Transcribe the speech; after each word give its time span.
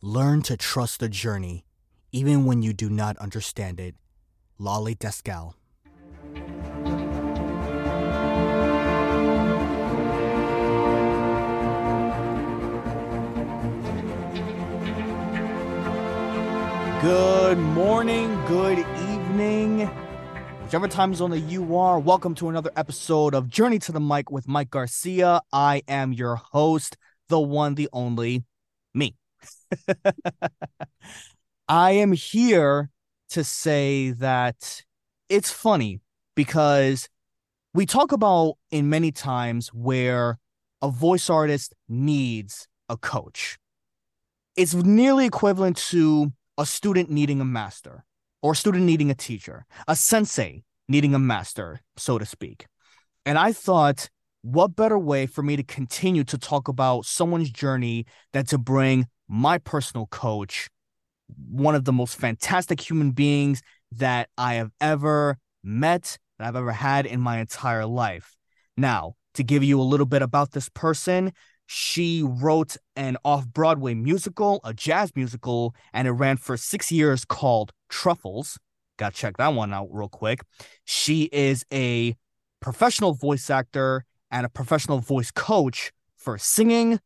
Learn 0.00 0.42
to 0.42 0.56
trust 0.56 1.00
the 1.00 1.08
journey, 1.08 1.64
even 2.12 2.44
when 2.44 2.62
you 2.62 2.72
do 2.72 2.88
not 2.88 3.16
understand 3.16 3.80
it. 3.80 3.96
Lolly 4.56 4.94
Daskal. 4.94 5.54
Good 17.02 17.58
morning, 17.58 18.40
good 18.46 18.78
evening, 18.78 19.90
whichever 20.62 20.86
time 20.86 21.12
zone 21.12 21.30
that 21.30 21.40
you 21.40 21.76
are. 21.76 21.98
Welcome 21.98 22.36
to 22.36 22.48
another 22.48 22.70
episode 22.76 23.34
of 23.34 23.48
Journey 23.48 23.80
to 23.80 23.90
the 23.90 23.98
Mic 23.98 24.30
with 24.30 24.46
Mike 24.46 24.70
Garcia. 24.70 25.42
I 25.52 25.82
am 25.88 26.12
your 26.12 26.36
host, 26.36 26.96
the 27.28 27.40
one, 27.40 27.74
the 27.74 27.88
only. 27.92 28.44
I 31.68 31.92
am 31.92 32.12
here 32.12 32.90
to 33.30 33.44
say 33.44 34.10
that 34.12 34.82
it's 35.28 35.50
funny 35.50 36.00
because 36.34 37.08
we 37.74 37.84
talk 37.84 38.12
about 38.12 38.54
in 38.70 38.88
many 38.88 39.12
times 39.12 39.68
where 39.68 40.38
a 40.80 40.90
voice 40.90 41.28
artist 41.28 41.74
needs 41.88 42.68
a 42.88 42.96
coach. 42.96 43.58
It's 44.56 44.74
nearly 44.74 45.26
equivalent 45.26 45.76
to 45.88 46.32
a 46.56 46.66
student 46.66 47.10
needing 47.10 47.40
a 47.40 47.44
master 47.44 48.04
or 48.42 48.52
a 48.52 48.56
student 48.56 48.84
needing 48.84 49.10
a 49.10 49.14
teacher, 49.14 49.66
a 49.86 49.94
sensei 49.94 50.62
needing 50.88 51.14
a 51.14 51.18
master, 51.18 51.80
so 51.96 52.18
to 52.18 52.24
speak. 52.24 52.66
And 53.26 53.38
I 53.38 53.52
thought, 53.52 54.08
what 54.42 54.76
better 54.76 54.98
way 54.98 55.26
for 55.26 55.42
me 55.42 55.56
to 55.56 55.62
continue 55.62 56.24
to 56.24 56.38
talk 56.38 56.68
about 56.68 57.04
someone's 57.04 57.50
journey 57.50 58.06
than 58.32 58.46
to 58.46 58.58
bring 58.58 59.06
my 59.28 59.58
personal 59.58 60.06
coach, 60.06 60.68
one 61.50 61.74
of 61.74 61.84
the 61.84 61.92
most 61.92 62.16
fantastic 62.16 62.80
human 62.80 63.10
beings 63.12 63.62
that 63.92 64.28
I 64.36 64.54
have 64.54 64.70
ever 64.80 65.38
met, 65.62 66.18
that 66.38 66.48
I've 66.48 66.56
ever 66.56 66.72
had 66.72 67.06
in 67.06 67.20
my 67.20 67.38
entire 67.38 67.86
life. 67.86 68.36
Now, 68.76 69.14
to 69.34 69.42
give 69.42 69.62
you 69.62 69.80
a 69.80 69.82
little 69.82 70.06
bit 70.06 70.22
about 70.22 70.52
this 70.52 70.68
person, 70.68 71.32
she 71.66 72.22
wrote 72.24 72.76
an 72.96 73.18
off 73.24 73.46
Broadway 73.46 73.94
musical, 73.94 74.60
a 74.64 74.72
jazz 74.72 75.12
musical, 75.14 75.74
and 75.92 76.08
it 76.08 76.12
ran 76.12 76.38
for 76.38 76.56
six 76.56 76.90
years 76.90 77.24
called 77.24 77.72
Truffles. 77.90 78.58
Got 78.96 79.14
to 79.14 79.20
check 79.20 79.36
that 79.36 79.52
one 79.52 79.74
out 79.74 79.88
real 79.90 80.08
quick. 80.08 80.40
She 80.84 81.24
is 81.24 81.64
a 81.72 82.16
professional 82.60 83.12
voice 83.12 83.50
actor 83.50 84.04
and 84.30 84.46
a 84.46 84.48
professional 84.48 84.98
voice 84.98 85.30
coach 85.30 85.92
for 86.16 86.38
singing, 86.38 87.00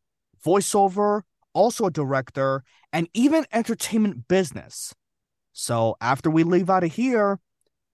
voiceover, 0.45 1.21
also 1.53 1.85
a 1.85 1.91
director, 1.91 2.63
and 2.91 3.07
even 3.13 3.45
entertainment 3.51 4.27
business. 4.27 4.93
So 5.51 5.95
after 6.01 6.29
we 6.29 6.43
leave 6.43 6.69
out 6.69 6.83
of 6.83 6.93
here, 6.93 7.39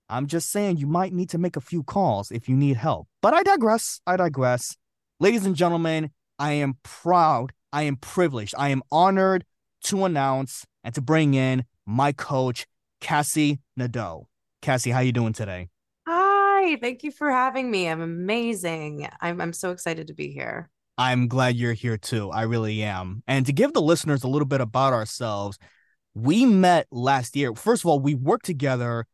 I'm 0.09 0.25
just 0.25 0.49
saying 0.49 0.77
you 0.77 0.87
might 0.87 1.13
need 1.13 1.29
to 1.29 1.37
make 1.37 1.55
a 1.55 1.61
few 1.61 1.83
calls 1.83 2.31
if 2.31 2.49
you 2.49 2.55
need 2.55 2.77
help. 2.77 3.07
But 3.21 3.33
I 3.33 3.43
digress. 3.43 4.01
I 4.07 4.17
digress. 4.17 4.75
Ladies 5.19 5.45
and 5.45 5.55
gentlemen, 5.55 6.11
I 6.39 6.53
am 6.53 6.77
proud, 6.83 7.51
I 7.73 7.83
am 7.83 7.97
privileged, 7.97 8.55
I 8.57 8.69
am 8.69 8.81
honored 8.91 9.43
to 9.83 10.05
announce 10.05 10.65
and 10.83 10.95
to 10.95 11.01
bring 11.01 11.33
in 11.33 11.65
my 11.85 12.13
coach, 12.13 12.65
Cassie 13.01 13.59
Nadeau. 13.75 14.27
Cassie, 14.61 14.91
how 14.91 14.99
you 14.99 15.11
doing 15.11 15.33
today? 15.33 15.69
Hi, 16.07 16.77
thank 16.77 17.03
you 17.03 17.11
for 17.11 17.29
having 17.29 17.69
me. 17.69 17.87
I'm 17.87 18.01
amazing. 18.01 19.07
I'm 19.21 19.41
I'm 19.41 19.53
so 19.53 19.71
excited 19.71 20.07
to 20.07 20.13
be 20.13 20.31
here. 20.31 20.69
I'm 20.99 21.29
glad 21.29 21.55
you're 21.55 21.71
here 21.71 21.95
too. 21.95 22.29
I 22.29 22.41
really 22.41 22.83
am. 22.83 23.23
And 23.25 23.45
to 23.45 23.53
give 23.53 23.71
the 23.71 23.81
listeners 23.81 24.25
a 24.25 24.27
little 24.27 24.45
bit 24.45 24.59
about 24.59 24.91
ourselves, 24.91 25.57
we 26.13 26.45
met 26.45 26.87
last 26.91 27.37
year. 27.37 27.55
First 27.55 27.83
of 27.83 27.85
all, 27.85 28.01
we 28.01 28.15
worked 28.15 28.45
together 28.45 29.05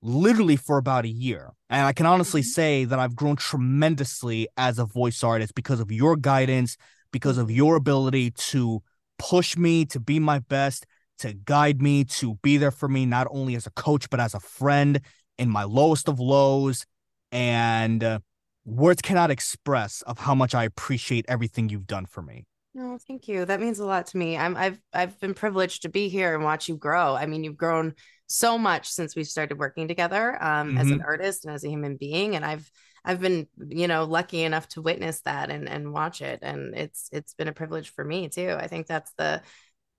literally 0.00 0.56
for 0.56 0.78
about 0.78 1.04
a 1.04 1.08
year. 1.08 1.52
And 1.68 1.86
I 1.86 1.92
can 1.92 2.06
honestly 2.06 2.40
mm-hmm. 2.40 2.48
say 2.48 2.84
that 2.86 2.98
I've 2.98 3.14
grown 3.14 3.36
tremendously 3.36 4.48
as 4.56 4.78
a 4.78 4.86
voice 4.86 5.22
artist 5.22 5.54
because 5.54 5.80
of 5.80 5.92
your 5.92 6.16
guidance, 6.16 6.78
because 7.12 7.36
of 7.36 7.50
your 7.50 7.76
ability 7.76 8.30
to 8.30 8.82
push 9.18 9.54
me 9.54 9.84
to 9.84 10.00
be 10.00 10.18
my 10.18 10.38
best, 10.38 10.86
to 11.18 11.34
guide 11.34 11.82
me, 11.82 12.04
to 12.04 12.36
be 12.42 12.56
there 12.56 12.70
for 12.70 12.88
me, 12.88 13.04
not 13.04 13.26
only 13.30 13.54
as 13.54 13.66
a 13.66 13.70
coach, 13.72 14.08
but 14.08 14.18
as 14.18 14.32
a 14.32 14.40
friend 14.40 14.98
in 15.36 15.50
my 15.50 15.64
lowest 15.64 16.08
of 16.08 16.18
lows. 16.18 16.86
And 17.32 18.02
uh, 18.02 18.20
words 18.64 19.02
cannot 19.02 19.30
express 19.30 20.02
of 20.02 20.18
how 20.18 20.34
much 20.34 20.54
I 20.54 20.64
appreciate 20.64 21.24
everything 21.28 21.68
you've 21.68 21.86
done 21.86 22.06
for 22.06 22.22
me. 22.22 22.46
Oh, 22.76 22.98
thank 23.06 23.28
you. 23.28 23.44
That 23.44 23.60
means 23.60 23.78
a 23.78 23.86
lot 23.86 24.06
to 24.08 24.16
me. 24.16 24.36
I'm 24.36 24.56
I've 24.56 24.80
I've 24.92 25.18
been 25.20 25.34
privileged 25.34 25.82
to 25.82 25.88
be 25.88 26.08
here 26.08 26.34
and 26.34 26.42
watch 26.42 26.68
you 26.68 26.76
grow. 26.76 27.14
I 27.14 27.26
mean, 27.26 27.44
you've 27.44 27.56
grown 27.56 27.94
so 28.26 28.58
much 28.58 28.88
since 28.88 29.14
we 29.14 29.22
started 29.22 29.58
working 29.58 29.86
together 29.86 30.42
um, 30.42 30.70
mm-hmm. 30.70 30.78
as 30.78 30.90
an 30.90 30.98
mm-hmm. 30.98 31.06
artist 31.06 31.44
and 31.44 31.54
as 31.54 31.64
a 31.64 31.68
human 31.68 31.96
being, 31.96 32.34
and 32.34 32.44
I've 32.44 32.68
I've 33.04 33.20
been 33.20 33.46
you 33.68 33.86
know 33.86 34.04
lucky 34.04 34.42
enough 34.42 34.68
to 34.70 34.82
witness 34.82 35.20
that 35.20 35.50
and 35.50 35.68
and 35.68 35.92
watch 35.92 36.20
it, 36.20 36.40
and 36.42 36.74
it's 36.74 37.08
it's 37.12 37.34
been 37.34 37.48
a 37.48 37.52
privilege 37.52 37.90
for 37.90 38.04
me 38.04 38.28
too. 38.28 38.56
I 38.58 38.66
think 38.66 38.88
that's 38.88 39.12
the 39.18 39.42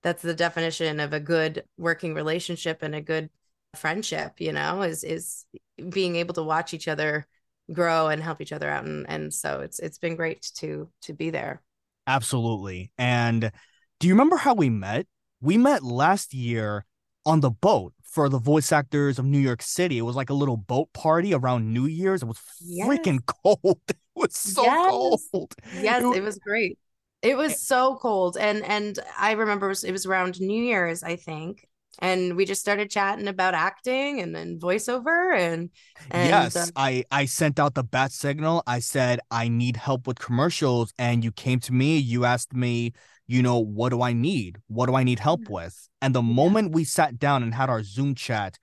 that's 0.02 0.22
the 0.22 0.34
definition 0.34 1.00
of 1.00 1.14
a 1.14 1.20
good 1.20 1.64
working 1.78 2.12
relationship 2.14 2.82
and 2.82 2.94
a 2.94 3.00
good 3.00 3.30
friendship. 3.74 4.34
You 4.38 4.52
know, 4.52 4.82
is 4.82 5.02
is 5.02 5.46
being 5.88 6.16
able 6.16 6.34
to 6.34 6.42
watch 6.42 6.74
each 6.74 6.88
other 6.88 7.26
grow 7.72 8.08
and 8.08 8.22
help 8.22 8.40
each 8.40 8.52
other 8.52 8.68
out, 8.70 8.84
and 8.84 9.06
and 9.08 9.32
so 9.32 9.60
it's 9.60 9.78
it's 9.78 9.98
been 9.98 10.16
great 10.16 10.50
to 10.56 10.88
to 11.02 11.12
be 11.12 11.30
there. 11.30 11.62
Absolutely. 12.06 12.92
And 12.98 13.50
do 13.98 14.06
you 14.06 14.14
remember 14.14 14.36
how 14.36 14.54
we 14.54 14.70
met? 14.70 15.06
We 15.40 15.58
met 15.58 15.82
last 15.82 16.32
year 16.32 16.84
on 17.24 17.40
the 17.40 17.50
boat 17.50 17.92
for 18.04 18.28
the 18.28 18.38
voice 18.38 18.72
actors 18.72 19.18
of 19.18 19.24
New 19.24 19.38
York 19.38 19.60
City. 19.60 19.98
It 19.98 20.02
was 20.02 20.16
like 20.16 20.30
a 20.30 20.34
little 20.34 20.56
boat 20.56 20.92
party 20.92 21.34
around 21.34 21.72
New 21.72 21.86
Year's. 21.86 22.22
It 22.22 22.26
was 22.26 22.40
yes. 22.60 22.88
freaking 22.88 23.20
cold. 23.26 23.80
It 24.16 24.20
was 24.20 24.34
so 24.34 24.62
yes. 24.62 24.90
cold. 24.90 25.54
Yes, 25.74 26.02
it 26.02 26.06
was, 26.06 26.16
it 26.16 26.22
was 26.22 26.38
great. 26.38 26.78
It 27.20 27.36
was 27.36 27.52
eh 27.52 27.56
so 27.56 27.96
cold. 27.96 28.38
And 28.38 28.64
and 28.64 28.98
I 29.18 29.32
remember 29.32 29.66
it 29.66 29.68
was, 29.68 29.84
it 29.84 29.92
was 29.92 30.06
around 30.06 30.40
New 30.40 30.64
Year's, 30.64 31.02
I 31.02 31.16
think 31.16 31.68
and 32.00 32.36
we 32.36 32.44
just 32.44 32.60
started 32.60 32.90
chatting 32.90 33.28
about 33.28 33.54
acting 33.54 34.20
and 34.20 34.34
then 34.34 34.58
voiceover 34.58 35.36
and, 35.36 35.70
and 36.10 36.28
yes 36.28 36.56
uh, 36.56 36.66
i 36.76 37.04
i 37.10 37.24
sent 37.24 37.58
out 37.58 37.74
the 37.74 37.84
bat 37.84 38.12
signal. 38.12 38.62
I 38.66 38.80
said 38.80 39.20
i 39.30 39.48
need 39.48 39.76
help 39.76 40.06
with 40.06 40.18
commercials. 40.18 40.92
And 40.98 41.24
you 41.24 41.32
came 41.32 41.60
to 41.60 41.72
me 41.72 41.98
you 41.98 42.24
asked 42.24 42.54
me 42.54 42.92
you 43.26 43.42
know 43.42 43.58
what 43.58 43.90
do 43.90 44.02
i 44.02 44.12
need? 44.12 44.58
What 44.68 44.86
do 44.86 44.94
i 44.94 45.02
need 45.02 45.18
help 45.18 45.48
with? 45.48 45.88
And 46.00 46.14
the 46.14 46.22
moment 46.22 46.72
we 46.72 46.84
sat 46.84 47.18
down 47.18 47.42
and 47.42 47.54
had 47.54 47.70
our 47.70 47.82
zoom 47.82 48.14
chat 48.14 48.58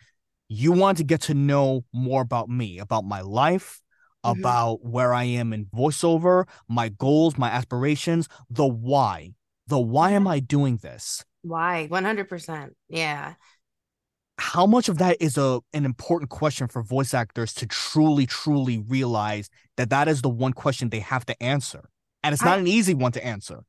you 0.47 0.71
wanted 0.71 0.97
to 0.97 1.03
get 1.03 1.21
to 1.21 1.33
know 1.33 1.83
more 1.93 2.21
about 2.21 2.49
me 2.49 2.79
about 2.79 3.03
my 3.03 3.21
life 3.21 3.81
mm-hmm. 4.23 4.39
about 4.39 4.85
where 4.85 5.13
i 5.13 5.23
am 5.23 5.53
in 5.53 5.65
voiceover 5.65 6.45
my 6.69 6.89
goals 6.89 7.37
my 7.37 7.49
aspirations 7.49 8.27
the 8.49 8.65
why. 8.65 9.33
The 9.67 9.79
why 9.79 10.11
am 10.11 10.27
i 10.27 10.39
doing 10.39 10.77
this 10.77 11.23
why? 11.43 11.87
100%. 11.91 12.69
Yeah. 12.89 13.33
How 14.39 14.65
much 14.65 14.89
of 14.89 14.97
that 14.97 15.17
is 15.19 15.37
a 15.37 15.61
an 15.73 15.85
important 15.85 16.31
question 16.31 16.67
for 16.67 16.81
voice 16.81 17.13
actors 17.13 17.53
to 17.53 17.67
truly 17.67 18.25
truly 18.25 18.79
realize 18.79 19.49
that 19.77 19.91
that 19.91 20.07
is 20.07 20.21
the 20.21 20.29
one 20.29 20.53
question 20.53 20.89
they 20.89 20.99
have 20.99 21.25
to 21.27 21.43
answer. 21.43 21.89
And 22.23 22.33
it's 22.33 22.43
not 22.43 22.57
I, 22.57 22.61
an 22.61 22.67
easy 22.67 22.93
one 22.93 23.11
to 23.11 23.23
answer. 23.23 23.63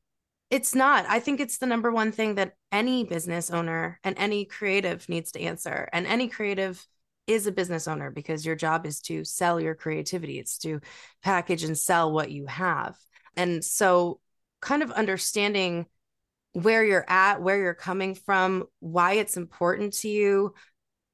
It's 0.49 0.73
not. 0.73 1.05
I 1.07 1.19
think 1.19 1.39
it's 1.39 1.57
the 1.57 1.65
number 1.65 1.91
one 1.91 2.11
thing 2.11 2.35
that 2.35 2.53
any 2.71 3.03
business 3.03 3.51
owner 3.51 3.99
and 4.03 4.17
any 4.17 4.45
creative 4.45 5.07
needs 5.09 5.31
to 5.33 5.41
answer. 5.41 5.87
And 5.91 6.07
any 6.07 6.27
creative 6.27 6.85
is 7.27 7.47
a 7.47 7.51
business 7.51 7.87
owner 7.87 8.11
because 8.11 8.45
your 8.45 8.55
job 8.55 8.85
is 8.85 9.01
to 9.01 9.23
sell 9.23 9.59
your 9.59 9.75
creativity. 9.75 10.39
It's 10.39 10.57
to 10.59 10.81
package 11.23 11.63
and 11.63 11.77
sell 11.77 12.11
what 12.11 12.31
you 12.31 12.45
have. 12.45 12.95
And 13.35 13.63
so 13.63 14.19
kind 14.61 14.83
of 14.83 14.91
understanding 14.91 15.87
where 16.55 16.85
you're 16.85 17.05
at, 17.09 17.41
where 17.41 17.61
you're 17.61 17.73
coming 17.73 18.15
from, 18.15 18.63
why 18.79 19.13
it's 19.13 19.35
important 19.35 19.91
to 19.91 20.07
you, 20.07 20.53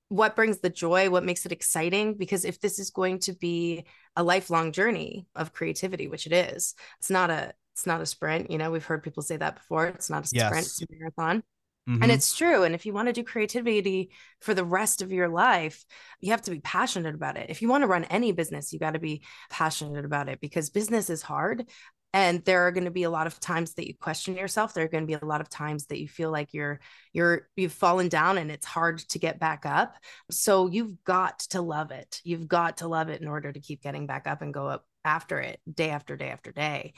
what 0.07 0.35
brings 0.35 0.59
the 0.59 0.69
joy, 0.69 1.09
what 1.09 1.23
makes 1.23 1.47
it 1.47 1.51
exciting. 1.51 2.13
Because 2.13 2.45
if 2.45 2.59
this 2.59 2.77
is 2.77 2.91
going 2.91 3.19
to 3.19 3.33
be 3.33 3.85
a 4.15 4.23
lifelong 4.23 4.71
journey 4.71 5.25
of 5.35 5.51
creativity, 5.51 6.07
which 6.07 6.27
it 6.27 6.33
is, 6.33 6.75
it's 6.99 7.09
not 7.09 7.31
a 7.31 7.53
it's 7.73 7.87
not 7.87 8.01
a 8.01 8.05
sprint. 8.05 8.51
You 8.51 8.59
know, 8.59 8.69
we've 8.69 8.85
heard 8.85 9.01
people 9.01 9.23
say 9.23 9.37
that 9.37 9.55
before. 9.55 9.87
It's 9.87 10.11
not 10.11 10.25
a 10.25 10.29
yes. 10.31 10.47
sprint, 10.47 10.65
it's 10.67 10.81
a 10.83 10.85
marathon. 10.91 11.43
Mm-hmm. 11.89 12.03
And 12.03 12.11
it's 12.11 12.35
true. 12.35 12.63
And 12.63 12.75
if 12.75 12.85
you 12.85 12.93
want 12.93 13.07
to 13.07 13.13
do 13.13 13.23
creativity 13.23 14.11
for 14.41 14.53
the 14.53 14.63
rest 14.63 15.01
of 15.01 15.11
your 15.11 15.27
life, 15.27 15.83
you 16.19 16.29
have 16.31 16.43
to 16.43 16.51
be 16.51 16.59
passionate 16.59 17.15
about 17.15 17.37
it. 17.37 17.49
If 17.49 17.63
you 17.63 17.69
want 17.69 17.81
to 17.81 17.87
run 17.87 18.03
any 18.03 18.31
business, 18.31 18.71
you 18.71 18.77
got 18.77 18.93
to 18.93 18.99
be 18.99 19.23
passionate 19.49 20.05
about 20.05 20.29
it 20.29 20.39
because 20.39 20.69
business 20.69 21.09
is 21.09 21.23
hard 21.23 21.67
and 22.13 22.43
there 22.43 22.67
are 22.67 22.71
going 22.71 22.85
to 22.85 22.91
be 22.91 23.03
a 23.03 23.09
lot 23.09 23.27
of 23.27 23.39
times 23.39 23.73
that 23.75 23.87
you 23.87 23.93
question 23.95 24.35
yourself 24.35 24.73
there 24.73 24.83
are 24.83 24.89
going 24.89 25.03
to 25.03 25.07
be 25.07 25.19
a 25.21 25.25
lot 25.25 25.41
of 25.41 25.49
times 25.49 25.85
that 25.87 25.99
you 25.99 26.07
feel 26.07 26.31
like 26.31 26.53
you're 26.53 26.79
you're 27.13 27.47
you've 27.55 27.71
fallen 27.71 28.09
down 28.09 28.37
and 28.37 28.51
it's 28.51 28.65
hard 28.65 28.99
to 28.99 29.19
get 29.19 29.39
back 29.39 29.65
up. 29.65 29.95
So 30.29 30.67
you've 30.67 31.03
got 31.03 31.39
to 31.51 31.61
love 31.61 31.91
it. 31.91 32.19
You've 32.23 32.47
got 32.47 32.77
to 32.77 32.87
love 32.87 33.09
it 33.09 33.21
in 33.21 33.27
order 33.27 33.51
to 33.51 33.59
keep 33.59 33.81
getting 33.81 34.07
back 34.07 34.27
up 34.27 34.41
and 34.41 34.53
go 34.53 34.67
up 34.67 34.85
after 35.05 35.39
it 35.39 35.59
day 35.71 35.89
after 35.89 36.17
day 36.17 36.29
after 36.29 36.51
day. 36.51 36.93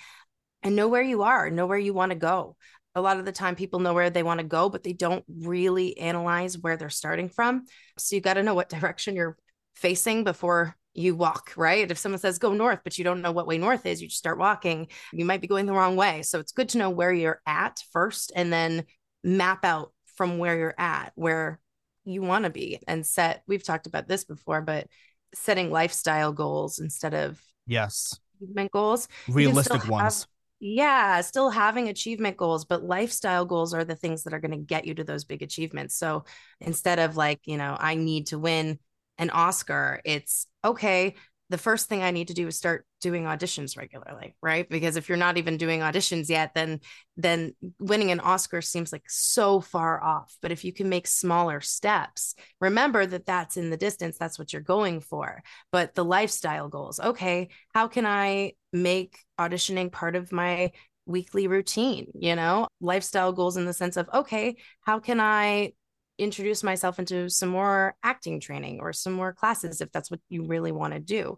And 0.64 0.76
know 0.76 0.88
where 0.88 1.04
you 1.04 1.24
are 1.24 1.50
know 1.50 1.68
where 1.68 1.78
you 1.78 1.94
want 1.94 2.12
to 2.12 2.18
go. 2.18 2.56
A 2.96 3.02
lot 3.02 3.18
of 3.18 3.26
the 3.26 3.32
time 3.32 3.56
people 3.56 3.80
know 3.80 3.94
where 3.94 4.12
they 4.12 4.24
want 4.24 4.40
to 4.40 4.46
go, 4.46 4.70
but 4.70 4.84
they 4.84 4.94
don't 4.94 5.26
really 5.28 5.98
analyze 5.98 6.58
where 6.58 6.78
they're 6.78 6.90
starting 6.90 7.28
from. 7.28 7.66
So 7.98 8.16
you 8.16 8.22
got 8.22 8.36
to 8.36 8.44
know 8.44 8.54
what 8.54 8.70
direction 8.70 9.16
you're 9.16 9.38
facing 9.76 10.24
before 10.24 10.76
you 10.94 11.16
walk, 11.16 11.54
right? 11.58 11.90
If 11.90 11.98
someone 11.98 12.20
says 12.20 12.38
go 12.38 12.54
north, 12.54 12.80
but 12.84 12.98
you 12.98 13.04
don't 13.04 13.22
know 13.22 13.32
what 13.32 13.48
way 13.48 13.58
north 13.58 13.86
is, 13.86 14.02
you 14.02 14.08
just 14.08 14.20
start 14.20 14.38
walking, 14.38 14.88
you 15.12 15.26
might 15.26 15.42
be 15.42 15.48
going 15.48 15.66
the 15.66 15.74
wrong 15.74 15.96
way. 15.96 16.22
So 16.22 16.40
it's 16.40 16.52
good 16.52 16.70
to 16.70 16.78
know 16.78 16.90
where 16.90 17.12
you're 17.12 17.42
at 17.48 17.80
first 17.92 18.32
and 18.36 18.54
then 18.54 18.86
map 19.24 19.66
out 19.66 19.92
from 20.16 20.38
where 20.38 20.58
you're 20.58 20.76
at, 20.78 21.12
where 21.16 21.60
you 22.06 22.22
want 22.22 22.44
to 22.44 22.50
be 22.50 22.80
and 22.88 23.06
set. 23.06 23.44
We've 23.48 23.64
talked 23.64 23.88
about 23.88 24.08
this 24.08 24.24
before, 24.24 24.62
but 24.62 24.88
setting 25.34 25.72
lifestyle 25.72 26.32
goals 26.32 26.80
instead 26.80 27.14
of 27.14 27.42
yes, 27.66 28.20
achievement 28.40 28.72
goals, 28.72 29.08
realistic 29.28 29.88
ones. 29.88 30.22
Have, 30.22 30.28
yeah, 30.60 31.22
still 31.22 31.50
having 31.50 31.90
achievement 31.90 32.38
goals, 32.38 32.66
but 32.66 32.84
lifestyle 32.84 33.46
goals 33.46 33.74
are 33.74 33.84
the 33.84 33.96
things 33.96 34.24
that 34.24 34.34
are 34.34 34.40
going 34.40 34.52
to 34.52 34.58
get 34.58 34.86
you 34.86 34.94
to 34.94 35.04
those 35.04 35.24
big 35.24 35.42
achievements. 35.42 35.98
So 35.98 36.26
instead 36.62 37.00
of 37.00 37.18
like, 37.18 37.42
you 37.46 37.58
know, 37.58 37.76
I 37.80 37.96
need 37.96 38.28
to 38.28 38.40
win 38.40 38.80
an 39.18 39.30
Oscar, 39.30 40.02
it's 40.06 40.48
okay, 40.64 41.16
the 41.50 41.58
first 41.58 41.88
thing 41.88 42.02
I 42.02 42.12
need 42.12 42.30
to 42.30 42.34
do 42.34 42.48
is 42.48 42.58
start 42.58 42.88
doing 43.00 43.26
auditions 43.26 43.78
regularly, 43.78 44.36
right? 44.42 44.68
Because 44.68 44.96
if 44.96 45.08
you're 45.08 45.18
not 45.20 45.38
even 45.38 45.58
doing 45.58 45.82
auditions 45.82 46.30
yet, 46.30 46.56
then 46.56 46.80
then 47.16 47.54
winning 47.80 48.10
an 48.10 48.22
Oscar 48.22 48.62
seems 48.62 48.92
like 48.92 49.04
so 49.08 49.60
far 49.60 50.04
off. 50.04 50.36
But 50.42 50.52
if 50.52 50.66
you 50.66 50.74
can 50.74 50.90
make 50.90 51.06
smaller 51.06 51.62
steps, 51.62 52.34
remember 52.60 53.06
that 53.06 53.28
that's 53.28 53.56
in 53.56 53.70
the 53.70 53.78
distance, 53.78 54.18
that's 54.18 54.40
what 54.40 54.52
you're 54.52 54.64
going 54.64 55.02
for. 55.02 55.44
But 55.72 55.94
the 55.94 56.06
lifestyle 56.06 56.70
goals, 56.70 57.00
okay, 57.00 57.50
how 57.74 57.88
can 57.88 58.08
I 58.08 58.54
make 58.72 59.20
auditioning 59.40 59.92
part 59.92 60.16
of 60.16 60.32
my 60.32 60.72
weekly 61.06 61.48
routine, 61.48 62.08
you 62.16 62.36
know? 62.36 62.68
Lifestyle 62.82 63.32
goals 63.32 63.58
in 63.58 63.66
the 63.66 63.74
sense 63.74 63.98
of, 63.98 64.10
okay, 64.12 64.56
how 64.82 65.00
can 65.00 65.20
I 65.20 65.74
introduce 66.18 66.64
myself 66.64 67.00
into 67.00 67.30
some 67.30 67.50
more 67.50 67.96
acting 68.04 68.40
training 68.40 68.80
or 68.80 68.94
some 68.94 69.14
more 69.14 69.34
classes 69.34 69.82
if 69.82 69.92
that's 69.92 70.12
what 70.12 70.20
you 70.30 70.46
really 70.46 70.72
want 70.72 70.94
to 70.94 71.00
do. 71.00 71.38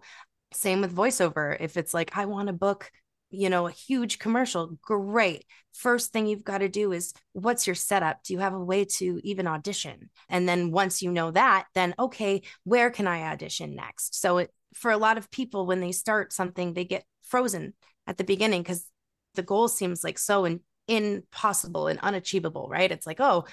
Same 0.53 0.81
with 0.81 0.95
voiceover. 0.95 1.55
If 1.59 1.77
it's 1.77 1.93
like, 1.93 2.17
I 2.17 2.25
want 2.25 2.47
to 2.47 2.53
book, 2.53 2.91
you 3.29 3.49
know, 3.49 3.67
a 3.67 3.71
huge 3.71 4.19
commercial, 4.19 4.77
great. 4.81 5.45
First 5.73 6.11
thing 6.13 6.27
you've 6.27 6.43
got 6.43 6.59
to 6.59 6.69
do 6.69 6.91
is 6.91 7.13
what's 7.33 7.67
your 7.67 7.75
setup? 7.75 8.23
Do 8.23 8.33
you 8.33 8.39
have 8.39 8.53
a 8.53 8.63
way 8.63 8.85
to 8.85 9.19
even 9.23 9.47
audition? 9.47 10.09
And 10.29 10.47
then 10.47 10.71
once 10.71 11.01
you 11.01 11.11
know 11.11 11.31
that, 11.31 11.65
then 11.73 11.95
okay, 11.97 12.43
where 12.63 12.89
can 12.89 13.07
I 13.07 13.23
audition 13.23 13.75
next? 13.75 14.19
So 14.19 14.37
it, 14.39 14.51
for 14.73 14.91
a 14.91 14.97
lot 14.97 15.17
of 15.17 15.31
people, 15.31 15.65
when 15.65 15.79
they 15.79 15.91
start 15.91 16.33
something, 16.33 16.73
they 16.73 16.85
get 16.85 17.05
frozen 17.23 17.73
at 18.07 18.17
the 18.17 18.23
beginning 18.23 18.61
because 18.61 18.85
the 19.35 19.41
goal 19.41 19.67
seems 19.67 20.03
like 20.03 20.17
so 20.17 20.45
in, 20.45 20.61
impossible 20.87 21.87
and 21.87 21.99
unachievable, 21.99 22.67
right? 22.69 22.91
It's 22.91 23.07
like, 23.07 23.19
oh, 23.19 23.45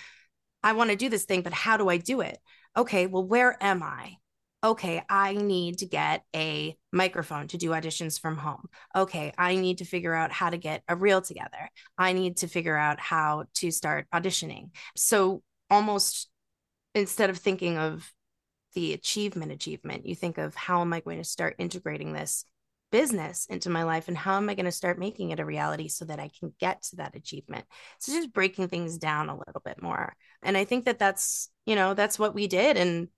I 0.63 0.73
want 0.73 0.91
to 0.91 0.97
do 0.97 1.09
this 1.09 1.25
thing, 1.25 1.43
but 1.43 1.53
how 1.53 1.77
do 1.77 1.89
I 1.89 1.97
do 1.97 2.21
it? 2.21 2.39
Okay, 2.77 3.07
well, 3.07 3.25
where 3.25 3.57
am 3.63 3.83
I? 3.83 4.17
Okay, 4.65 5.03
I 5.09 5.35
need 5.35 5.79
to 5.79 5.87
get 5.87 6.23
a 6.35 6.77
microphone 6.93 7.49
to 7.49 7.59
do 7.59 7.71
auditions 7.71 8.21
from 8.21 8.37
home. 8.37 8.69
Okay, 8.95 9.33
I 9.37 9.57
need 9.57 9.79
to 9.79 9.85
figure 9.85 10.15
out 10.15 10.31
how 10.31 10.51
to 10.51 10.57
get 10.57 10.83
a 10.87 10.95
reel 10.95 11.21
together. 11.21 11.69
I 11.99 12.13
need 12.13 12.37
to 12.39 12.47
figure 12.47 12.77
out 12.77 13.01
how 13.01 13.47
to 13.55 13.73
start 13.73 14.07
auditioning. 14.15 14.71
So, 14.97 15.43
almost 15.69 16.31
instead 16.95 17.29
of 17.31 17.39
thinking 17.39 17.77
of 17.77 18.13
the 18.75 18.93
achievement 18.93 19.51
achievement, 19.51 20.07
you 20.07 20.15
think 20.15 20.39
of 20.39 20.55
how 20.55 20.81
am 20.81 20.93
I 20.93 21.01
going 21.01 21.19
to 21.19 21.25
start 21.25 21.57
integrating 21.59 22.13
this 22.13 22.45
business 22.93 23.47
into 23.47 23.71
my 23.71 23.83
life 23.83 24.07
and 24.07 24.17
how 24.17 24.37
am 24.37 24.49
I 24.49 24.55
going 24.55 24.67
to 24.67 24.71
start 24.71 24.99
making 24.99 25.31
it 25.31 25.41
a 25.41 25.45
reality 25.45 25.89
so 25.89 26.05
that 26.05 26.21
I 26.21 26.31
can 26.39 26.55
get 26.61 26.83
to 26.85 26.97
that 26.97 27.17
achievement. 27.17 27.65
So 27.99 28.13
just 28.13 28.33
breaking 28.33 28.69
things 28.69 28.99
down 28.99 29.29
a 29.29 29.37
little 29.37 29.63
bit 29.65 29.83
more. 29.83 30.15
And 30.43 30.57
I 30.57 30.65
think 30.65 30.85
that 30.85 31.01
that's, 31.01 31.51
you 31.67 31.75
know, 31.75 31.95
that's 31.95 32.19
what 32.19 32.35
we 32.35 32.47
did 32.47 32.77
and 32.77 33.09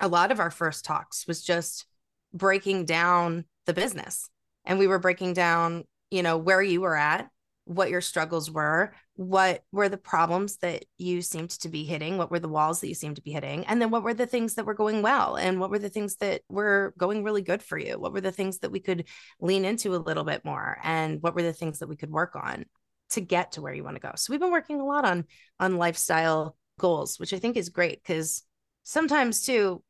a 0.00 0.08
lot 0.08 0.32
of 0.32 0.40
our 0.40 0.50
first 0.50 0.84
talks 0.84 1.26
was 1.28 1.42
just 1.42 1.86
breaking 2.34 2.84
down 2.86 3.44
the 3.66 3.72
business. 3.72 4.28
And 4.64 4.78
we 4.78 4.88
were 4.88 4.98
breaking 4.98 5.34
down, 5.34 5.84
you 6.10 6.22
know, 6.22 6.36
where 6.36 6.60
you 6.60 6.80
were 6.80 6.96
at, 6.96 7.28
what 7.64 7.90
your 7.90 8.00
struggles 8.00 8.50
were, 8.50 8.92
what 9.14 9.62
were 9.70 9.88
the 9.88 9.96
problems 9.96 10.56
that 10.58 10.84
you 10.98 11.22
seemed 11.22 11.50
to 11.50 11.68
be 11.68 11.84
hitting, 11.84 12.18
what 12.18 12.30
were 12.30 12.40
the 12.40 12.48
walls 12.48 12.80
that 12.80 12.88
you 12.88 12.94
seemed 12.94 13.16
to 13.16 13.22
be 13.22 13.32
hitting, 13.32 13.64
and 13.66 13.80
then 13.80 13.90
what 13.90 14.02
were 14.02 14.14
the 14.14 14.26
things 14.26 14.54
that 14.54 14.66
were 14.66 14.74
going 14.74 15.02
well, 15.02 15.36
and 15.36 15.60
what 15.60 15.70
were 15.70 15.78
the 15.78 15.88
things 15.88 16.16
that 16.16 16.42
were 16.48 16.92
going 16.98 17.22
really 17.22 17.42
good 17.42 17.62
for 17.62 17.78
you, 17.78 17.98
what 17.98 18.12
were 18.12 18.20
the 18.20 18.32
things 18.32 18.58
that 18.58 18.72
we 18.72 18.80
could 18.80 19.06
lean 19.40 19.64
into 19.64 19.94
a 19.94 19.96
little 19.96 20.24
bit 20.24 20.44
more, 20.44 20.78
and 20.82 21.22
what 21.22 21.34
were 21.34 21.42
the 21.42 21.52
things 21.52 21.78
that 21.78 21.88
we 21.88 21.96
could 21.96 22.10
work 22.10 22.34
on 22.34 22.64
to 23.10 23.20
get 23.20 23.52
to 23.52 23.62
where 23.62 23.74
you 23.74 23.84
want 23.84 23.96
to 23.96 24.00
go. 24.00 24.12
So 24.16 24.32
we've 24.32 24.40
been 24.40 24.50
working 24.50 24.80
a 24.80 24.86
lot 24.86 25.04
on 25.04 25.24
on 25.60 25.76
lifestyle 25.76 26.56
goals, 26.78 27.20
which 27.20 27.32
I 27.32 27.38
think 27.38 27.56
is 27.56 27.68
great 27.68 28.02
because 28.02 28.42
sometimes 28.82 29.42
too 29.42 29.82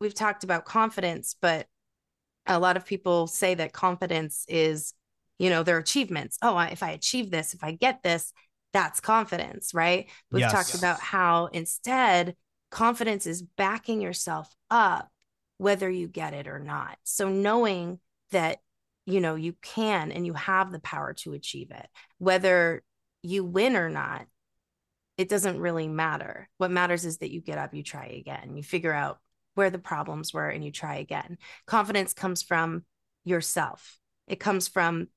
we've 0.00 0.14
talked 0.14 0.44
about 0.44 0.64
confidence, 0.64 1.34
but 1.40 1.66
a 2.46 2.58
lot 2.58 2.76
of 2.76 2.86
people 2.86 3.26
say 3.26 3.54
that 3.54 3.72
confidence 3.72 4.44
is 4.48 4.94
you 5.38 5.50
know 5.50 5.62
their 5.62 5.78
achievements. 5.78 6.38
Oh 6.42 6.58
if 6.58 6.82
i 6.82 6.90
achieve 6.90 7.30
this 7.30 7.54
if 7.54 7.62
i 7.64 7.72
get 7.72 8.02
this 8.02 8.32
that's 8.72 9.00
confidence 9.00 9.72
right? 9.72 10.10
We've 10.30 10.40
yes. 10.40 10.52
talked 10.52 10.74
about 10.74 11.00
how 11.00 11.46
instead 11.46 12.36
confidence 12.70 13.26
is 13.26 13.42
backing 13.42 14.00
yourself 14.00 14.54
up 14.70 15.08
whether 15.56 15.90
you 15.90 16.06
get 16.06 16.34
it 16.34 16.46
or 16.46 16.60
not. 16.60 16.98
So 17.02 17.28
knowing 17.28 17.98
that 18.30 18.58
you 19.06 19.20
know 19.20 19.36
you 19.36 19.54
can 19.62 20.12
and 20.12 20.26
you 20.26 20.34
have 20.34 20.70
the 20.70 20.80
power 20.80 21.14
to 21.14 21.32
achieve 21.32 21.70
it 21.70 21.88
whether 22.18 22.82
you 23.22 23.42
win 23.42 23.74
or 23.74 23.88
not 23.88 24.26
it 25.18 25.28
doesn't 25.28 25.58
really 25.58 25.88
matter. 25.88 26.48
What 26.58 26.70
matters 26.70 27.04
is 27.04 27.18
that 27.18 27.32
you 27.32 27.40
get 27.40 27.58
up 27.58 27.74
you 27.74 27.82
try 27.82 28.06
again. 28.06 28.56
You 28.56 28.62
figure 28.62 28.92
out 28.92 29.18
where 29.54 29.68
the 29.68 29.78
problems 29.78 30.32
were 30.32 30.48
and 30.48 30.64
you 30.64 30.70
try 30.70 30.96
again. 30.96 31.36
Confidence 31.66 32.14
comes 32.14 32.42
from 32.42 32.84
yourself. 33.24 33.98
It 34.28 34.38
comes 34.38 34.68
from 34.68 35.08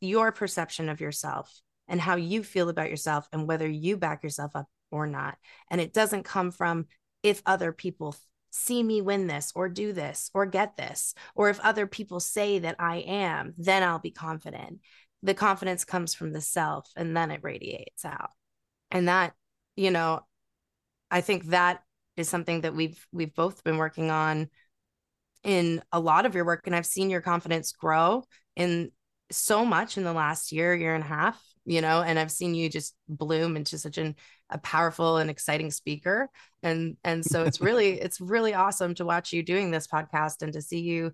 your 0.00 0.32
perception 0.32 0.88
of 0.88 1.00
yourself 1.00 1.60
and 1.88 2.00
how 2.00 2.16
you 2.16 2.42
feel 2.42 2.68
about 2.68 2.90
yourself 2.90 3.28
and 3.32 3.46
whether 3.46 3.68
you 3.68 3.96
back 3.96 4.22
yourself 4.22 4.52
up 4.54 4.66
or 4.90 5.06
not. 5.06 5.36
And 5.70 5.80
it 5.80 5.92
doesn't 5.92 6.24
come 6.24 6.50
from 6.50 6.86
if 7.22 7.42
other 7.44 7.72
people 7.72 8.14
see 8.50 8.82
me 8.82 9.00
win 9.00 9.26
this 9.26 9.52
or 9.54 9.68
do 9.68 9.92
this 9.92 10.30
or 10.34 10.46
get 10.46 10.76
this, 10.76 11.14
or 11.34 11.50
if 11.50 11.60
other 11.60 11.86
people 11.86 12.20
say 12.20 12.58
that 12.60 12.76
I 12.78 12.96
am, 12.98 13.54
then 13.56 13.82
I'll 13.82 13.98
be 13.98 14.10
confident. 14.10 14.80
The 15.22 15.34
confidence 15.34 15.84
comes 15.84 16.14
from 16.14 16.32
the 16.32 16.40
self 16.40 16.90
and 16.96 17.16
then 17.16 17.30
it 17.30 17.40
radiates 17.42 18.04
out. 18.04 18.30
And 18.90 19.08
that, 19.08 19.34
you 19.76 19.90
know, 19.90 20.20
I 21.10 21.20
think 21.20 21.46
that 21.46 21.82
is 22.16 22.28
something 22.28 22.62
that 22.62 22.74
we've 22.74 23.04
we've 23.12 23.34
both 23.34 23.62
been 23.62 23.76
working 23.76 24.10
on 24.10 24.48
in 25.42 25.82
a 25.92 26.00
lot 26.00 26.26
of 26.26 26.34
your 26.34 26.44
work 26.44 26.66
and 26.66 26.76
I've 26.76 26.86
seen 26.86 27.10
your 27.10 27.20
confidence 27.20 27.72
grow 27.72 28.24
in 28.56 28.90
so 29.30 29.64
much 29.64 29.96
in 29.96 30.04
the 30.04 30.12
last 30.12 30.52
year, 30.52 30.74
year 30.74 30.94
and 30.94 31.04
a 31.04 31.06
half, 31.06 31.42
you 31.64 31.80
know, 31.80 32.02
and 32.02 32.18
I've 32.18 32.32
seen 32.32 32.54
you 32.54 32.68
just 32.68 32.94
bloom 33.08 33.56
into 33.56 33.78
such 33.78 33.98
an, 33.98 34.16
a 34.50 34.58
powerful 34.58 35.18
and 35.18 35.30
exciting 35.30 35.70
speaker. 35.70 36.28
And, 36.62 36.96
and 37.04 37.24
so 37.24 37.44
it's 37.44 37.60
really, 37.60 38.00
it's 38.00 38.20
really 38.20 38.54
awesome 38.54 38.94
to 38.96 39.04
watch 39.04 39.32
you 39.32 39.42
doing 39.42 39.70
this 39.70 39.86
podcast 39.86 40.42
and 40.42 40.52
to 40.54 40.62
see 40.62 40.80
you 40.80 41.12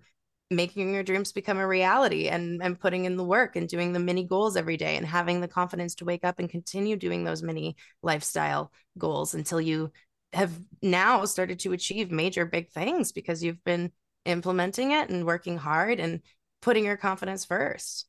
making 0.49 0.93
your 0.93 1.03
dreams 1.03 1.33
become 1.33 1.57
a 1.57 1.67
reality 1.67 2.29
and, 2.29 2.63
and 2.63 2.79
putting 2.79 3.05
in 3.05 3.17
the 3.17 3.23
work 3.23 3.55
and 3.55 3.67
doing 3.67 3.91
the 3.91 3.99
mini 3.99 4.23
goals 4.23 4.55
every 4.55 4.77
day 4.77 4.95
and 4.95 5.05
having 5.05 5.41
the 5.41 5.47
confidence 5.47 5.95
to 5.95 6.05
wake 6.05 6.23
up 6.23 6.39
and 6.39 6.49
continue 6.49 6.95
doing 6.95 7.23
those 7.23 7.43
mini 7.43 7.75
lifestyle 8.01 8.71
goals 8.97 9.33
until 9.33 9.59
you 9.59 9.91
have 10.33 10.51
now 10.81 11.25
started 11.25 11.59
to 11.59 11.73
achieve 11.73 12.11
major 12.11 12.45
big 12.45 12.69
things 12.69 13.11
because 13.11 13.43
you've 13.43 13.63
been 13.65 13.91
implementing 14.25 14.91
it 14.91 15.09
and 15.09 15.25
working 15.25 15.57
hard 15.57 15.99
and 15.99 16.21
putting 16.61 16.85
your 16.85 16.97
confidence 16.97 17.45
first. 17.45 18.05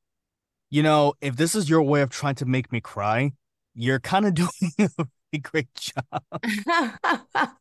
You 0.71 0.83
know, 0.83 1.15
if 1.21 1.37
this 1.37 1.55
is 1.55 1.69
your 1.69 1.83
way 1.83 2.03
of 2.03 2.11
trying 2.11 2.35
to 2.37 2.45
make 2.45 2.71
me 2.71 2.81
cry, 2.81 3.33
you're 3.75 4.01
kind 4.01 4.27
of 4.27 4.35
doing 4.35 4.51
a 4.79 4.89
really 4.99 5.41
great 5.43 5.69
job. 5.75 6.23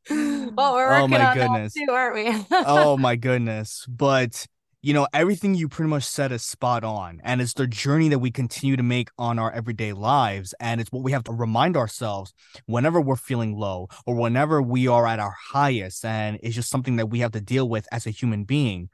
well, 0.55 0.73
we're 0.73 0.93
oh 0.93 1.07
my 1.07 1.33
goodness. 1.33 1.73
too, 1.73 1.91
aren't 1.91 2.15
we? 2.15 2.45
oh 2.51 2.97
my 2.99 3.15
goodness. 3.15 3.85
But 3.87 4.45
you 4.83 4.93
know, 4.93 5.07
everything 5.13 5.55
you 5.55 5.67
pretty 5.67 5.89
much 5.89 6.03
said 6.03 6.31
is 6.31 6.43
spot 6.43 6.83
on. 6.83 7.19
And 7.23 7.41
it's 7.41 7.53
the 7.53 7.67
journey 7.67 8.09
that 8.09 8.19
we 8.19 8.31
continue 8.31 8.77
to 8.77 8.83
make 8.83 9.09
on 9.17 9.39
our 9.39 9.51
everyday 9.51 9.91
lives. 9.91 10.53
And 10.59 10.79
it's 10.79 10.91
what 10.91 11.03
we 11.03 11.11
have 11.11 11.23
to 11.25 11.33
remind 11.33 11.75
ourselves 11.75 12.33
whenever 12.67 13.01
we're 13.01 13.15
feeling 13.15 13.57
low 13.57 13.87
or 14.05 14.15
whenever 14.15 14.61
we 14.61 14.87
are 14.87 15.07
at 15.07 15.19
our 15.19 15.35
highest. 15.51 16.05
And 16.05 16.39
it's 16.43 16.55
just 16.55 16.69
something 16.69 16.97
that 16.97 17.07
we 17.07 17.19
have 17.19 17.31
to 17.31 17.41
deal 17.41 17.67
with 17.67 17.87
as 17.91 18.05
a 18.05 18.11
human 18.11 18.43
being. 18.43 18.89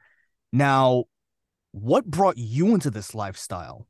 Now, 0.52 1.04
what 1.74 2.06
brought 2.06 2.38
you 2.38 2.72
into 2.72 2.88
this 2.88 3.14
lifestyle? 3.14 3.88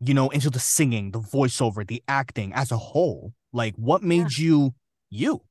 You 0.00 0.14
know, 0.14 0.28
into 0.28 0.50
the 0.50 0.60
singing, 0.60 1.10
the 1.10 1.18
voiceover, 1.20 1.86
the 1.86 2.02
acting 2.06 2.52
as 2.54 2.70
a 2.70 2.76
whole? 2.76 3.32
Like, 3.52 3.74
what 3.74 4.02
made 4.02 4.38
yeah. 4.38 4.44
you 4.44 4.74
you? 5.10 5.42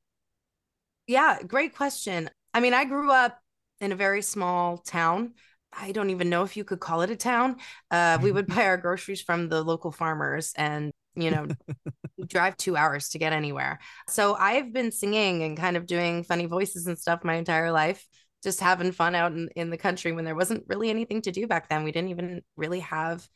Yeah, 1.06 1.38
great 1.46 1.76
question. 1.76 2.30
I 2.54 2.60
mean, 2.60 2.72
I 2.72 2.84
grew 2.84 3.10
up 3.10 3.38
in 3.80 3.92
a 3.92 3.96
very 3.96 4.22
small 4.22 4.78
town. 4.78 5.34
I 5.72 5.92
don't 5.92 6.10
even 6.10 6.30
know 6.30 6.42
if 6.44 6.56
you 6.56 6.64
could 6.64 6.80
call 6.80 7.02
it 7.02 7.10
a 7.10 7.16
town. 7.16 7.56
Uh, 7.90 8.18
we 8.22 8.32
would 8.32 8.46
buy 8.54 8.64
our 8.64 8.78
groceries 8.78 9.20
from 9.20 9.48
the 9.50 9.62
local 9.62 9.92
farmers, 9.92 10.54
and 10.56 10.90
you 11.16 11.30
know, 11.30 11.48
drive 12.26 12.56
two 12.56 12.76
hours 12.76 13.10
to 13.10 13.18
get 13.18 13.34
anywhere. 13.34 13.78
So 14.08 14.34
I've 14.34 14.72
been 14.72 14.90
singing 14.90 15.42
and 15.42 15.56
kind 15.56 15.76
of 15.76 15.86
doing 15.86 16.24
funny 16.24 16.46
voices 16.46 16.86
and 16.86 16.98
stuff 16.98 17.24
my 17.24 17.34
entire 17.34 17.72
life, 17.72 18.06
just 18.44 18.60
having 18.60 18.92
fun 18.92 19.14
out 19.14 19.32
in, 19.32 19.48
in 19.56 19.70
the 19.70 19.76
country 19.76 20.12
when 20.12 20.24
there 20.24 20.36
wasn't 20.36 20.64
really 20.68 20.90
anything 20.90 21.22
to 21.22 21.32
do 21.32 21.46
back 21.46 21.68
then. 21.68 21.82
We 21.82 21.92
didn't 21.92 22.10
even 22.10 22.42
really 22.56 22.80
have 22.80 23.26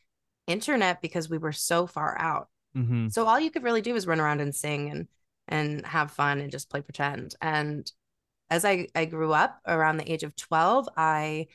internet 0.47 1.01
because 1.01 1.29
we 1.29 1.37
were 1.37 1.51
so 1.51 1.87
far 1.87 2.15
out. 2.17 2.47
Mm-hmm. 2.77 3.09
So 3.09 3.25
all 3.25 3.39
you 3.39 3.51
could 3.51 3.63
really 3.63 3.81
do 3.81 3.95
is 3.95 4.07
run 4.07 4.19
around 4.19 4.39
and 4.39 4.55
sing 4.55 4.89
and 4.89 5.07
and 5.47 5.83
have 5.85 6.11
fun 6.11 6.39
and 6.39 6.51
just 6.51 6.69
play 6.69 6.81
pretend. 6.81 7.35
And 7.41 7.91
as 8.51 8.63
I, 8.63 8.87
I 8.93 9.05
grew 9.05 9.33
up 9.33 9.59
around 9.67 9.97
the 9.97 10.11
age 10.11 10.21
of 10.21 10.35
12, 10.35 10.87
I 10.95 11.47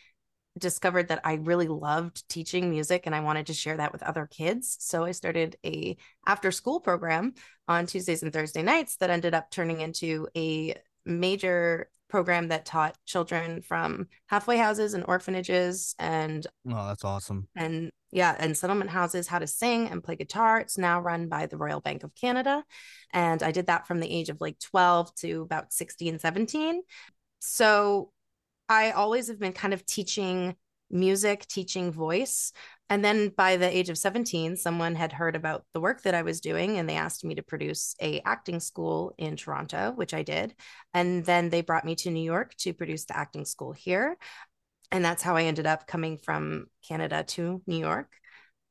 discovered 0.59 1.09
that 1.09 1.21
I 1.25 1.35
really 1.35 1.69
loved 1.69 2.29
teaching 2.29 2.71
music 2.71 3.05
and 3.07 3.15
I 3.15 3.21
wanted 3.21 3.47
to 3.47 3.55
share 3.55 3.77
that 3.77 3.93
with 3.93 4.03
other 4.03 4.27
kids. 4.27 4.77
So 4.81 5.05
I 5.05 5.13
started 5.13 5.57
a 5.65 5.97
after 6.27 6.51
school 6.51 6.81
program 6.81 7.35
on 7.67 7.87
Tuesdays 7.87 8.23
and 8.23 8.33
Thursday 8.33 8.63
nights 8.63 8.97
that 8.97 9.11
ended 9.11 9.35
up 9.35 9.51
turning 9.51 9.81
into 9.81 10.29
a 10.37 10.75
major 11.05 11.89
program 12.15 12.47
that 12.47 12.65
taught 12.65 12.97
children 13.05 13.61
from 13.61 14.07
halfway 14.27 14.57
houses 14.57 14.95
and 14.95 15.05
orphanages 15.09 15.97
and 15.99 16.47
oh 16.71 16.87
that's 16.87 17.05
awesome. 17.05 17.49
and 17.57 17.91
yeah 18.13 18.37
and 18.39 18.57
settlement 18.57 18.89
houses 18.89 19.27
how 19.27 19.41
to 19.41 19.49
sing 19.49 19.89
and 19.89 20.05
play 20.05 20.15
guitar. 20.15 20.61
It's 20.61 20.79
now 20.79 21.01
run 21.01 21.27
by 21.29 21.47
the 21.47 21.57
royal 21.57 21.81
bank 21.81 22.05
of 22.05 22.15
canada. 22.15 22.63
And 23.13 23.43
i 23.43 23.51
did 23.51 23.67
that 23.67 23.89
from 23.89 23.99
the 23.99 24.09
age 24.09 24.29
of 24.29 24.41
like 24.41 24.61
12 24.61 25.13
to 25.23 25.43
about 25.43 25.73
16 25.73 26.21
17 26.21 26.83
so 27.41 28.13
I 28.69 28.93
always 28.93 29.27
have 29.27 29.41
been 29.41 29.53
kind 29.53 29.75
of 29.75 29.85
teaching 29.85 30.55
music, 30.91 31.47
teaching 31.47 31.93
voice. 31.93 32.53
And 32.91 33.05
then 33.05 33.31
by 33.31 33.57
the 33.57 33.75
age 33.75 33.89
of 33.89 33.97
17, 33.97 34.57
someone 34.57 34.95
had 34.95 35.13
heard 35.13 35.37
about 35.37 35.65
the 35.73 35.81
work 35.81 36.03
that 36.03 36.15
I 36.15 36.23
was 36.23 36.41
doing 36.41 36.79
and 36.79 36.89
they 36.89 36.97
asked 36.97 37.25
me 37.25 37.35
to 37.35 37.43
produce 37.43 37.97
a 38.01 38.21
acting 38.21 38.61
school 38.61 39.15
in 39.17 39.37
Toronto, 39.37 39.93
which 39.95 40.13
I 40.13 40.23
did. 40.23 40.55
And 40.93 41.25
then 41.25 41.49
they 41.49 41.63
brought 41.63 41.87
me 41.87 41.95
to 41.97 42.11
New 42.11 42.23
York 42.23 42.55
to 42.59 42.75
produce 42.75 43.07
the 43.07 43.17
acting 43.17 43.47
school 43.47 43.73
here. 43.73 44.17
And 44.93 45.05
that's 45.05 45.23
how 45.23 45.35
I 45.35 45.45
ended 45.45 45.67
up 45.67 45.87
coming 45.87 46.19
from 46.19 46.67
Canada 46.87 47.25
to 47.29 47.63
New 47.67 47.79
York. 47.79 48.13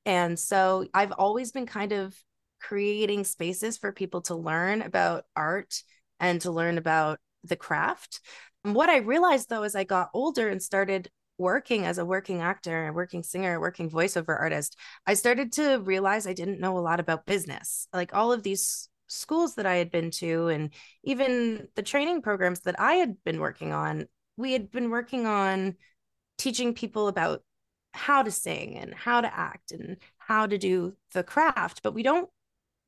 And 0.06 0.38
so 0.38 0.86
I've 0.94 1.12
always 1.12 1.52
been 1.52 1.66
kind 1.66 1.92
of 1.92 2.16
creating 2.62 3.24
spaces 3.24 3.78
for 3.78 3.92
people 3.92 4.22
to 4.22 4.36
learn 4.36 4.82
about 4.82 5.26
art 5.36 5.82
and 6.20 6.40
to 6.42 6.52
learn 6.52 6.78
about 6.78 7.20
the 7.44 7.56
craft. 7.56 8.22
What 8.64 8.90
I 8.90 8.98
realized 8.98 9.50
though, 9.50 9.64
as 9.64 9.76
I 9.76 9.84
got 9.84 10.12
older 10.14 10.48
and 10.48 10.62
started 10.62 11.10
working 11.38 11.86
as 11.86 11.98
a 11.98 12.06
working 12.06 12.42
actor, 12.42 12.88
a 12.88 12.94
working 12.94 13.24
singer, 13.24 13.56
a 13.56 13.60
working 13.60 13.90
voiceover 13.90 14.40
artist, 14.40 14.78
I 15.06 15.16
started 15.16 15.52
to 15.54 15.78
realize 15.78 16.28
I 16.28 16.34
didn't 16.34 16.60
know 16.60 16.78
a 16.78 16.80
lot 16.80 17.00
about 17.00 17.26
business. 17.26 17.88
Like 17.94 18.14
all 18.14 18.32
of 18.32 18.44
these 18.44 18.90
schools 19.08 19.56
that 19.56 19.66
I 19.66 19.76
had 19.76 19.92
been 19.92 20.12
to, 20.12 20.48
and 20.48 20.72
even 21.04 21.68
the 21.76 21.84
training 21.84 22.22
programs 22.22 22.62
that 22.62 22.80
I 22.80 22.96
had 22.96 23.24
been 23.24 23.40
working 23.40 23.74
on, 23.74 24.08
we 24.38 24.54
had 24.54 24.72
been 24.72 24.90
working 24.90 25.26
on 25.26 25.76
teaching 26.38 26.74
people 26.74 27.08
about 27.08 27.44
how 27.94 28.24
to 28.24 28.32
sing 28.32 28.78
and 28.78 28.94
how 28.94 29.22
to 29.22 29.34
act 29.34 29.72
and 29.72 29.98
how 30.18 30.48
to 30.48 30.58
do 30.58 30.96
the 31.14 31.24
craft, 31.24 31.82
but 31.84 31.94
we 31.94 32.04
don't 32.04 32.30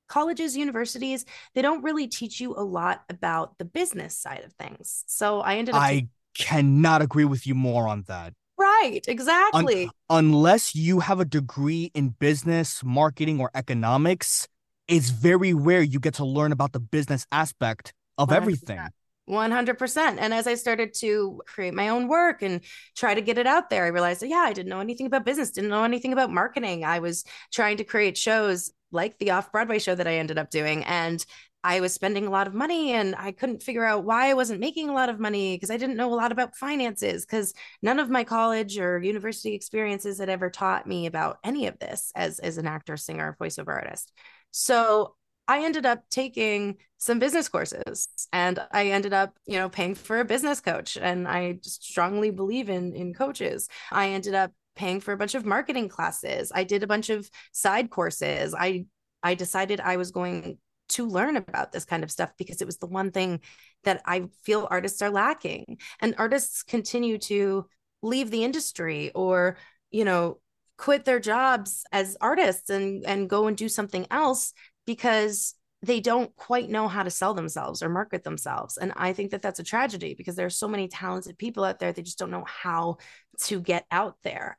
colleges, 0.08 0.56
universities, 0.56 1.26
they 1.54 1.62
don't 1.62 1.84
really 1.84 2.08
teach 2.08 2.40
you 2.40 2.54
a 2.56 2.62
lot 2.62 3.04
about 3.10 3.58
the 3.58 3.66
business 3.66 4.18
side 4.18 4.44
of 4.44 4.54
things. 4.54 5.04
So 5.08 5.42
I 5.42 5.56
ended 5.56 5.76
up. 5.76 5.82
I 5.82 6.08
cannot 6.38 7.02
agree 7.02 7.26
with 7.26 7.48
you 7.48 7.56
more 7.56 7.88
on 7.88 8.04
that. 8.08 8.34
Right, 8.58 9.02
exactly. 9.08 9.86
Un- 9.86 9.90
unless 10.10 10.76
you 10.76 11.00
have 11.00 11.20
a 11.20 11.26
degree 11.26 11.92
in 11.94 12.10
business, 12.10 12.84
marketing, 12.84 13.40
or 13.40 13.52
economics, 13.54 14.48
it's 14.88 15.10
very 15.10 15.54
rare 15.54 15.82
you 15.82 16.00
get 16.00 16.16
to 16.16 16.26
learn 16.26 16.52
about 16.52 16.72
the 16.72 16.80
business 16.80 17.26
aspect 17.32 17.94
of 18.18 18.30
100%. 18.30 18.36
everything. 18.36 18.80
100%. 19.28 20.18
And 20.20 20.34
as 20.34 20.46
I 20.46 20.54
started 20.54 20.94
to 21.00 21.42
create 21.48 21.74
my 21.74 21.90
own 21.90 22.08
work 22.08 22.42
and 22.44 22.62
try 22.96 23.16
to 23.16 23.22
get 23.22 23.38
it 23.38 23.48
out 23.48 23.70
there, 23.70 23.84
I 23.84 23.88
realized 23.88 24.22
that, 24.22 24.28
yeah, 24.28 24.46
I 24.46 24.54
didn't 24.54 24.70
know 24.70 24.80
anything 24.80 25.08
about 25.08 25.26
business, 25.26 25.52
didn't 25.52 25.72
know 25.72 25.84
anything 25.84 26.14
about 26.14 26.32
marketing. 26.32 26.86
I 26.86 27.00
was 27.00 27.24
trying 27.52 27.78
to 27.78 27.84
create 27.84 28.18
shows 28.18 28.72
like 28.92 29.18
the 29.18 29.32
off 29.32 29.52
Broadway 29.52 29.80
show 29.80 29.96
that 29.96 30.08
I 30.08 30.18
ended 30.18 30.38
up 30.38 30.52
doing. 30.52 30.84
And 30.86 31.26
I 31.66 31.80
was 31.80 31.94
spending 31.94 32.28
a 32.28 32.30
lot 32.30 32.46
of 32.46 32.54
money 32.54 32.92
and 32.92 33.16
I 33.18 33.32
couldn't 33.32 33.64
figure 33.64 33.84
out 33.84 34.04
why 34.04 34.30
I 34.30 34.36
wasn't 34.36 34.60
making 34.60 34.88
a 34.88 34.94
lot 34.94 35.10
of 35.10 35.20
money 35.20 35.56
because 35.56 35.72
I 35.72 35.78
didn't 35.78 35.98
know 35.98 36.14
a 36.14 36.16
lot 36.16 36.32
about 36.32 36.56
finances 36.56 37.26
because 37.26 37.56
none 37.82 37.98
of 37.98 38.08
my 38.08 38.24
college 38.24 38.78
or 38.78 39.02
university 39.02 39.56
experiences 39.56 40.20
had 40.20 40.30
ever 40.30 40.52
taught 40.52 40.86
me 40.86 41.08
about 41.08 41.40
any 41.44 41.66
of 41.66 41.80
this 41.80 42.12
as, 42.16 42.38
as 42.38 42.60
an 42.60 42.68
actor, 42.68 42.98
singer, 42.98 43.36
voiceover 43.42 43.74
artist. 43.74 44.14
So 44.52 45.16
I 45.48 45.66
ended 45.66 45.88
up 45.88 46.04
taking 46.12 46.78
some 47.00 47.18
business 47.18 47.50
courses 47.50 48.10
and 48.32 48.60
I 48.72 48.90
ended 48.90 49.14
up, 49.14 49.36
you 49.48 49.58
know, 49.58 49.68
paying 49.68 49.96
for 49.96 50.20
a 50.20 50.26
business 50.26 50.62
coach. 50.62 50.98
And 51.02 51.28
I 51.28 51.58
strongly 51.64 52.30
believe 52.30 52.70
in 52.70 52.96
in 52.96 53.16
coaches. 53.16 53.70
I 53.92 54.10
ended 54.10 54.36
up 54.36 54.52
paying 54.76 55.00
for 55.00 55.14
a 55.14 55.18
bunch 55.18 55.34
of 55.34 55.48
marketing 55.48 55.90
classes. 55.90 56.52
I 56.54 56.64
did 56.64 56.84
a 56.84 56.88
bunch 56.88 57.10
of 57.10 57.28
side 57.54 57.90
courses. 57.90 58.54
I 58.54 58.86
I 59.24 59.34
decided 59.34 59.80
I 59.80 59.98
was 59.98 60.12
going 60.12 60.60
to 60.90 61.08
learn 61.08 61.38
about 61.38 61.72
this 61.72 61.86
kind 61.86 62.04
of 62.04 62.12
stuff 62.12 62.32
because 62.38 62.62
it 62.62 62.66
was 62.66 62.78
the 62.78 62.88
one 62.88 63.12
thing 63.12 63.42
that 63.84 64.02
I 64.06 64.26
feel 64.44 64.68
artists 64.70 65.02
are 65.02 65.10
lacking. 65.10 65.80
And 66.00 66.16
artists 66.18 66.64
continue 66.64 67.18
to 67.20 67.68
leave 68.02 68.32
the 68.32 68.44
industry 68.44 69.12
or, 69.14 69.58
you 69.92 70.06
know, 70.06 70.40
quit 70.78 71.06
their 71.06 71.20
jobs 71.20 71.86
as 71.92 72.18
artists 72.20 72.70
and 72.70 73.06
and 73.06 73.30
go 73.30 73.48
and 73.48 73.56
do 73.56 73.70
something 73.70 74.06
else 74.12 74.54
because 74.86 75.56
they 75.82 76.00
don't 76.00 76.36
quite 76.36 76.70
know 76.70 76.88
how 76.88 77.04
to 77.04 77.10
sell 77.10 77.34
themselves 77.34 77.84
or 77.84 77.90
market 77.90 78.24
themselves. 78.24 78.78
And 78.78 78.92
I 78.96 79.14
think 79.14 79.32
that 79.32 79.42
that's 79.42 79.60
a 79.60 79.64
tragedy 79.64 80.16
because 80.16 80.36
there 80.36 80.48
are 80.48 80.50
so 80.52 80.68
many 80.68 80.88
talented 80.88 81.38
people 81.38 81.64
out 81.64 81.80
there, 81.80 81.94
they 81.94 82.02
just 82.02 82.18
don't 82.18 82.32
know 82.32 82.46
how 82.46 82.98
to 83.42 83.62
get 83.62 83.86
out 83.92 84.18
there. 84.24 84.58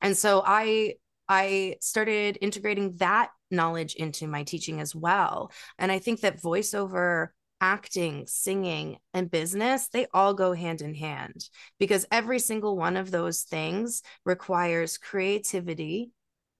And 0.00 0.16
so 0.16 0.42
I 0.44 0.96
I 1.32 1.76
started 1.80 2.36
integrating 2.42 2.96
that 2.96 3.30
knowledge 3.50 3.94
into 3.94 4.26
my 4.26 4.42
teaching 4.42 4.80
as 4.80 4.94
well. 4.94 5.50
And 5.78 5.90
I 5.90 5.98
think 5.98 6.20
that 6.20 6.42
voiceover 6.42 7.28
acting, 7.58 8.26
singing, 8.26 8.98
and 9.14 9.30
business, 9.30 9.88
they 9.88 10.06
all 10.12 10.34
go 10.34 10.52
hand 10.52 10.82
in 10.82 10.94
hand 10.94 11.48
because 11.78 12.04
every 12.12 12.38
single 12.38 12.76
one 12.76 12.98
of 12.98 13.10
those 13.10 13.44
things 13.44 14.02
requires 14.26 14.98
creativity, 14.98 16.10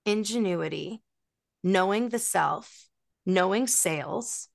ingenuity, 0.07 1.03
knowing 1.63 2.09
the 2.09 2.17
self, 2.17 2.87
knowing 3.27 3.67
sales 3.67 4.49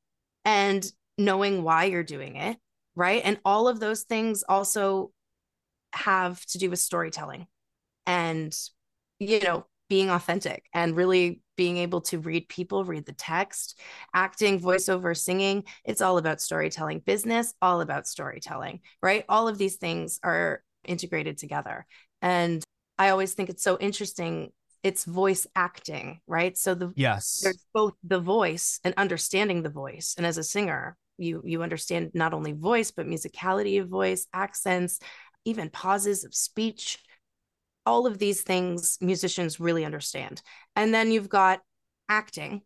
and 0.45 0.91
knowing 1.17 1.63
why 1.63 1.85
you're 1.85 2.03
doing 2.03 2.35
it, 2.35 2.57
right? 2.97 3.23
And 3.25 3.39
all 3.45 3.69
of 3.69 3.79
those 3.79 4.03
things 4.03 4.43
also 4.49 5.13
have 5.93 6.45
to 6.47 6.59
do 6.59 6.71
with 6.71 6.81
storytelling 6.81 7.47
and, 8.05 8.53
you 9.21 9.39
know, 9.39 9.65
being 9.89 10.11
authentic 10.11 10.65
and 10.73 10.97
really 10.97 11.41
being 11.57 11.79
able 11.79 12.01
to 12.03 12.19
read 12.19 12.49
people, 12.49 12.85
read 12.85 13.07
the 13.07 13.13
text, 13.13 13.79
acting, 14.15 14.61
voiceover, 14.61 15.17
singing. 15.17 15.65
It's 15.85 16.01
all 16.01 16.19
about 16.19 16.41
storytelling. 16.41 17.01
Business, 17.01 17.55
all 17.61 17.81
about 17.81 18.07
storytelling, 18.07 18.81
right? 19.03 19.25
All 19.29 19.49
of 19.49 19.59
these 19.59 19.77
things 19.77 20.21
are 20.23 20.63
integrated 20.85 21.39
together. 21.39 21.87
And 22.23 22.63
I 22.99 23.11
always 23.11 23.35
think 23.35 23.51
it's 23.51 23.65
so 23.65 23.77
interesting 23.79 24.53
it's 24.83 25.05
voice 25.05 25.47
acting, 25.57 26.21
right? 26.27 26.57
So 26.57 26.75
the 26.75 26.93
yes, 26.95 27.41
there's 27.43 27.65
both 27.75 27.95
the 28.05 28.21
voice 28.21 28.81
and 28.85 28.95
understanding 28.97 29.63
the 29.63 29.71
voice. 29.71 30.15
And 30.17 30.25
as 30.25 30.39
a 30.39 30.45
singer, 30.45 30.97
you 31.17 31.43
you 31.45 31.63
understand 31.63 32.13
not 32.15 32.33
only 32.33 32.53
voice 32.53 32.91
but 32.91 33.07
musicality 33.07 33.81
of 33.81 33.89
voice, 33.89 34.27
accents, 34.33 35.01
even 35.45 35.71
pauses 35.71 36.25
of 36.25 36.35
speech. 36.35 36.99
All 37.89 38.07
of 38.07 38.19
these 38.19 38.43
things 38.43 38.99
musicians 39.01 39.59
really 39.59 39.85
understand. 39.85 40.43
And 40.77 40.93
then 40.93 41.11
you've 41.11 41.31
got 41.31 41.61
acting, 42.09 42.63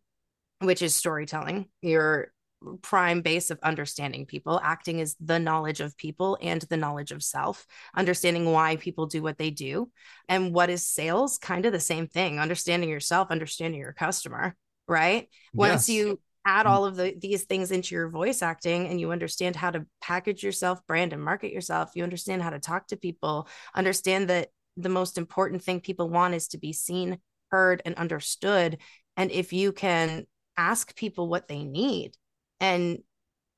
which 0.59 0.81
is 0.81 0.95
storytelling. 0.95 1.67
You're 1.81 2.33
prime 2.81 3.21
base 3.21 3.49
of 3.49 3.59
understanding 3.63 4.25
people. 4.25 4.59
Acting 4.63 4.99
is 4.99 5.15
the 5.19 5.39
knowledge 5.39 5.79
of 5.79 5.97
people 5.97 6.37
and 6.41 6.61
the 6.63 6.77
knowledge 6.77 7.11
of 7.11 7.23
self, 7.23 7.65
understanding 7.95 8.51
why 8.51 8.75
people 8.75 9.05
do 9.05 9.21
what 9.21 9.37
they 9.37 9.49
do. 9.49 9.89
And 10.29 10.53
what 10.53 10.69
is 10.69 10.85
sales? 10.85 11.37
Kind 11.37 11.65
of 11.65 11.73
the 11.73 11.79
same 11.79 12.07
thing, 12.07 12.39
understanding 12.39 12.89
yourself, 12.89 13.31
understanding 13.31 13.79
your 13.79 13.93
customer, 13.93 14.55
right? 14.87 15.29
Once 15.53 15.89
yes. 15.89 15.95
you 15.95 16.19
add 16.45 16.65
mm. 16.65 16.69
all 16.69 16.85
of 16.85 16.95
the, 16.95 17.15
these 17.19 17.43
things 17.43 17.71
into 17.71 17.95
your 17.95 18.09
voice 18.09 18.41
acting 18.41 18.87
and 18.87 18.99
you 18.99 19.11
understand 19.11 19.55
how 19.55 19.71
to 19.71 19.85
package 20.01 20.43
yourself, 20.43 20.85
brand 20.87 21.13
and 21.13 21.23
market 21.23 21.51
yourself, 21.51 21.91
you 21.95 22.03
understand 22.03 22.41
how 22.41 22.49
to 22.49 22.59
talk 22.59 22.87
to 22.87 22.97
people, 22.97 23.47
understand 23.75 24.29
that 24.29 24.49
the 24.77 24.89
most 24.89 25.17
important 25.17 25.63
thing 25.63 25.79
people 25.79 26.09
want 26.09 26.33
is 26.33 26.47
to 26.49 26.57
be 26.57 26.73
seen, 26.73 27.19
heard, 27.49 27.81
and 27.85 27.95
understood. 27.95 28.79
And 29.15 29.31
if 29.31 29.53
you 29.53 29.71
can 29.71 30.25
ask 30.57 30.95
people 30.95 31.27
what 31.27 31.47
they 31.47 31.63
need 31.63 32.15
and 32.59 32.99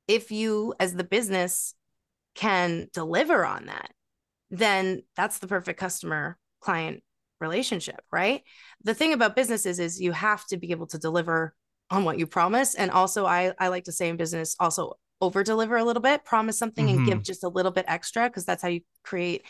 if 0.08 0.30
you, 0.30 0.74
as 0.78 0.94
the 0.94 1.04
business, 1.04 1.74
can 2.34 2.88
deliver 2.92 3.44
on 3.44 3.66
that, 3.66 3.90
then 4.50 5.02
that's 5.16 5.38
the 5.38 5.46
perfect 5.48 5.80
customer 5.80 6.38
client 6.60 7.02
relationship, 7.40 8.00
right? 8.12 8.42
The 8.84 8.94
thing 8.94 9.12
about 9.12 9.36
businesses 9.36 9.78
is 9.78 10.00
you 10.00 10.12
have 10.12 10.44
to 10.46 10.56
be 10.56 10.70
able 10.70 10.86
to 10.88 10.98
deliver 10.98 11.54
on 11.90 12.04
what 12.04 12.18
you 12.18 12.26
promise. 12.26 12.74
And 12.74 12.90
also, 12.90 13.26
I, 13.26 13.52
I 13.58 13.68
like 13.68 13.84
to 13.84 13.92
say 13.92 14.08
in 14.08 14.16
business, 14.16 14.56
also 14.60 14.94
over 15.20 15.42
deliver 15.42 15.76
a 15.76 15.84
little 15.84 16.02
bit, 16.02 16.24
promise 16.24 16.58
something 16.58 16.86
mm-hmm. 16.86 16.98
and 16.98 17.06
give 17.06 17.22
just 17.22 17.44
a 17.44 17.48
little 17.48 17.72
bit 17.72 17.86
extra 17.88 18.28
because 18.28 18.44
that's 18.44 18.62
how 18.62 18.68
you 18.68 18.80
create 19.02 19.44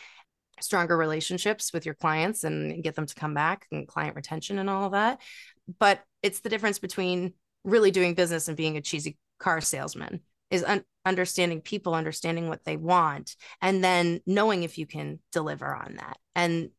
stronger 0.61 0.97
relationships 0.97 1.71
with 1.73 1.85
your 1.85 1.95
clients 1.95 2.43
and 2.43 2.83
get 2.83 2.95
them 2.95 3.05
to 3.05 3.15
come 3.15 3.33
back 3.33 3.67
and 3.71 3.87
client 3.87 4.15
retention 4.15 4.59
and 4.59 4.69
all 4.69 4.85
of 4.85 4.91
that. 4.93 5.19
But 5.79 6.01
it's 6.23 6.39
the 6.39 6.49
difference 6.49 6.79
between 6.79 7.33
really 7.63 7.91
doing 7.91 8.13
business 8.13 8.47
and 8.47 8.57
being 8.57 8.77
a 8.77 8.81
cheesy 8.81 9.17
car 9.39 9.61
salesman 9.61 10.21
is 10.49 10.63
un- 10.63 10.85
understanding 11.05 11.61
people, 11.61 11.93
understanding 11.93 12.47
what 12.47 12.63
they 12.63 12.77
want, 12.77 13.35
and 13.61 13.83
then 13.83 14.21
knowing 14.25 14.63
if 14.63 14.77
you 14.77 14.85
can 14.85 15.19
deliver 15.31 15.73
on 15.73 15.95
that. 15.95 16.17
And 16.35 16.69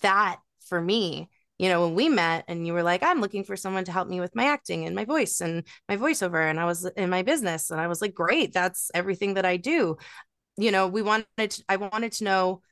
that 0.00 0.38
for 0.68 0.80
me 0.80 1.28
you 1.58 1.68
know, 1.68 1.84
when 1.84 1.94
we 1.94 2.08
met 2.08 2.44
and 2.46 2.66
you 2.66 2.72
were 2.72 2.84
like, 2.84 3.02
I'm 3.02 3.20
looking 3.20 3.42
for 3.42 3.56
someone 3.56 3.84
to 3.84 3.92
help 3.92 4.08
me 4.08 4.20
with 4.20 4.36
my 4.36 4.44
acting 4.44 4.84
and 4.84 4.94
my 4.94 5.04
voice 5.04 5.40
and 5.40 5.64
my 5.88 5.96
voiceover. 5.96 6.48
And 6.48 6.58
I 6.58 6.64
was 6.64 6.84
in 6.96 7.10
my 7.10 7.22
business 7.22 7.70
and 7.70 7.80
I 7.80 7.88
was 7.88 8.00
like, 8.00 8.14
great, 8.14 8.52
that's 8.52 8.90
everything 8.94 9.34
that 9.34 9.44
I 9.44 9.56
do. 9.56 9.96
You 10.56 10.70
know, 10.70 10.86
we 10.86 11.02
wanted, 11.02 11.26
to, 11.36 11.64
I 11.68 11.76
wanted 11.76 12.12
to 12.12 12.24
know 12.24 12.62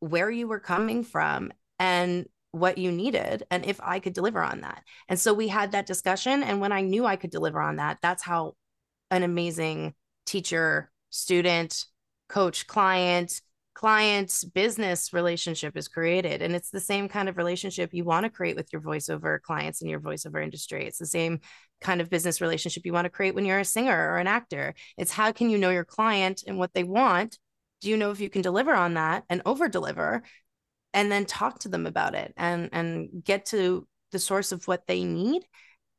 where 0.00 0.30
you 0.30 0.48
were 0.48 0.60
coming 0.60 1.04
from 1.04 1.52
and 1.78 2.26
what 2.52 2.78
you 2.78 2.90
needed 2.90 3.44
and 3.50 3.64
if 3.64 3.80
I 3.82 4.00
could 4.00 4.14
deliver 4.14 4.42
on 4.42 4.62
that. 4.62 4.82
And 5.08 5.18
so 5.18 5.34
we 5.34 5.48
had 5.48 5.72
that 5.72 5.86
discussion. 5.86 6.42
And 6.42 6.60
when 6.60 6.72
I 6.72 6.80
knew 6.80 7.04
I 7.04 7.16
could 7.16 7.30
deliver 7.30 7.60
on 7.60 7.76
that, 7.76 7.98
that's 8.02 8.22
how 8.22 8.54
an 9.10 9.22
amazing 9.22 9.94
teacher, 10.26 10.90
student, 11.10 11.84
coach, 12.28 12.66
client, 12.66 13.40
client 13.78 14.42
business 14.54 15.12
relationship 15.12 15.76
is 15.76 15.86
created 15.86 16.42
and 16.42 16.52
it's 16.52 16.70
the 16.70 16.80
same 16.80 17.08
kind 17.08 17.28
of 17.28 17.36
relationship 17.36 17.90
you 17.94 18.02
want 18.02 18.24
to 18.24 18.30
create 18.30 18.56
with 18.56 18.68
your 18.72 18.82
voiceover 18.82 19.40
clients 19.40 19.80
in 19.80 19.88
your 19.88 20.00
voiceover 20.00 20.42
industry 20.42 20.84
it's 20.84 20.98
the 20.98 21.06
same 21.06 21.38
kind 21.80 22.00
of 22.00 22.10
business 22.10 22.40
relationship 22.40 22.84
you 22.84 22.92
want 22.92 23.04
to 23.04 23.08
create 23.08 23.36
when 23.36 23.44
you're 23.44 23.60
a 23.60 23.64
singer 23.64 24.10
or 24.10 24.16
an 24.16 24.26
actor 24.26 24.74
it's 24.96 25.12
how 25.12 25.30
can 25.30 25.48
you 25.48 25.56
know 25.56 25.70
your 25.70 25.84
client 25.84 26.42
and 26.48 26.58
what 26.58 26.74
they 26.74 26.82
want 26.82 27.38
do 27.80 27.88
you 27.88 27.96
know 27.96 28.10
if 28.10 28.20
you 28.20 28.30
can 28.30 28.42
deliver 28.42 28.72
on 28.72 28.94
that 28.94 29.24
and 29.28 29.42
over 29.46 29.68
deliver 29.68 30.22
and 30.94 31.10
then 31.12 31.24
talk 31.24 31.60
to 31.60 31.68
them 31.68 31.86
about 31.86 32.14
it 32.14 32.32
and 32.36 32.68
and 32.72 33.24
get 33.24 33.46
to 33.46 33.86
the 34.12 34.18
source 34.18 34.52
of 34.52 34.66
what 34.66 34.86
they 34.86 35.04
need 35.04 35.42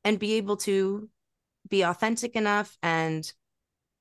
and 0.04 0.20
be 0.20 0.34
able 0.34 0.58
to 0.58 1.10
be 1.68 1.84
authentic 1.84 2.36
enough 2.36 2.78
and 2.82 3.32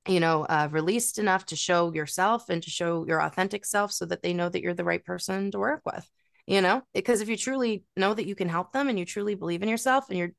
you 0.07 0.21
know 0.21 0.45
uh, 0.45 0.69
released 0.71 1.19
enough 1.19 1.47
to 1.47 1.57
show 1.57 1.93
yourself 1.93 2.49
and 2.49 2.63
to 2.63 2.71
show 2.71 3.07
your 3.07 3.23
authentic 3.23 3.65
self 3.65 3.93
so 3.93 4.07
that 4.07 4.23
they 4.23 4.33
know 4.33 4.49
that 4.49 4.63
you're 4.63 4.75
the 4.75 4.85
right 4.85 5.05
person 5.05 5.51
to 5.51 5.59
work 5.59 5.83
with 5.85 6.09
you 6.49 6.63
know? 6.63 6.81
Because 6.95 7.21
if 7.21 7.29
you 7.29 7.37
truly 7.37 7.85
know 7.95 8.15
that 8.15 8.27
you 8.27 8.35
can 8.35 8.49
help 8.49 8.73
them 8.73 8.89
and 8.89 8.99
you 8.99 9.05
truly 9.05 9.35
believe 9.35 9.63
in 9.63 9.69
yourself 9.69 10.09
and 10.09 10.19
your 10.19 10.31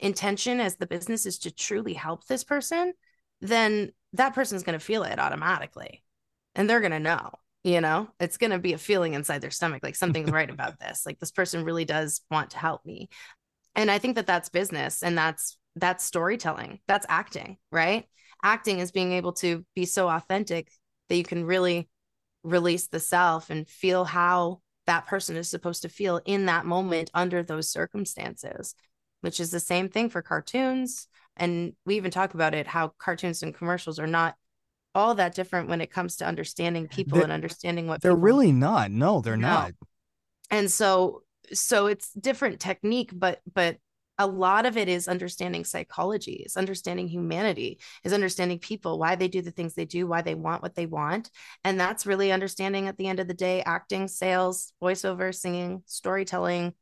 intention 0.00 0.58
as 0.58 0.74
the 0.74 0.88
business 0.88 1.24
is 1.24 1.38
to 1.38 1.54
truly 1.54 1.94
help 1.94 2.26
this 2.26 2.42
person 2.44 2.92
then 3.40 3.92
that 4.12 4.34
person's 4.34 4.62
going 4.62 4.78
to 4.78 4.84
feel 4.84 5.04
it 5.04 5.18
automatically 5.18 6.02
and 6.54 6.68
they're 6.68 6.80
going 6.80 6.92
to 6.92 7.00
know 7.00 7.30
you 7.64 7.80
know? 7.80 8.08
It's 8.18 8.38
going 8.38 8.50
to 8.50 8.58
be 8.58 8.72
a 8.72 8.78
feeling 8.78 9.14
inside 9.14 9.40
their 9.40 9.50
stomach 9.50 9.82
like 9.82 9.94
something's 9.94 10.30
right 10.30 10.50
about 10.50 10.78
this. 10.78 11.06
Like 11.06 11.18
this 11.18 11.30
person 11.30 11.64
really 11.64 11.84
does 11.84 12.22
want 12.30 12.50
to 12.50 12.58
help 12.58 12.84
me. 12.84 13.08
And 13.74 13.90
i 13.90 13.98
think 13.98 14.16
that 14.16 14.26
that's 14.26 14.50
business 14.50 15.02
and 15.02 15.16
that's 15.16 15.56
that's 15.76 16.04
storytelling. 16.04 16.80
That's 16.86 17.06
acting 17.08 17.56
right? 17.70 18.04
Acting 18.42 18.80
is 18.80 18.92
being 18.92 19.12
able 19.12 19.32
to 19.34 19.64
be 19.74 19.86
so 19.86 20.08
authentic 20.08 20.70
that 21.08 21.16
you 21.16 21.24
can 21.24 21.44
really 21.44 21.88
release 22.42 22.88
the 22.88 23.00
self 23.00 23.50
and 23.50 23.68
feel 23.68 24.04
how 24.04 24.60
that 24.86 25.06
person 25.06 25.36
is 25.36 25.48
supposed 25.48 25.82
to 25.82 25.88
feel 25.88 26.20
in 26.24 26.46
that 26.46 26.66
moment 26.66 27.10
under 27.14 27.42
those 27.42 27.70
circumstances, 27.70 28.74
which 29.20 29.38
is 29.38 29.50
the 29.52 29.60
same 29.60 29.88
thing 29.88 30.10
for 30.10 30.20
cartoons. 30.20 31.06
And 31.36 31.74
we 31.86 31.96
even 31.96 32.10
talk 32.10 32.34
about 32.34 32.54
it 32.54 32.66
how 32.66 32.92
cartoons 32.98 33.42
and 33.42 33.54
commercials 33.54 34.00
are 34.00 34.08
not 34.08 34.34
all 34.94 35.14
that 35.14 35.34
different 35.34 35.68
when 35.68 35.80
it 35.80 35.90
comes 35.90 36.16
to 36.16 36.26
understanding 36.26 36.88
people 36.88 37.16
they're, 37.16 37.24
and 37.24 37.32
understanding 37.32 37.86
what 37.86 38.00
they're 38.02 38.14
really 38.14 38.52
not. 38.52 38.90
No, 38.90 39.20
they're 39.20 39.36
no. 39.36 39.48
not. 39.48 39.72
And 40.50 40.70
so 40.70 41.22
so 41.52 41.86
it's 41.86 42.12
different 42.12 42.60
technique, 42.60 43.10
but 43.14 43.40
but 43.52 43.78
a 44.18 44.26
lot 44.26 44.66
of 44.66 44.76
it 44.76 44.88
is 44.88 45.08
understanding 45.08 45.64
psychology, 45.64 46.44
is 46.46 46.56
understanding 46.56 47.08
humanity, 47.08 47.80
is 48.04 48.12
understanding 48.12 48.58
people, 48.58 48.98
why 48.98 49.16
they 49.16 49.26
do 49.26 49.42
the 49.42 49.50
things 49.50 49.74
they 49.74 49.86
do, 49.86 50.06
why 50.06 50.22
they 50.22 50.34
want 50.34 50.62
what 50.62 50.74
they 50.74 50.86
want. 50.86 51.30
And 51.64 51.80
that's 51.80 52.06
really 52.06 52.30
understanding 52.30 52.88
at 52.88 52.98
the 52.98 53.08
end 53.08 53.20
of 53.20 53.26
the 53.26 53.34
day 53.34 53.62
acting, 53.64 54.08
sales, 54.08 54.72
voiceover, 54.82 55.34
singing, 55.34 55.82
storytelling, 55.86 56.74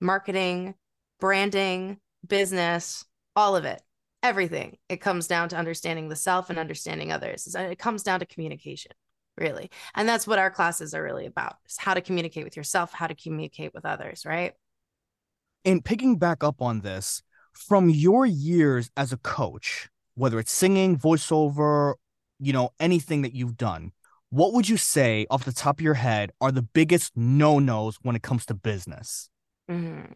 marketing, 0.00 0.74
branding, 1.20 1.98
business, 2.26 3.04
all 3.34 3.56
of 3.56 3.64
it, 3.64 3.82
everything. 4.26 4.76
It 4.88 5.00
comes 5.00 5.26
down 5.26 5.48
to 5.50 5.56
understanding 5.56 6.08
the 6.08 6.16
self 6.16 6.50
and 6.50 6.58
understanding 6.58 7.12
others. 7.12 7.54
It 7.54 7.78
comes 7.78 8.02
down 8.02 8.20
to 8.20 8.26
communication 8.26 8.92
really 9.38 9.70
and 9.94 10.08
that's 10.08 10.26
what 10.26 10.38
our 10.38 10.50
classes 10.50 10.94
are 10.94 11.02
really 11.02 11.26
about 11.26 11.56
is 11.68 11.76
how 11.76 11.92
to 11.92 12.00
communicate 12.00 12.42
with 12.42 12.56
yourself 12.56 12.90
how 12.94 13.06
to 13.06 13.14
communicate 13.14 13.70
with 13.74 13.84
others 13.84 14.24
right 14.24 14.54
and 15.66 15.84
picking 15.84 16.16
back 16.16 16.44
up 16.44 16.62
on 16.62 16.80
this, 16.80 17.22
from 17.52 17.90
your 17.90 18.24
years 18.24 18.88
as 18.96 19.12
a 19.12 19.16
coach, 19.18 19.90
whether 20.14 20.38
it's 20.38 20.52
singing, 20.52 20.96
voiceover, 20.96 21.94
you 22.38 22.52
know, 22.52 22.70
anything 22.78 23.22
that 23.22 23.34
you've 23.34 23.56
done, 23.56 23.92
what 24.30 24.52
would 24.52 24.68
you 24.68 24.76
say 24.76 25.26
off 25.28 25.44
the 25.44 25.52
top 25.52 25.80
of 25.80 25.84
your 25.84 25.94
head 25.94 26.30
are 26.40 26.52
the 26.52 26.62
biggest 26.62 27.16
no-nos 27.16 27.98
when 28.02 28.14
it 28.14 28.22
comes 28.22 28.46
to 28.46 28.54
business 28.54 29.28
mm-hmm. 29.70 30.12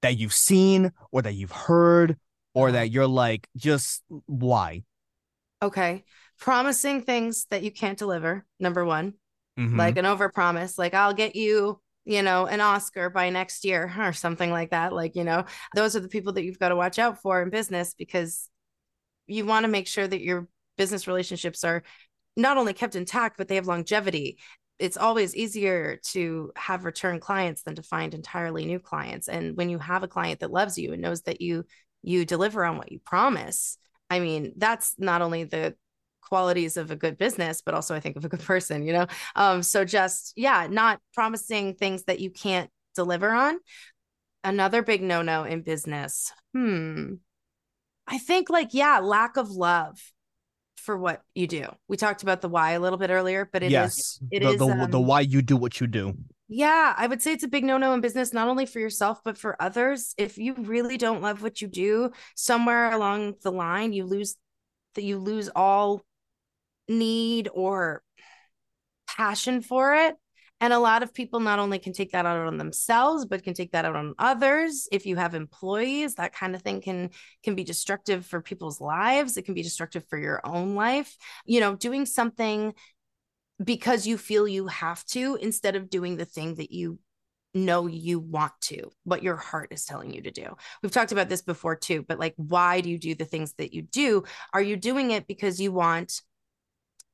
that 0.00 0.18
you've 0.18 0.32
seen 0.32 0.92
or 1.12 1.22
that 1.22 1.34
you've 1.34 1.52
heard 1.52 2.16
or 2.54 2.72
that 2.72 2.90
you're 2.90 3.06
like 3.06 3.48
just 3.56 4.02
why 4.26 4.82
okay 5.62 6.04
promising 6.38 7.02
things 7.02 7.46
that 7.50 7.62
you 7.62 7.70
can't 7.70 7.98
deliver 7.98 8.44
number 8.58 8.84
one 8.84 9.14
mm-hmm. 9.58 9.78
like 9.78 9.96
an 9.96 10.06
over 10.06 10.28
promise 10.28 10.78
like 10.78 10.94
i'll 10.94 11.14
get 11.14 11.36
you 11.36 11.80
you 12.04 12.22
know, 12.22 12.46
an 12.46 12.60
Oscar 12.60 13.10
by 13.10 13.30
next 13.30 13.64
year 13.64 13.92
or 13.98 14.12
something 14.12 14.50
like 14.50 14.70
that. 14.70 14.92
Like, 14.92 15.16
you 15.16 15.24
know, 15.24 15.44
those 15.74 15.96
are 15.96 16.00
the 16.00 16.08
people 16.08 16.32
that 16.34 16.44
you've 16.44 16.58
got 16.58 16.70
to 16.70 16.76
watch 16.76 16.98
out 16.98 17.20
for 17.20 17.42
in 17.42 17.50
business 17.50 17.94
because 17.94 18.48
you 19.26 19.46
want 19.46 19.64
to 19.64 19.70
make 19.70 19.86
sure 19.86 20.06
that 20.06 20.20
your 20.20 20.48
business 20.76 21.06
relationships 21.06 21.64
are 21.64 21.82
not 22.36 22.56
only 22.56 22.72
kept 22.72 22.96
intact, 22.96 23.36
but 23.38 23.48
they 23.48 23.56
have 23.56 23.66
longevity. 23.66 24.38
It's 24.78 24.96
always 24.96 25.36
easier 25.36 26.00
to 26.10 26.50
have 26.56 26.84
return 26.84 27.20
clients 27.20 27.62
than 27.62 27.76
to 27.76 27.82
find 27.82 28.14
entirely 28.14 28.64
new 28.64 28.80
clients. 28.80 29.28
And 29.28 29.56
when 29.56 29.68
you 29.68 29.78
have 29.78 30.02
a 30.02 30.08
client 30.08 30.40
that 30.40 30.50
loves 30.50 30.78
you 30.78 30.92
and 30.92 31.02
knows 31.02 31.22
that 31.22 31.40
you 31.40 31.64
you 32.02 32.24
deliver 32.24 32.64
on 32.64 32.76
what 32.76 32.92
you 32.92 32.98
promise, 33.00 33.78
I 34.10 34.20
mean, 34.20 34.52
that's 34.56 34.94
not 34.98 35.22
only 35.22 35.44
the 35.44 35.74
qualities 36.20 36.76
of 36.78 36.90
a 36.90 36.96
good 36.96 37.18
business 37.18 37.60
but 37.60 37.74
also 37.74 37.94
i 37.94 38.00
think 38.00 38.16
of 38.16 38.24
a 38.24 38.28
good 38.28 38.40
person 38.52 38.86
you 38.86 38.92
know? 38.94 39.06
Um 39.36 39.62
so 39.62 39.84
just 39.84 40.32
yeah 40.34 40.66
not 40.70 40.98
promising 41.12 41.74
things 41.74 42.04
that 42.04 42.20
you 42.20 42.30
can't 42.30 42.70
deliver 42.94 43.30
on. 43.30 43.58
Another 44.44 44.82
big 44.82 45.02
no-no 45.02 45.44
in 45.44 45.60
business. 45.60 46.32
Hmm. 46.54 47.14
I 48.06 48.18
think 48.18 48.48
like 48.48 48.72
yeah 48.72 49.00
lack 49.00 49.36
of 49.36 49.50
love 49.50 49.98
for 50.76 50.96
what 50.96 51.22
you 51.34 51.46
do. 51.46 51.66
We 51.86 51.96
talked 51.96 52.22
about 52.22 52.40
the 52.40 52.48
why 52.48 52.72
a 52.72 52.80
little 52.80 52.98
bit 52.98 53.10
earlier 53.10 53.46
but 53.52 53.62
it 53.62 53.70
yes, 53.70 53.98
is 53.98 54.20
it 54.30 54.40
the, 54.40 54.48
is, 54.50 54.58
the, 54.58 54.66
um, 54.66 54.90
the 54.90 55.00
why 55.00 55.20
you 55.20 55.42
do 55.42 55.56
what 55.58 55.80
you 55.80 55.86
do 55.86 56.16
yeah, 56.52 56.94
I 56.96 57.06
would 57.06 57.22
say 57.22 57.32
it's 57.32 57.44
a 57.44 57.48
big 57.48 57.64
no 57.64 57.78
no 57.78 57.94
in 57.94 58.00
business, 58.00 58.32
not 58.32 58.48
only 58.48 58.66
for 58.66 58.78
yourself, 58.78 59.20
but 59.24 59.38
for 59.38 59.60
others. 59.60 60.14
If 60.18 60.36
you 60.36 60.54
really 60.54 60.98
don't 60.98 61.22
love 61.22 61.42
what 61.42 61.62
you 61.62 61.68
do, 61.68 62.10
somewhere 62.36 62.92
along 62.92 63.34
the 63.42 63.50
line, 63.50 63.92
you 63.92 64.04
lose 64.04 64.36
that 64.94 65.02
you 65.02 65.18
lose 65.18 65.48
all 65.56 66.02
need 66.88 67.48
or 67.52 68.02
passion 69.06 69.62
for 69.62 69.94
it. 69.94 70.14
And 70.60 70.72
a 70.72 70.78
lot 70.78 71.02
of 71.02 71.12
people 71.12 71.40
not 71.40 71.58
only 71.58 71.78
can 71.80 71.92
take 71.92 72.12
that 72.12 72.26
out 72.26 72.46
on 72.46 72.56
themselves, 72.56 73.24
but 73.24 73.42
can 73.42 73.54
take 73.54 73.72
that 73.72 73.84
out 73.84 73.96
on 73.96 74.14
others. 74.18 74.86
If 74.92 75.06
you 75.06 75.16
have 75.16 75.34
employees, 75.34 76.16
that 76.16 76.34
kind 76.34 76.54
of 76.54 76.62
thing 76.62 76.80
can 76.80 77.10
can 77.42 77.54
be 77.54 77.64
destructive 77.64 78.26
for 78.26 78.40
people's 78.40 78.80
lives. 78.80 79.36
It 79.36 79.42
can 79.42 79.54
be 79.54 79.62
destructive 79.62 80.04
for 80.08 80.18
your 80.18 80.40
own 80.44 80.74
life. 80.74 81.16
You 81.46 81.60
know, 81.60 81.74
doing 81.74 82.06
something 82.06 82.74
because 83.62 84.06
you 84.06 84.18
feel 84.18 84.48
you 84.48 84.66
have 84.66 85.04
to 85.06 85.38
instead 85.40 85.76
of 85.76 85.90
doing 85.90 86.16
the 86.16 86.24
thing 86.24 86.54
that 86.56 86.72
you 86.72 86.98
know 87.54 87.86
you 87.86 88.18
want 88.18 88.52
to, 88.62 88.90
what 89.04 89.22
your 89.22 89.36
heart 89.36 89.72
is 89.72 89.84
telling 89.84 90.12
you 90.12 90.22
to 90.22 90.30
do. 90.30 90.56
We've 90.82 90.92
talked 90.92 91.12
about 91.12 91.28
this 91.28 91.42
before 91.42 91.76
too, 91.76 92.04
but 92.06 92.18
like, 92.18 92.34
why 92.36 92.80
do 92.80 92.90
you 92.90 92.98
do 92.98 93.14
the 93.14 93.24
things 93.24 93.52
that 93.58 93.74
you 93.74 93.82
do? 93.82 94.24
Are 94.52 94.62
you 94.62 94.76
doing 94.76 95.10
it 95.10 95.26
because 95.26 95.60
you 95.60 95.72
want 95.72 96.22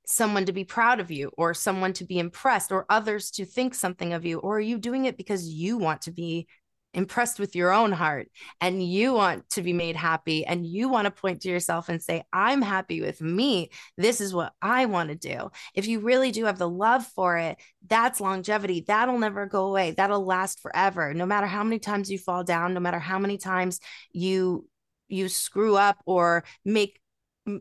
someone 0.06 0.46
to 0.46 0.52
be 0.52 0.64
proud 0.64 1.00
of 1.00 1.10
you 1.10 1.30
or 1.36 1.52
someone 1.54 1.92
to 1.94 2.04
be 2.04 2.18
impressed 2.18 2.72
or 2.72 2.86
others 2.88 3.30
to 3.32 3.44
think 3.44 3.74
something 3.74 4.12
of 4.12 4.24
you? 4.24 4.38
Or 4.38 4.58
are 4.58 4.60
you 4.60 4.78
doing 4.78 5.06
it 5.06 5.16
because 5.16 5.48
you 5.48 5.76
want 5.76 6.02
to 6.02 6.12
be 6.12 6.46
impressed 6.94 7.38
with 7.38 7.54
your 7.54 7.72
own 7.72 7.92
heart 7.92 8.28
and 8.60 8.82
you 8.82 9.12
want 9.12 9.48
to 9.50 9.62
be 9.62 9.72
made 9.72 9.96
happy 9.96 10.44
and 10.44 10.66
you 10.66 10.88
want 10.88 11.04
to 11.04 11.10
point 11.10 11.42
to 11.42 11.48
yourself 11.48 11.88
and 11.88 12.02
say, 12.02 12.24
I'm 12.32 12.62
happy 12.62 13.00
with 13.00 13.20
me. 13.20 13.70
This 13.96 14.20
is 14.20 14.34
what 14.34 14.52
I 14.62 14.86
want 14.86 15.10
to 15.10 15.14
do. 15.14 15.50
If 15.74 15.86
you 15.86 16.00
really 16.00 16.30
do 16.30 16.46
have 16.46 16.58
the 16.58 16.68
love 16.68 17.06
for 17.06 17.36
it, 17.36 17.58
that's 17.86 18.20
longevity. 18.20 18.84
That'll 18.86 19.18
never 19.18 19.46
go 19.46 19.66
away. 19.66 19.92
That'll 19.92 20.24
last 20.24 20.60
forever. 20.60 21.14
No 21.14 21.26
matter 21.26 21.46
how 21.46 21.62
many 21.62 21.78
times 21.78 22.10
you 22.10 22.18
fall 22.18 22.44
down, 22.44 22.74
no 22.74 22.80
matter 22.80 22.98
how 22.98 23.18
many 23.18 23.38
times 23.38 23.80
you 24.12 24.66
you 25.08 25.28
screw 25.28 25.74
up 25.74 25.96
or 26.04 26.44
make 26.64 27.00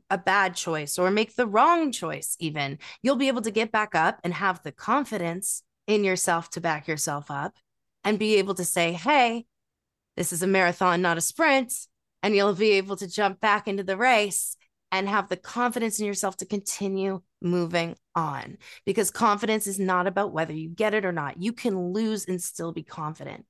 a 0.10 0.18
bad 0.18 0.56
choice 0.56 1.00
or 1.00 1.10
make 1.10 1.34
the 1.36 1.48
wrong 1.48 1.94
choice 1.94 2.36
even 2.42 2.78
you'll 3.02 3.16
be 3.16 3.30
able 3.30 3.42
to 3.42 3.52
get 3.52 3.72
back 3.72 3.96
up 3.96 4.20
and 4.22 4.34
have 4.34 4.62
the 4.64 4.72
confidence 4.74 5.64
in 5.88 6.04
yourself 6.04 6.50
to 6.50 6.60
back 6.60 6.90
yourself 6.90 7.32
up 7.32 7.56
and 8.08 8.18
be 8.18 8.36
able 8.36 8.56
to 8.56 8.64
say 8.64 8.94
hey 8.94 9.46
this 10.16 10.32
is 10.32 10.42
a 10.42 10.48
marathon 10.48 11.02
not 11.02 11.18
a 11.18 11.22
sprint 11.22 11.74
and 12.24 12.34
you'll 12.34 12.54
be 12.54 12.72
able 12.72 12.96
to 12.96 13.08
jump 13.08 13.40
back 13.42 13.68
into 13.68 13.84
the 13.84 13.98
race 13.98 14.56
and 14.94 15.10
have 15.10 15.28
the 15.28 15.36
confidence 15.36 16.00
in 16.00 16.06
yourself 16.06 16.38
to 16.38 16.46
continue 16.46 17.22
moving 17.42 17.98
on 18.16 18.58
because 18.86 19.12
confidence 19.12 19.68
is 19.68 19.78
not 19.78 20.08
about 20.08 20.32
whether 20.32 20.54
you 20.54 20.70
get 20.70 20.94
it 20.94 21.04
or 21.04 21.12
not 21.12 21.42
you 21.42 21.52
can 21.52 21.92
lose 21.92 22.26
and 22.26 22.42
still 22.42 22.72
be 22.72 22.84
confident 22.84 23.46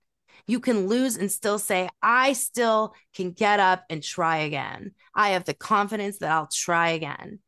you 0.48 0.60
can 0.60 0.88
lose 0.88 1.18
and 1.18 1.32
still 1.32 1.58
say, 1.58 1.90
I 2.02 2.34
still 2.34 2.94
can 3.16 3.32
get 3.32 3.60
up 3.60 3.84
and 3.90 4.04
try 4.04 4.38
again. 4.38 4.92
I 5.16 5.30
have 5.30 5.46
the 5.46 5.54
confidence 5.54 6.20
that 6.20 6.32
I'll 6.32 6.48
try 6.48 6.90
again. 6.90 7.40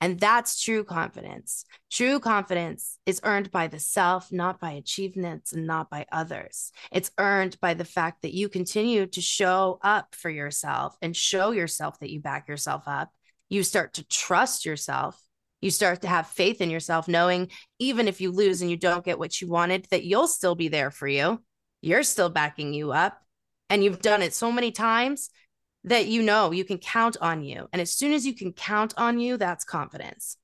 And 0.00 0.18
that's 0.18 0.62
true 0.62 0.82
confidence. 0.84 1.64
True 1.90 2.20
confidence 2.20 2.98
is 3.04 3.20
earned 3.22 3.50
by 3.50 3.66
the 3.66 3.78
self, 3.78 4.32
not 4.32 4.58
by 4.58 4.72
achievements 4.72 5.52
and 5.52 5.66
not 5.66 5.90
by 5.90 6.06
others. 6.10 6.72
It's 6.90 7.10
earned 7.18 7.58
by 7.60 7.74
the 7.74 7.84
fact 7.84 8.22
that 8.22 8.34
you 8.34 8.48
continue 8.48 9.06
to 9.06 9.20
show 9.20 9.78
up 9.82 10.14
for 10.14 10.30
yourself 10.30 10.96
and 11.02 11.14
show 11.14 11.50
yourself 11.50 11.98
that 12.00 12.10
you 12.10 12.20
back 12.20 12.48
yourself 12.48 12.84
up. 12.86 13.10
You 13.48 13.62
start 13.62 13.94
to 13.94 14.06
trust 14.08 14.64
yourself. 14.64 15.20
You 15.60 15.70
start 15.70 16.02
to 16.02 16.08
have 16.08 16.26
faith 16.28 16.62
in 16.62 16.70
yourself, 16.70 17.06
knowing 17.06 17.50
even 17.78 18.08
if 18.08 18.22
you 18.22 18.32
lose 18.32 18.62
and 18.62 18.70
you 18.70 18.78
don't 18.78 19.04
get 19.04 19.18
what 19.18 19.40
you 19.42 19.48
wanted, 19.48 19.86
that 19.90 20.04
you'll 20.04 20.28
still 20.28 20.54
be 20.54 20.68
there 20.68 20.90
for 20.90 21.06
you 21.06 21.42
you're 21.80 22.02
still 22.02 22.28
backing 22.28 22.72
you 22.72 22.92
up. 22.92 23.20
And 23.68 23.84
you've 23.84 24.02
done 24.02 24.22
it 24.22 24.34
so 24.34 24.50
many 24.50 24.72
times 24.72 25.30
that 25.84 26.06
you 26.06 26.22
know 26.22 26.50
you 26.50 26.64
can 26.64 26.78
count 26.78 27.16
on 27.20 27.42
you. 27.42 27.68
And 27.72 27.80
as 27.80 27.92
soon 27.92 28.12
as 28.12 28.26
you 28.26 28.34
can 28.34 28.52
count 28.52 28.94
on 28.96 29.18
you, 29.18 29.36
that's 29.36 29.64
confidence. 29.64 30.36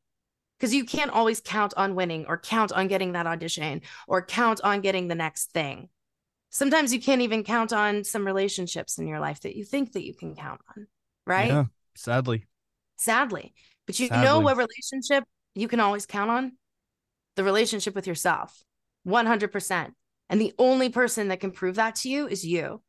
Because 0.58 0.74
you 0.74 0.84
can't 0.84 1.10
always 1.10 1.40
count 1.40 1.74
on 1.76 1.94
winning 1.94 2.24
or 2.26 2.38
count 2.38 2.72
on 2.72 2.88
getting 2.88 3.12
that 3.12 3.26
audition 3.26 3.82
or 4.08 4.24
count 4.24 4.60
on 4.64 4.80
getting 4.80 5.08
the 5.08 5.14
next 5.14 5.52
thing. 5.52 5.90
Sometimes 6.48 6.94
you 6.94 7.00
can't 7.00 7.20
even 7.20 7.44
count 7.44 7.74
on 7.74 8.04
some 8.04 8.26
relationships 8.26 8.96
in 8.96 9.06
your 9.06 9.20
life 9.20 9.40
that 9.40 9.56
you 9.56 9.64
think 9.64 9.92
that 9.92 10.06
you 10.06 10.14
can 10.14 10.34
count 10.34 10.62
on, 10.74 10.86
right? 11.26 11.48
Yeah, 11.48 11.64
sadly. 11.94 12.46
Sadly. 12.96 13.52
But 13.86 14.00
you 14.00 14.06
sadly. 14.06 14.24
know 14.24 14.40
what 14.40 14.56
relationship 14.56 15.24
you 15.54 15.68
can 15.68 15.80
always 15.80 16.06
count 16.06 16.30
on? 16.30 16.52
The 17.34 17.44
relationship 17.44 17.94
with 17.94 18.06
yourself. 18.06 18.58
100%. 19.06 19.92
And 20.30 20.40
the 20.40 20.54
only 20.58 20.88
person 20.88 21.28
that 21.28 21.40
can 21.40 21.50
prove 21.50 21.74
that 21.74 21.96
to 21.96 22.08
you 22.08 22.26
is 22.26 22.44
you. 22.44 22.80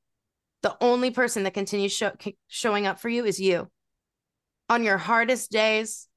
The 0.63 0.75
only 0.81 1.11
person 1.11 1.43
that 1.43 1.53
continues 1.53 1.93
show, 1.93 2.11
showing 2.47 2.87
up 2.87 2.99
for 2.99 3.09
you 3.09 3.25
is 3.25 3.39
you. 3.39 3.69
On 4.69 4.83
your 4.83 4.97
hardest 4.97 5.51
days, 5.51 6.07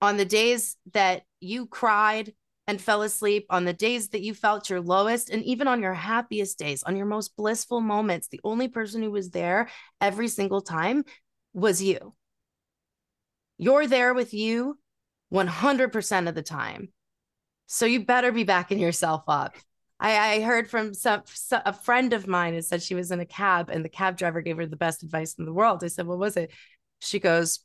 on 0.00 0.16
the 0.16 0.24
days 0.24 0.76
that 0.92 1.22
you 1.40 1.66
cried 1.66 2.32
and 2.66 2.80
fell 2.80 3.02
asleep, 3.02 3.46
on 3.50 3.64
the 3.64 3.72
days 3.72 4.10
that 4.10 4.22
you 4.22 4.32
felt 4.32 4.70
your 4.70 4.80
lowest, 4.80 5.28
and 5.28 5.42
even 5.44 5.66
on 5.66 5.82
your 5.82 5.92
happiest 5.92 6.58
days, 6.58 6.82
on 6.84 6.96
your 6.96 7.06
most 7.06 7.36
blissful 7.36 7.80
moments, 7.80 8.28
the 8.28 8.40
only 8.44 8.68
person 8.68 9.02
who 9.02 9.10
was 9.10 9.30
there 9.30 9.68
every 10.00 10.28
single 10.28 10.60
time 10.60 11.04
was 11.52 11.82
you. 11.82 12.14
You're 13.58 13.86
there 13.86 14.14
with 14.14 14.32
you 14.32 14.78
100% 15.32 16.28
of 16.28 16.34
the 16.34 16.42
time. 16.42 16.92
So 17.66 17.86
you 17.86 18.04
better 18.04 18.32
be 18.32 18.44
backing 18.44 18.78
yourself 18.78 19.24
up. 19.28 19.54
I, 20.00 20.36
I 20.36 20.40
heard 20.40 20.68
from 20.70 20.94
some, 20.94 21.22
a 21.52 21.74
friend 21.74 22.14
of 22.14 22.26
mine 22.26 22.54
who 22.54 22.62
said 22.62 22.82
she 22.82 22.94
was 22.94 23.10
in 23.10 23.20
a 23.20 23.26
cab 23.26 23.68
and 23.68 23.84
the 23.84 23.90
cab 23.90 24.16
driver 24.16 24.40
gave 24.40 24.56
her 24.56 24.66
the 24.66 24.76
best 24.76 25.02
advice 25.02 25.34
in 25.34 25.44
the 25.44 25.52
world. 25.52 25.84
I 25.84 25.88
said, 25.88 26.06
"What 26.06 26.18
was 26.18 26.38
it?" 26.38 26.50
She 27.00 27.20
goes, 27.20 27.60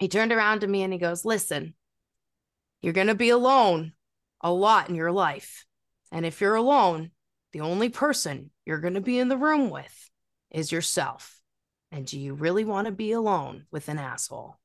"He 0.00 0.08
turned 0.08 0.32
around 0.32 0.60
to 0.60 0.66
me 0.66 0.82
and 0.82 0.92
he 0.92 0.98
goes, 0.98 1.24
"Listen, 1.24 1.74
you're 2.82 2.92
going 2.92 3.06
to 3.06 3.14
be 3.14 3.30
alone 3.30 3.92
a 4.40 4.52
lot 4.52 4.88
in 4.88 4.96
your 4.96 5.12
life, 5.12 5.64
and 6.10 6.26
if 6.26 6.40
you're 6.40 6.56
alone, 6.56 7.12
the 7.52 7.60
only 7.60 7.88
person 7.88 8.50
you're 8.66 8.80
going 8.80 8.94
to 8.94 9.00
be 9.00 9.18
in 9.20 9.28
the 9.28 9.38
room 9.38 9.70
with 9.70 10.10
is 10.50 10.72
yourself. 10.72 11.40
And 11.92 12.04
do 12.04 12.18
you 12.18 12.34
really 12.34 12.64
want 12.64 12.86
to 12.86 12.92
be 12.92 13.12
alone 13.12 13.66
with 13.70 13.88
an 13.88 13.98
asshole?" 13.98 14.58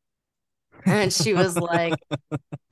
And 0.85 1.11
she 1.11 1.33
was 1.33 1.57
like 1.57 1.93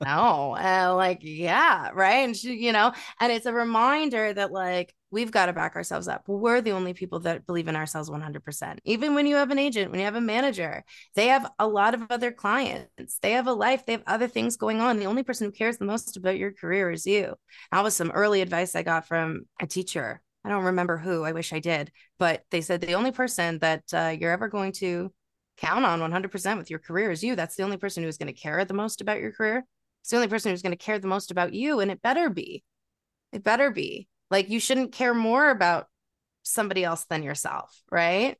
no 0.04 0.56
and 0.56 0.96
like 0.96 1.18
yeah 1.22 1.90
right? 1.92 2.24
And 2.24 2.36
she 2.36 2.54
you 2.54 2.72
know 2.72 2.92
and 3.20 3.32
it's 3.32 3.46
a 3.46 3.52
reminder 3.52 4.32
that 4.32 4.52
like 4.52 4.94
we've 5.10 5.30
got 5.30 5.46
to 5.46 5.52
back 5.52 5.74
ourselves 5.76 6.08
up. 6.08 6.24
We're 6.26 6.60
the 6.60 6.72
only 6.72 6.92
people 6.92 7.20
that 7.20 7.46
believe 7.46 7.68
in 7.68 7.76
ourselves 7.76 8.10
100% 8.10 8.78
even 8.84 9.14
when 9.14 9.26
you 9.26 9.36
have 9.36 9.50
an 9.50 9.58
agent 9.58 9.90
when 9.90 10.00
you 10.00 10.06
have 10.06 10.16
a 10.16 10.20
manager 10.20 10.84
they 11.14 11.28
have 11.28 11.50
a 11.58 11.66
lot 11.66 11.94
of 11.94 12.02
other 12.10 12.32
clients. 12.32 13.18
They 13.20 13.32
have 13.32 13.46
a 13.46 13.52
life. 13.52 13.84
They 13.86 13.92
have 13.92 14.02
other 14.06 14.28
things 14.28 14.56
going 14.56 14.80
on. 14.80 14.98
The 14.98 15.06
only 15.06 15.22
person 15.22 15.46
who 15.46 15.52
cares 15.52 15.78
the 15.78 15.84
most 15.84 16.16
about 16.16 16.38
your 16.38 16.52
career 16.52 16.90
is 16.90 17.06
you. 17.06 17.34
That 17.72 17.82
was 17.82 17.94
some 17.94 18.10
early 18.10 18.40
advice 18.40 18.74
i 18.74 18.82
got 18.82 19.06
from 19.06 19.42
a 19.60 19.66
teacher. 19.66 20.20
I 20.44 20.50
don't 20.50 20.64
remember 20.64 20.96
who. 20.96 21.24
I 21.24 21.32
wish 21.32 21.52
i 21.52 21.58
did. 21.58 21.90
But 22.18 22.44
they 22.50 22.60
said 22.60 22.80
the 22.80 22.94
only 22.94 23.12
person 23.12 23.58
that 23.58 23.82
uh, 23.92 24.16
you're 24.18 24.32
ever 24.32 24.48
going 24.48 24.72
to 24.72 25.12
count 25.58 25.84
on 25.84 26.00
100% 26.00 26.58
with 26.58 26.70
your 26.70 26.78
career 26.78 27.10
is 27.10 27.22
you. 27.22 27.36
That's 27.36 27.56
the 27.56 27.62
only 27.62 27.76
person 27.76 28.02
who's 28.02 28.18
going 28.18 28.32
to 28.32 28.40
care 28.40 28.64
the 28.64 28.74
most 28.74 29.00
about 29.00 29.20
your 29.20 29.32
career. 29.32 29.64
It's 30.00 30.10
the 30.10 30.16
only 30.16 30.28
person 30.28 30.50
who's 30.50 30.62
going 30.62 30.76
to 30.76 30.84
care 30.84 30.98
the 30.98 31.08
most 31.08 31.30
about 31.30 31.52
you. 31.52 31.80
And 31.80 31.90
it 31.90 32.02
better 32.02 32.30
be. 32.30 32.62
It 33.32 33.44
better 33.44 33.70
be. 33.70 34.08
Like 34.30 34.48
you 34.48 34.60
shouldn't 34.60 34.92
care 34.92 35.14
more 35.14 35.50
about 35.50 35.86
somebody 36.42 36.84
else 36.84 37.04
than 37.10 37.22
yourself, 37.22 37.82
right? 37.90 38.36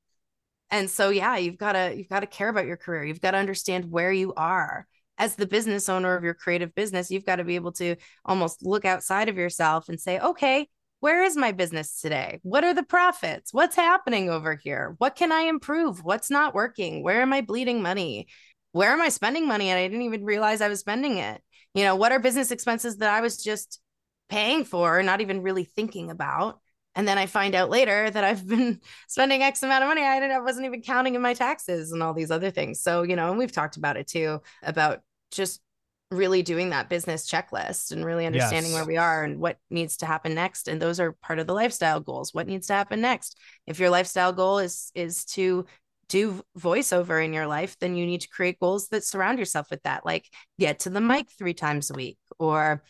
And 0.71 0.91
so 0.91 1.11
yeah, 1.11 1.37
you've 1.37 1.59
got 1.59 1.73
to 1.73 1.95
you've 1.97 2.09
got 2.09 2.21
to 2.21 2.27
care 2.27 2.49
about 2.49 2.67
your 2.67 2.77
career. 2.77 3.05
You've 3.05 3.21
got 3.21 3.33
to 3.33 3.39
understand 3.39 3.91
where 3.91 4.13
you 4.13 4.35
are. 4.35 4.87
As 5.17 5.35
the 5.35 5.47
business 5.47 5.89
owner 5.89 6.15
of 6.15 6.23
your 6.23 6.35
creative 6.35 6.75
business, 6.75 7.11
you've 7.11 7.27
got 7.27 7.37
to 7.37 7.45
be 7.45 7.57
able 7.57 7.73
to 7.73 7.97
almost 8.25 8.65
look 8.65 8.85
outside 8.85 9.29
of 9.29 9.37
yourself 9.37 9.89
and 9.89 10.01
say, 10.01 10.21
"Okay, 10.21 10.69
where 11.01 11.23
is 11.23 11.37
my 11.37 11.53
business 11.53 12.01
today? 12.01 12.41
What 12.43 12.65
are 12.65 12.75
the 12.75 12.83
profits? 12.83 13.53
What's 13.53 13.77
happening 13.77 14.31
over 14.31 14.55
here? 14.55 14.95
What 14.99 15.15
can 15.15 15.31
I 15.31 15.43
improve? 15.43 16.03
What's 16.03 16.31
not 16.31 16.55
working? 16.55 17.03
Where 17.03 17.23
am 17.23 17.33
I 17.33 17.41
bleeding 17.41 17.83
money? 17.83 18.27
Where 18.73 18.91
am 18.91 19.01
I 19.01 19.09
spending 19.09 19.47
money 19.47 19.71
and 19.71 19.79
I 19.79 19.87
didn't 19.87 20.03
even 20.03 20.25
realize 20.25 20.61
I 20.61 20.69
was 20.69 20.81
spending 20.81 21.19
it? 21.19 21.41
You 21.75 21.85
know, 21.85 21.95
what 21.95 22.13
are 22.13 22.19
business 22.19 22.51
expenses 22.51 22.97
that 22.99 23.11
I 23.11 23.21
was 23.21 23.43
just 23.43 23.81
paying 24.29 24.65
for, 24.65 25.03
not 25.03 25.21
even 25.21 25.43
really 25.43 25.65
thinking 25.65 26.11
about? 26.11 26.61
And 26.95 27.07
then 27.07 27.17
I 27.17 27.27
find 27.27 27.55
out 27.55 27.71
later 27.71 28.11
that 28.11 28.25
I've 28.25 28.47
been 28.47 28.81
spending 29.09 29.43
X 29.43 29.63
amount 29.63 29.85
of 29.85 29.89
money. 29.89 30.03
I 30.03 30.19
didn't, 30.19 30.37
I 30.37 30.41
wasn't 30.41 30.67
even 30.67 30.83
counting 30.83 31.15
in 31.15 31.23
my 31.23 31.35
taxes 31.35 31.93
and 31.93 32.03
all 32.03 32.13
these 32.13 32.33
other 32.33 32.51
things. 32.51 32.83
So, 32.83 33.03
you 33.05 33.15
know, 33.15 33.31
and 33.31 33.39
we've 33.39 33.53
talked 33.53 33.77
about 33.77 33.97
it 33.97 34.09
too, 34.09 34.41
about 34.65 35.01
just 35.31 35.61
really 36.11 36.43
doing 36.43 36.71
that 36.71 36.89
business 36.89 37.31
checklist 37.31 37.93
and 37.93 38.05
really 38.05 38.27
understanding 38.27 38.73
yes. 38.73 38.81
where 38.81 38.87
we 38.87 38.97
are 38.97 39.25
and 39.25 39.41
what 39.41 39.59
needs 39.71 39.99
to 39.99 40.07
happen 40.07 40.35
next. 40.35 40.69
And 40.69 40.81
those 40.81 41.01
are 41.01 41.13
part 41.13 41.39
of 41.39 41.47
the 41.47 41.55
lifestyle 41.55 42.01
goals. 42.01 42.33
What 42.33 42.47
needs 42.47 42.69
to 42.69 42.73
happen 42.73 43.01
next? 43.01 43.39
If 43.67 43.79
your 43.79 43.91
lifestyle 43.91 44.33
goal 44.33 44.59
is 44.59 44.91
is 44.95 45.25
to 45.27 45.67
do 46.09 46.43
voiceover 46.59 47.23
in 47.23 47.35
your 47.35 47.47
life 47.47 47.77
then 47.81 47.95
you 47.95 48.07
need 48.07 48.23
to 48.23 48.29
create 48.29 48.59
goals 48.59 48.89
that 48.89 49.05
surround 49.05 49.39
yourself 49.39 49.69
with 49.71 49.83
that 49.83 50.07
like 50.07 50.25
get 50.59 50.79
to 50.79 50.89
the 50.89 51.03
mic 51.03 51.29
3 51.37 51.53
times 51.53 51.91
a 51.91 51.93
week 51.93 52.17
or 52.39 52.83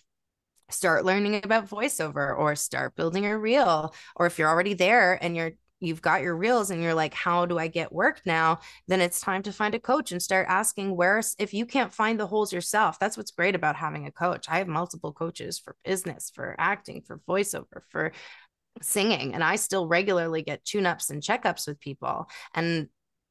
start 0.70 1.04
learning 1.04 1.40
about 1.42 1.68
voiceover 1.68 2.36
or 2.36 2.54
start 2.54 2.94
building 2.94 3.26
a 3.26 3.38
reel. 3.38 3.94
Or 4.16 4.26
if 4.26 4.38
you're 4.38 4.48
already 4.48 4.74
there 4.74 5.18
and 5.22 5.36
you're 5.36 5.52
you've 5.80 6.02
got 6.02 6.22
your 6.22 6.36
reels 6.36 6.70
and 6.70 6.82
you're 6.82 6.94
like 6.94 7.14
how 7.14 7.46
do 7.46 7.58
i 7.58 7.66
get 7.66 7.92
work 7.92 8.20
now? 8.24 8.58
then 8.86 9.00
it's 9.00 9.20
time 9.20 9.42
to 9.42 9.52
find 9.52 9.74
a 9.74 9.80
coach 9.80 10.12
and 10.12 10.22
start 10.22 10.46
asking 10.48 10.94
where 10.94 11.22
if 11.38 11.52
you 11.54 11.66
can't 11.66 11.92
find 11.92 12.18
the 12.18 12.26
holes 12.26 12.52
yourself 12.52 12.98
that's 12.98 13.16
what's 13.16 13.30
great 13.30 13.54
about 13.54 13.76
having 13.76 14.06
a 14.06 14.12
coach. 14.12 14.46
I 14.48 14.58
have 14.58 14.68
multiple 14.68 15.12
coaches 15.12 15.58
for 15.58 15.76
business 15.84 16.30
for 16.34 16.54
acting 16.58 17.02
for 17.06 17.20
voiceover 17.28 17.82
for 17.88 18.12
singing 18.80 19.34
and 19.34 19.42
i 19.42 19.56
still 19.56 19.88
regularly 19.88 20.42
get 20.42 20.64
tune-ups 20.64 21.10
and 21.10 21.22
checkups 21.22 21.66
with 21.66 21.80
people 21.80 22.28
and 22.54 22.88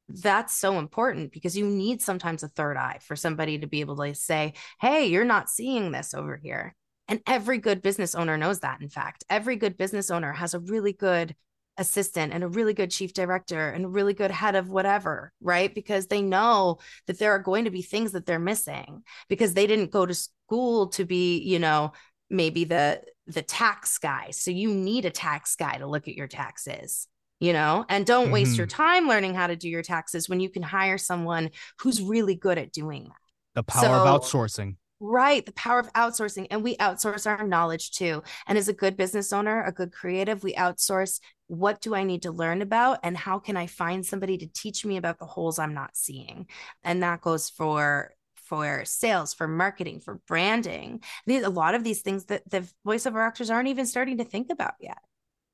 that's 0.08 0.54
so 0.54 0.78
important 0.78 1.32
because 1.32 1.56
you 1.56 1.66
need 1.66 2.00
sometimes 2.00 2.42
a 2.42 2.48
third 2.48 2.76
eye 2.76 2.98
for 3.02 3.16
somebody 3.16 3.58
to 3.58 3.66
be 3.66 3.80
able 3.80 3.96
to 3.96 4.14
say 4.14 4.52
hey 4.80 5.06
you're 5.06 5.24
not 5.24 5.48
seeing 5.48 5.90
this 5.92 6.14
over 6.14 6.36
here. 6.42 6.74
and 7.08 7.20
every 7.26 7.58
good 7.58 7.80
business 7.82 8.14
owner 8.14 8.36
knows 8.36 8.60
that 8.60 8.80
in 8.82 8.88
fact. 8.90 9.24
Every 9.30 9.56
good 9.56 9.76
business 9.78 10.10
owner 10.10 10.32
has 10.32 10.54
a 10.54 10.60
really 10.60 10.92
good 10.92 11.34
assistant 11.78 12.32
and 12.32 12.44
a 12.44 12.48
really 12.48 12.74
good 12.74 12.90
chief 12.90 13.14
director 13.14 13.70
and 13.70 13.84
a 13.84 13.88
really 13.88 14.12
good 14.12 14.30
head 14.30 14.56
of 14.56 14.68
whatever, 14.68 15.32
right? 15.40 15.74
Because 15.74 16.08
they 16.08 16.20
know 16.20 16.78
that 17.06 17.18
there 17.18 17.32
are 17.32 17.38
going 17.38 17.64
to 17.64 17.70
be 17.70 17.82
things 17.82 18.12
that 18.12 18.26
they're 18.26 18.38
missing 18.38 19.02
because 19.28 19.54
they 19.54 19.66
didn't 19.66 19.92
go 19.92 20.04
to 20.04 20.14
school 20.14 20.88
to 20.88 21.04
be, 21.04 21.38
you 21.38 21.58
know, 21.58 21.92
maybe 22.28 22.64
the 22.64 23.00
the 23.26 23.42
tax 23.42 23.98
guy. 23.98 24.30
So 24.30 24.50
you 24.50 24.74
need 24.74 25.04
a 25.04 25.10
tax 25.10 25.54
guy 25.54 25.76
to 25.76 25.86
look 25.86 26.08
at 26.08 26.14
your 26.14 26.26
taxes, 26.26 27.06
you 27.40 27.52
know? 27.52 27.84
And 27.88 28.06
don't 28.06 28.24
mm-hmm. 28.24 28.32
waste 28.32 28.56
your 28.56 28.66
mm-hmm. 28.66 28.82
time 28.82 29.08
learning 29.08 29.34
how 29.34 29.46
to 29.46 29.56
do 29.56 29.68
your 29.68 29.82
taxes 29.82 30.28
when 30.28 30.40
you 30.40 30.48
can 30.48 30.62
hire 30.62 30.98
someone 30.98 31.50
who's 31.80 32.00
really 32.00 32.34
good 32.34 32.58
at 32.58 32.72
doing 32.72 33.04
that. 33.04 33.12
The 33.54 33.62
power 33.64 33.82
so, 33.82 33.92
of 33.92 34.22
outsourcing. 34.22 34.76
Right. 35.00 35.46
The 35.46 35.52
power 35.52 35.78
of 35.78 35.92
outsourcing. 35.92 36.48
And 36.50 36.64
we 36.64 36.76
outsource 36.76 37.26
our 37.26 37.46
knowledge 37.46 37.92
too. 37.92 38.22
And 38.46 38.58
as 38.58 38.68
a 38.68 38.72
good 38.72 38.96
business 38.96 39.32
owner, 39.32 39.62
a 39.62 39.72
good 39.72 39.92
creative, 39.92 40.42
we 40.42 40.54
outsource 40.54 41.20
what 41.46 41.80
do 41.80 41.94
I 41.94 42.02
need 42.02 42.22
to 42.22 42.32
learn 42.32 42.62
about 42.62 42.98
and 43.02 43.16
how 43.16 43.38
can 43.38 43.56
I 43.56 43.66
find 43.66 44.04
somebody 44.04 44.36
to 44.38 44.46
teach 44.46 44.84
me 44.84 44.96
about 44.96 45.18
the 45.18 45.24
holes 45.24 45.58
I'm 45.58 45.72
not 45.72 45.96
seeing? 45.96 46.46
And 46.82 47.02
that 47.02 47.20
goes 47.20 47.48
for 47.48 48.12
for 48.34 48.82
sales, 48.86 49.34
for 49.34 49.46
marketing, 49.46 50.00
for 50.00 50.20
branding. 50.26 51.02
These 51.26 51.44
a 51.44 51.50
lot 51.50 51.74
of 51.74 51.84
these 51.84 52.02
things 52.02 52.24
that 52.26 52.48
the 52.50 52.66
voiceover 52.86 53.24
actors 53.24 53.50
aren't 53.50 53.68
even 53.68 53.86
starting 53.86 54.18
to 54.18 54.24
think 54.24 54.50
about 54.50 54.74
yet. 54.80 54.98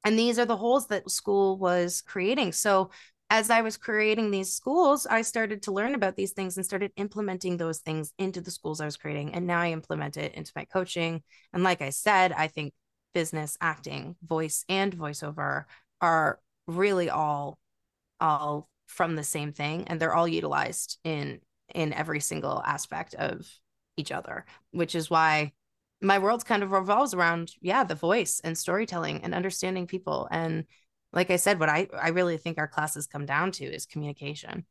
And 0.05 0.19
these 0.19 0.39
are 0.39 0.45
the 0.45 0.57
holes 0.57 0.87
that 0.89 1.11
school 1.11 1.59
was 1.59 2.03
creating. 2.03 2.53
So 2.53 2.91
as 3.31 3.51
I 3.51 3.63
was 3.63 3.77
creating 3.77 4.31
these 4.31 4.55
schools, 4.55 5.07
I 5.07 5.23
started 5.23 5.63
to 5.63 5.73
learn 5.73 5.95
about 5.95 6.17
these 6.17 6.33
things 6.33 6.57
and 6.57 6.65
started 6.65 6.93
implementing 6.97 7.57
those 7.57 7.79
things 7.79 8.13
into 8.19 8.41
the 8.41 8.51
schools 8.51 8.81
I 8.81 8.85
was 8.85 8.97
creating. 8.97 9.35
And 9.35 9.47
now 9.47 9.61
I 9.61 9.73
implement 9.73 10.17
it 10.17 10.35
into 10.35 10.53
my 10.55 10.65
coaching. 10.67 11.23
And 11.53 11.63
like 11.63 11.83
I 11.83 11.91
said, 11.91 12.33
I 12.33 12.49
think 12.49 12.75
business, 13.15 13.57
acting, 13.61 14.17
voice, 14.23 14.65
and 14.69 14.97
voiceover 14.97 15.65
are 16.01 16.41
really 16.67 17.11
all 17.11 17.59
all 18.21 18.69
from 18.87 19.17
the 19.17 19.25
same 19.25 19.53
thing 19.53 19.85
and 19.89 19.99
they're 19.99 20.15
all 20.15 20.29
utilized 20.29 20.99
in 21.05 21.41
in 21.75 21.93
every 21.93 22.21
single 22.21 22.63
aspect 22.65 23.15
of 23.15 23.49
each 23.97 24.13
other, 24.13 24.45
which 24.71 24.95
is 24.95 25.11
why 25.11 25.53
my 26.01 26.19
world 26.19 26.45
kind 26.45 26.63
of 26.63 26.73
revolves 26.73 27.15
around 27.15 27.53
yeah, 27.61 27.85
the 27.85 27.95
voice 27.95 28.41
and 28.45 28.57
storytelling 28.57 29.23
and 29.23 29.35
understanding 29.35 29.87
people 29.87 30.29
and 30.31 30.65
like 31.15 31.31
I 31.31 31.37
said, 31.37 31.61
what 31.61 31.69
I, 31.69 31.89
I 32.01 32.09
really 32.09 32.37
think 32.37 32.59
our 32.59 32.69
classes 32.69 33.07
come 33.07 33.25
down 33.25 33.53
to 33.53 33.65
is 33.65 33.87
communication. 33.87 34.67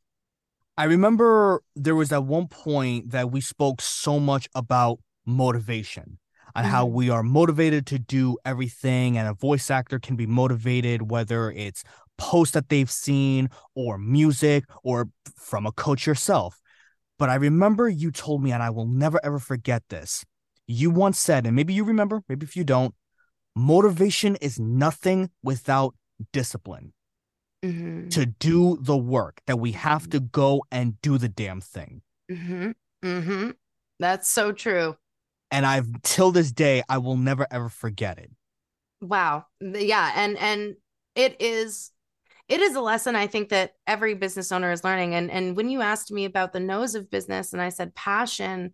I 0.78 0.86
remember 0.86 1.62
there 1.76 1.96
was 1.96 2.12
at 2.12 2.26
one 2.26 2.48
point 2.48 3.12
that 3.12 3.32
we 3.32 3.42
spoke 3.42 3.82
so 3.82 4.20
much 4.20 4.50
about 4.56 5.00
motivation 5.26 6.18
and 6.56 6.66
mm-hmm. 6.66 6.76
how 6.76 6.86
we 6.86 7.10
are 7.10 7.24
motivated 7.24 7.86
to 7.88 8.00
do 8.00 8.38
everything 8.44 9.18
and 9.18 9.28
a 9.28 9.34
voice 9.34 9.70
actor 9.70 10.00
can 10.00 10.16
be 10.16 10.26
motivated 10.26 11.12
whether 11.12 11.52
it's 11.52 11.84
posts 12.18 12.54
that 12.54 12.70
they've 12.70 12.92
seen 12.92 13.50
or 13.76 13.98
music 13.98 14.66
or 14.84 15.10
from 15.36 15.66
a 15.66 15.72
coach 15.72 16.06
yourself. 16.06 16.60
But 17.20 17.30
I 17.30 17.36
remember 17.36 17.88
you 17.88 18.12
told 18.12 18.44
me, 18.44 18.52
and 18.52 18.62
I 18.62 18.70
will 18.70 18.88
never 18.88 19.20
ever 19.24 19.40
forget 19.40 19.84
this. 19.90 20.26
You 20.68 20.90
once 20.90 21.20
said, 21.20 21.46
and 21.46 21.56
maybe 21.56 21.74
you 21.74 21.84
remember, 21.84 22.22
maybe 22.28 22.46
if 22.46 22.56
you 22.56 22.64
don't, 22.64 22.96
motivation 23.56 24.36
is 24.38 24.60
nothing 24.60 25.30
without 25.44 25.96
discipline 26.32 26.94
mm-hmm. 27.64 28.10
to 28.10 28.26
do 28.26 28.78
the 28.82 28.98
work 28.98 29.42
that 29.48 29.60
we 29.60 29.72
have 29.72 30.10
to 30.10 30.20
go 30.20 30.64
and 30.72 31.02
do 31.02 31.18
the 31.18 31.30
damn 31.30 31.62
thing. 31.62 32.02
Mm-hmm. 32.32 32.72
Mm-hmm. 33.04 33.50
That's 34.00 34.30
so 34.30 34.52
true. 34.52 34.96
And 35.52 35.66
I've 35.66 36.02
till 36.02 36.32
this 36.32 36.52
day, 36.52 36.84
I 36.90 36.98
will 36.98 37.18
never 37.18 37.46
ever 37.52 37.70
forget 37.70 38.18
it. 38.18 38.32
Wow. 39.02 39.46
Yeah. 39.62 40.12
And 40.16 40.38
and 40.38 40.76
it 41.16 41.38
is 41.40 41.92
it 42.50 42.60
is 42.60 42.76
a 42.76 42.82
lesson 42.82 43.16
I 43.16 43.28
think 43.28 43.50
that 43.50 43.74
every 43.88 44.16
business 44.16 44.52
owner 44.52 44.72
is 44.72 44.84
learning. 44.84 45.14
And 45.16 45.30
and 45.30 45.56
when 45.56 45.70
you 45.70 45.82
asked 45.82 46.12
me 46.12 46.26
about 46.26 46.54
the 46.54 46.60
nose 46.60 46.96
of 46.96 47.10
business 47.10 47.54
and 47.54 47.62
I 47.62 47.70
said 47.70 47.96
passion, 47.96 48.72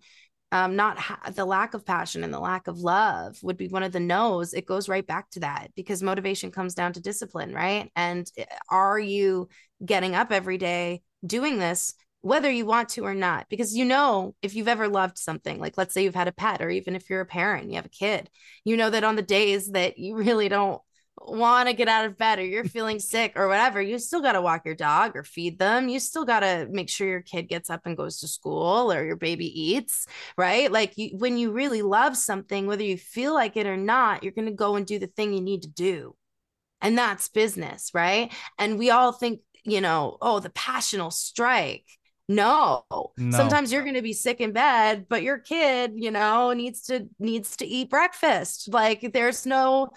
um, 0.51 0.75
not 0.75 0.97
ha- 0.97 1.31
the 1.33 1.45
lack 1.45 1.73
of 1.73 1.85
passion 1.85 2.23
and 2.23 2.33
the 2.33 2.39
lack 2.39 2.67
of 2.67 2.79
love 2.79 3.37
would 3.43 3.57
be 3.57 3.67
one 3.67 3.83
of 3.83 3.91
the 3.91 3.99
no's. 3.99 4.53
It 4.53 4.65
goes 4.65 4.89
right 4.89 5.05
back 5.05 5.29
to 5.31 5.41
that 5.41 5.71
because 5.75 6.01
motivation 6.01 6.51
comes 6.51 6.73
down 6.73 6.93
to 6.93 6.99
discipline, 7.01 7.53
right? 7.53 7.91
And 7.95 8.29
eh, 8.37 8.45
are 8.69 8.99
you 8.99 9.49
getting 9.85 10.15
up 10.15 10.31
every 10.31 10.57
day 10.57 11.01
doing 11.25 11.59
this, 11.59 11.93
whether 12.21 12.49
you 12.49 12.65
want 12.65 12.89
to 12.89 13.05
or 13.05 13.13
not? 13.13 13.45
Because 13.49 13.75
you 13.75 13.85
know, 13.85 14.33
if 14.41 14.55
you've 14.55 14.67
ever 14.67 14.87
loved 14.87 15.19
something, 15.19 15.59
like 15.59 15.77
let's 15.77 15.93
say 15.93 16.03
you've 16.03 16.15
had 16.15 16.27
a 16.27 16.33
pet, 16.33 16.61
or 16.61 16.69
even 16.69 16.95
if 16.95 17.09
you're 17.09 17.21
a 17.21 17.25
parent, 17.25 17.69
you 17.69 17.75
have 17.75 17.85
a 17.85 17.89
kid, 17.89 18.29
you 18.65 18.75
know 18.75 18.89
that 18.89 19.03
on 19.03 19.15
the 19.15 19.21
days 19.21 19.71
that 19.71 19.99
you 19.99 20.15
really 20.15 20.49
don't 20.49 20.81
want 21.21 21.67
to 21.67 21.73
get 21.73 21.87
out 21.87 22.05
of 22.05 22.17
bed 22.17 22.39
or 22.39 22.45
you're 22.45 22.63
feeling 22.63 22.99
sick 22.99 23.33
or 23.35 23.47
whatever, 23.47 23.81
you 23.81 23.99
still 23.99 24.21
got 24.21 24.33
to 24.33 24.41
walk 24.41 24.65
your 24.65 24.75
dog 24.75 25.15
or 25.15 25.23
feed 25.23 25.59
them. 25.59 25.89
You 25.89 25.99
still 25.99 26.25
got 26.25 26.41
to 26.41 26.67
make 26.69 26.89
sure 26.89 27.07
your 27.07 27.21
kid 27.21 27.43
gets 27.43 27.69
up 27.69 27.81
and 27.85 27.97
goes 27.97 28.19
to 28.19 28.27
school 28.27 28.91
or 28.91 29.05
your 29.05 29.15
baby 29.15 29.47
eats, 29.61 30.07
right? 30.37 30.71
Like 30.71 30.97
you, 30.97 31.17
when 31.17 31.37
you 31.37 31.51
really 31.51 31.81
love 31.81 32.15
something, 32.17 32.67
whether 32.67 32.83
you 32.83 32.97
feel 32.97 33.33
like 33.33 33.57
it 33.57 33.67
or 33.67 33.77
not, 33.77 34.23
you're 34.23 34.33
going 34.33 34.47
to 34.47 34.53
go 34.53 34.75
and 34.75 34.85
do 34.85 34.99
the 34.99 35.07
thing 35.07 35.33
you 35.33 35.41
need 35.41 35.63
to 35.63 35.69
do. 35.69 36.15
And 36.81 36.97
that's 36.97 37.29
business, 37.29 37.91
right? 37.93 38.31
And 38.57 38.79
we 38.79 38.89
all 38.89 39.11
think, 39.11 39.41
you 39.63 39.81
know, 39.81 40.17
oh, 40.21 40.39
the 40.39 40.49
passion 40.49 41.01
will 41.01 41.11
strike. 41.11 41.85
No. 42.29 42.85
no. 42.91 43.35
Sometimes 43.35 43.71
you're 43.71 43.81
going 43.81 43.95
to 43.95 44.03
be 44.03 44.13
sick 44.13 44.39
in 44.39 44.51
bed, 44.51 45.07
but 45.09 45.23
your 45.23 45.39
kid, 45.39 45.93
you 45.95 46.11
know, 46.11 46.53
needs 46.53 46.83
to 46.83 47.09
needs 47.17 47.57
to 47.57 47.65
eat 47.65 47.89
breakfast. 47.89 48.71
Like 48.71 49.11
there's 49.13 49.47
no 49.47 49.89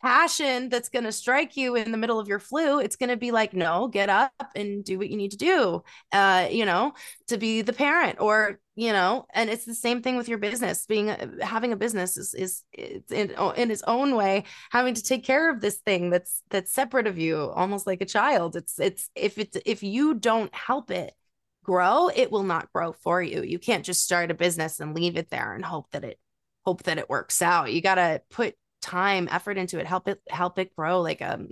passion 0.00 0.68
that's 0.68 0.88
going 0.88 1.04
to 1.04 1.12
strike 1.12 1.56
you 1.56 1.74
in 1.74 1.92
the 1.92 1.98
middle 1.98 2.18
of 2.18 2.28
your 2.28 2.38
flu 2.38 2.80
it's 2.80 2.96
going 2.96 3.08
to 3.08 3.16
be 3.16 3.30
like 3.30 3.52
no 3.52 3.88
get 3.88 4.08
up 4.08 4.32
and 4.54 4.84
do 4.84 4.98
what 4.98 5.10
you 5.10 5.16
need 5.16 5.30
to 5.30 5.36
do 5.36 5.82
uh 6.12 6.46
you 6.50 6.64
know 6.64 6.92
to 7.26 7.36
be 7.38 7.62
the 7.62 7.72
parent 7.72 8.20
or 8.20 8.58
you 8.78 8.92
know 8.92 9.26
and 9.34 9.50
it's 9.50 9.64
the 9.64 9.74
same 9.74 10.02
thing 10.02 10.16
with 10.16 10.28
your 10.28 10.38
business. 10.38 10.86
Being 10.86 11.08
having 11.42 11.72
a 11.72 11.76
business 11.76 12.16
is 12.16 12.34
is 12.34 12.62
in, 12.72 13.34
in 13.56 13.70
its 13.72 13.82
own 13.86 14.14
way 14.14 14.44
having 14.70 14.94
to 14.94 15.02
take 15.02 15.24
care 15.24 15.50
of 15.50 15.60
this 15.60 15.78
thing 15.78 16.10
that's 16.10 16.42
that's 16.50 16.72
separate 16.72 17.08
of 17.08 17.18
you 17.18 17.50
almost 17.54 17.88
like 17.88 18.00
a 18.00 18.06
child. 18.06 18.54
It's 18.54 18.78
it's 18.78 19.10
if 19.16 19.36
it's 19.36 19.56
if 19.66 19.82
you 19.82 20.14
don't 20.14 20.54
help 20.54 20.92
it 20.92 21.12
grow 21.64 22.08
it 22.08 22.30
will 22.30 22.44
not 22.44 22.72
grow 22.72 22.92
for 22.92 23.20
you. 23.20 23.42
You 23.42 23.58
can't 23.58 23.84
just 23.84 24.04
start 24.04 24.30
a 24.30 24.34
business 24.34 24.78
and 24.78 24.94
leave 24.94 25.16
it 25.16 25.28
there 25.28 25.54
and 25.54 25.64
hope 25.64 25.90
that 25.90 26.04
it 26.04 26.20
hope 26.64 26.84
that 26.84 26.98
it 26.98 27.10
works 27.10 27.42
out. 27.42 27.72
You 27.72 27.82
got 27.82 27.96
to 27.96 28.22
put 28.30 28.54
time 28.80 29.28
effort 29.30 29.58
into 29.58 29.78
it 29.78 29.86
help 29.86 30.08
it 30.08 30.20
help 30.28 30.58
it 30.58 30.74
grow 30.76 31.00
like 31.00 31.20
a 31.20 31.34
um, 31.34 31.48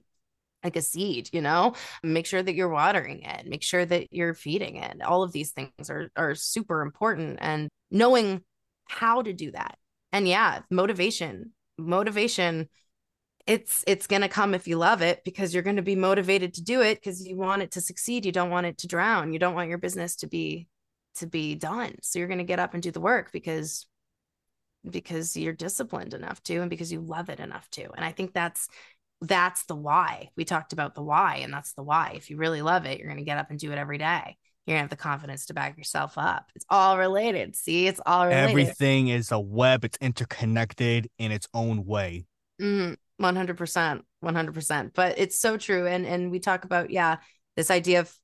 like 0.65 0.77
a 0.77 0.83
seed 0.83 1.29
you 1.33 1.41
know? 1.41 1.75
Make 2.03 2.27
sure 2.27 2.43
that 2.43 2.55
you're 2.55 2.69
watering 2.69 3.23
it 3.23 3.47
make 3.47 3.62
sure 3.62 3.85
that 3.85 4.12
you're 4.12 4.35
feeding 4.35 4.77
it. 4.77 5.03
All 5.03 5.23
of 5.23 5.33
these 5.33 5.53
things 5.53 5.91
are 5.91 6.11
are 6.17 6.35
super 6.35 6.83
important 6.83 7.39
and 7.41 7.69
knowing 7.91 8.43
how 8.87 9.23
to 9.23 9.33
do 9.33 9.51
that. 9.53 9.79
And 10.12 10.27
yeah 10.27 10.61
motivation 10.71 11.53
motivation 11.79 12.69
it's 13.47 13.85
it's 13.87 14.07
going 14.07 14.23
to 14.23 14.29
come 14.29 14.55
if 14.55 14.67
you 14.67 14.77
love 14.77 15.03
it 15.03 15.23
because 15.25 15.55
you're 15.55 15.62
going 15.62 15.77
to 15.77 15.83
be 15.83 15.95
motivated 15.95 16.55
to 16.55 16.62
do 16.62 16.83
it 16.83 16.97
because 16.97 17.25
you 17.25 17.37
want 17.37 17.62
it 17.62 17.73
to 17.73 17.81
succeed. 17.81 18.27
You 18.27 18.33
don't 18.33 18.51
want 18.51 18.67
it 18.67 18.79
to 18.79 18.89
drown. 18.89 19.33
You 19.33 19.39
don't 19.39 19.55
want 19.55 19.69
your 19.69 19.79
business 19.79 20.17
to 20.17 20.27
be 20.27 20.69
to 21.17 21.27
be 21.27 21.55
done. 21.55 21.95
So 22.03 22.19
you're 22.19 22.29
going 22.29 22.39
to 22.39 22.45
get 22.45 22.59
up 22.59 22.75
and 22.75 22.83
do 22.83 22.91
the 22.91 23.01
work 23.01 23.33
because 23.33 23.87
because 24.90 25.37
you're 25.37 25.53
disciplined 25.53 26.14
enough 26.14 26.42
to 26.44 26.57
and 26.59 26.70
because 26.70 26.92
you 26.92 27.01
love 27.01 27.29
it 27.29 27.40
enough 27.40 27.68
to. 27.70 27.90
And 27.92 28.05
i 28.05 28.12
think 28.12 28.33
that's 28.33 28.68
that's 29.22 29.64
the 29.64 29.75
why. 29.75 30.29
We 30.37 30.44
talked 30.44 30.75
about 30.75 30.94
the 30.94 31.03
why 31.03 31.37
and 31.37 31.53
that's 31.53 31.72
the 31.72 31.83
why. 31.83 32.12
If 32.16 32.31
you 32.31 32.37
really 32.37 32.62
love 32.62 32.85
it 32.87 32.99
you're 32.99 33.09
going 33.09 33.18
to 33.18 33.25
get 33.25 33.38
up 33.38 33.51
and 33.51 33.59
do 33.59 33.72
it 33.72 33.79
every 33.79 33.99
day. 33.99 34.37
You're 34.66 34.75
going 34.75 34.79
to 34.79 34.83
have 34.83 34.90
the 34.90 34.96
confidence 34.96 35.46
to 35.46 35.55
back 35.55 35.79
yourself 35.79 36.18
up. 36.18 36.51
It's 36.55 36.66
all 36.68 36.99
related. 36.99 37.57
See 37.57 37.87
it's 37.87 38.01
all 38.05 38.27
related. 38.27 38.51
Everything 38.51 39.09
is 39.09 39.33
a 39.33 39.38
web. 39.38 39.85
It's 39.85 39.99
interconnected 40.01 41.09
in 41.18 41.33
its 41.33 41.49
own 41.55 41.87
way. 41.87 42.27
Mm, 42.61 42.96
100% 43.20 44.03
100% 44.25 44.90
but 44.94 45.18
it's 45.18 45.38
so 45.38 45.57
true. 45.57 45.87
And 45.87 46.07
and 46.07 46.31
we 46.31 46.40
talk 46.40 46.64
about 46.64 46.90
yeah 46.90 47.18
this 47.57 47.70
idea 47.70 48.01
of 48.01 48.14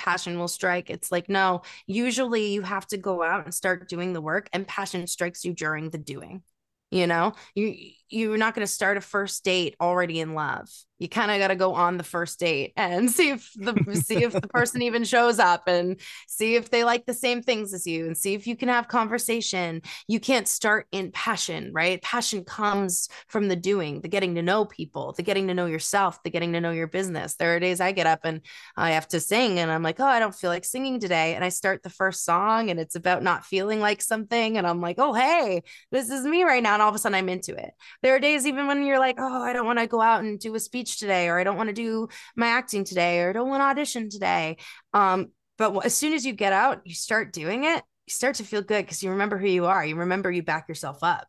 passion 0.00 0.38
will 0.38 0.48
strike. 0.48 0.90
It's 0.90 1.12
like, 1.12 1.28
no, 1.28 1.62
usually 1.86 2.52
you 2.52 2.62
have 2.62 2.86
to 2.88 2.96
go 2.96 3.22
out 3.22 3.44
and 3.44 3.54
start 3.54 3.88
doing 3.88 4.12
the 4.12 4.20
work, 4.20 4.48
and 4.52 4.66
passion 4.66 5.06
strikes 5.06 5.44
you 5.44 5.54
during 5.54 5.90
the 5.90 5.98
doing. 5.98 6.42
You 6.90 7.06
know, 7.06 7.34
you 7.54 7.92
you're 8.10 8.36
not 8.36 8.54
going 8.54 8.66
to 8.66 8.72
start 8.72 8.96
a 8.96 9.00
first 9.00 9.44
date 9.44 9.76
already 9.80 10.20
in 10.20 10.34
love. 10.34 10.68
You 10.98 11.08
kind 11.08 11.30
of 11.30 11.38
got 11.38 11.48
to 11.48 11.56
go 11.56 11.74
on 11.74 11.96
the 11.96 12.04
first 12.04 12.38
date 12.38 12.74
and 12.76 13.10
see 13.10 13.30
if 13.30 13.50
the 13.56 14.02
see 14.04 14.22
if 14.22 14.32
the 14.32 14.48
person 14.48 14.82
even 14.82 15.04
shows 15.04 15.38
up 15.38 15.66
and 15.66 15.98
see 16.28 16.56
if 16.56 16.70
they 16.70 16.84
like 16.84 17.06
the 17.06 17.14
same 17.14 17.42
things 17.42 17.72
as 17.72 17.86
you 17.86 18.06
and 18.06 18.16
see 18.16 18.34
if 18.34 18.46
you 18.46 18.54
can 18.54 18.68
have 18.68 18.86
conversation. 18.88 19.80
You 20.08 20.20
can't 20.20 20.46
start 20.46 20.86
in 20.92 21.10
passion 21.10 21.70
right? 21.72 22.02
Passion 22.02 22.44
comes 22.44 23.08
from 23.28 23.48
the 23.48 23.56
doing 23.56 24.00
the 24.00 24.08
getting 24.08 24.34
to 24.34 24.42
know 24.42 24.64
people 24.64 25.12
the 25.16 25.22
getting 25.22 25.48
to 25.48 25.54
know 25.54 25.66
yourself 25.66 26.22
the 26.22 26.30
getting 26.30 26.52
to 26.52 26.60
know 26.60 26.70
your 26.70 26.86
business. 26.86 27.34
There 27.36 27.56
are 27.56 27.60
days 27.60 27.80
i 27.80 27.92
get 27.92 28.06
up 28.06 28.20
and 28.24 28.40
i 28.76 28.90
have 28.90 29.08
to 29.08 29.20
sing 29.20 29.58
and 29.58 29.70
i'm 29.70 29.82
like 29.82 30.00
oh 30.00 30.04
i 30.04 30.18
don't 30.18 30.34
feel 30.34 30.50
like 30.50 30.64
singing 30.64 31.00
today. 31.00 31.34
And 31.34 31.44
i 31.44 31.48
start 31.48 31.82
the 31.82 31.90
first 31.90 32.24
song 32.24 32.70
and 32.70 32.78
it's 32.78 32.96
about 32.96 33.22
not 33.22 33.46
feeling 33.46 33.80
like 33.80 34.02
something 34.02 34.58
and 34.58 34.66
i'm 34.66 34.80
like 34.80 34.98
oh 34.98 35.14
hey 35.14 35.62
this 35.90 36.10
is 36.10 36.24
me 36.24 36.42
right 36.42 36.62
now. 36.62 36.74
And 36.74 36.82
all 36.82 36.88
of 36.88 36.94
a 36.94 36.98
sudden 36.98 37.16
i'm 37.16 37.28
into 37.28 37.54
it 37.54 37.72
there 38.02 38.14
are 38.14 38.20
days 38.20 38.46
even 38.46 38.66
when 38.66 38.84
you're 38.84 38.98
like 38.98 39.16
oh 39.18 39.42
i 39.42 39.52
don't 39.52 39.66
want 39.66 39.78
to 39.78 39.86
go 39.86 40.00
out 40.00 40.22
and 40.22 40.38
do 40.38 40.54
a 40.54 40.60
speech 40.60 40.98
today 40.98 41.28
or 41.28 41.38
I 41.40 41.44
don't 41.44 41.56
want 41.56 41.68
to 41.68 41.74
do 41.74 42.08
my 42.36 42.48
acting 42.48 42.84
today 42.84 43.20
or 43.20 43.30
I 43.30 43.32
don't 43.32 43.48
want 43.48 43.60
to 43.60 43.64
audition 43.64 44.10
today. 44.10 44.58
Um, 44.92 45.32
but 45.58 45.84
as 45.84 45.94
soon 45.94 46.12
as 46.12 46.24
you 46.24 46.32
get 46.32 46.52
out, 46.52 46.82
you 46.84 46.94
start 46.94 47.32
doing 47.32 47.64
it, 47.64 47.82
you 48.06 48.12
start 48.12 48.36
to 48.36 48.44
feel 48.44 48.62
good 48.62 48.84
because 48.84 49.02
you 49.02 49.10
remember 49.10 49.38
who 49.38 49.48
you 49.48 49.66
are. 49.66 49.84
You 49.84 49.96
remember 49.96 50.30
you 50.30 50.42
back 50.42 50.68
yourself 50.68 50.98
up. 51.02 51.26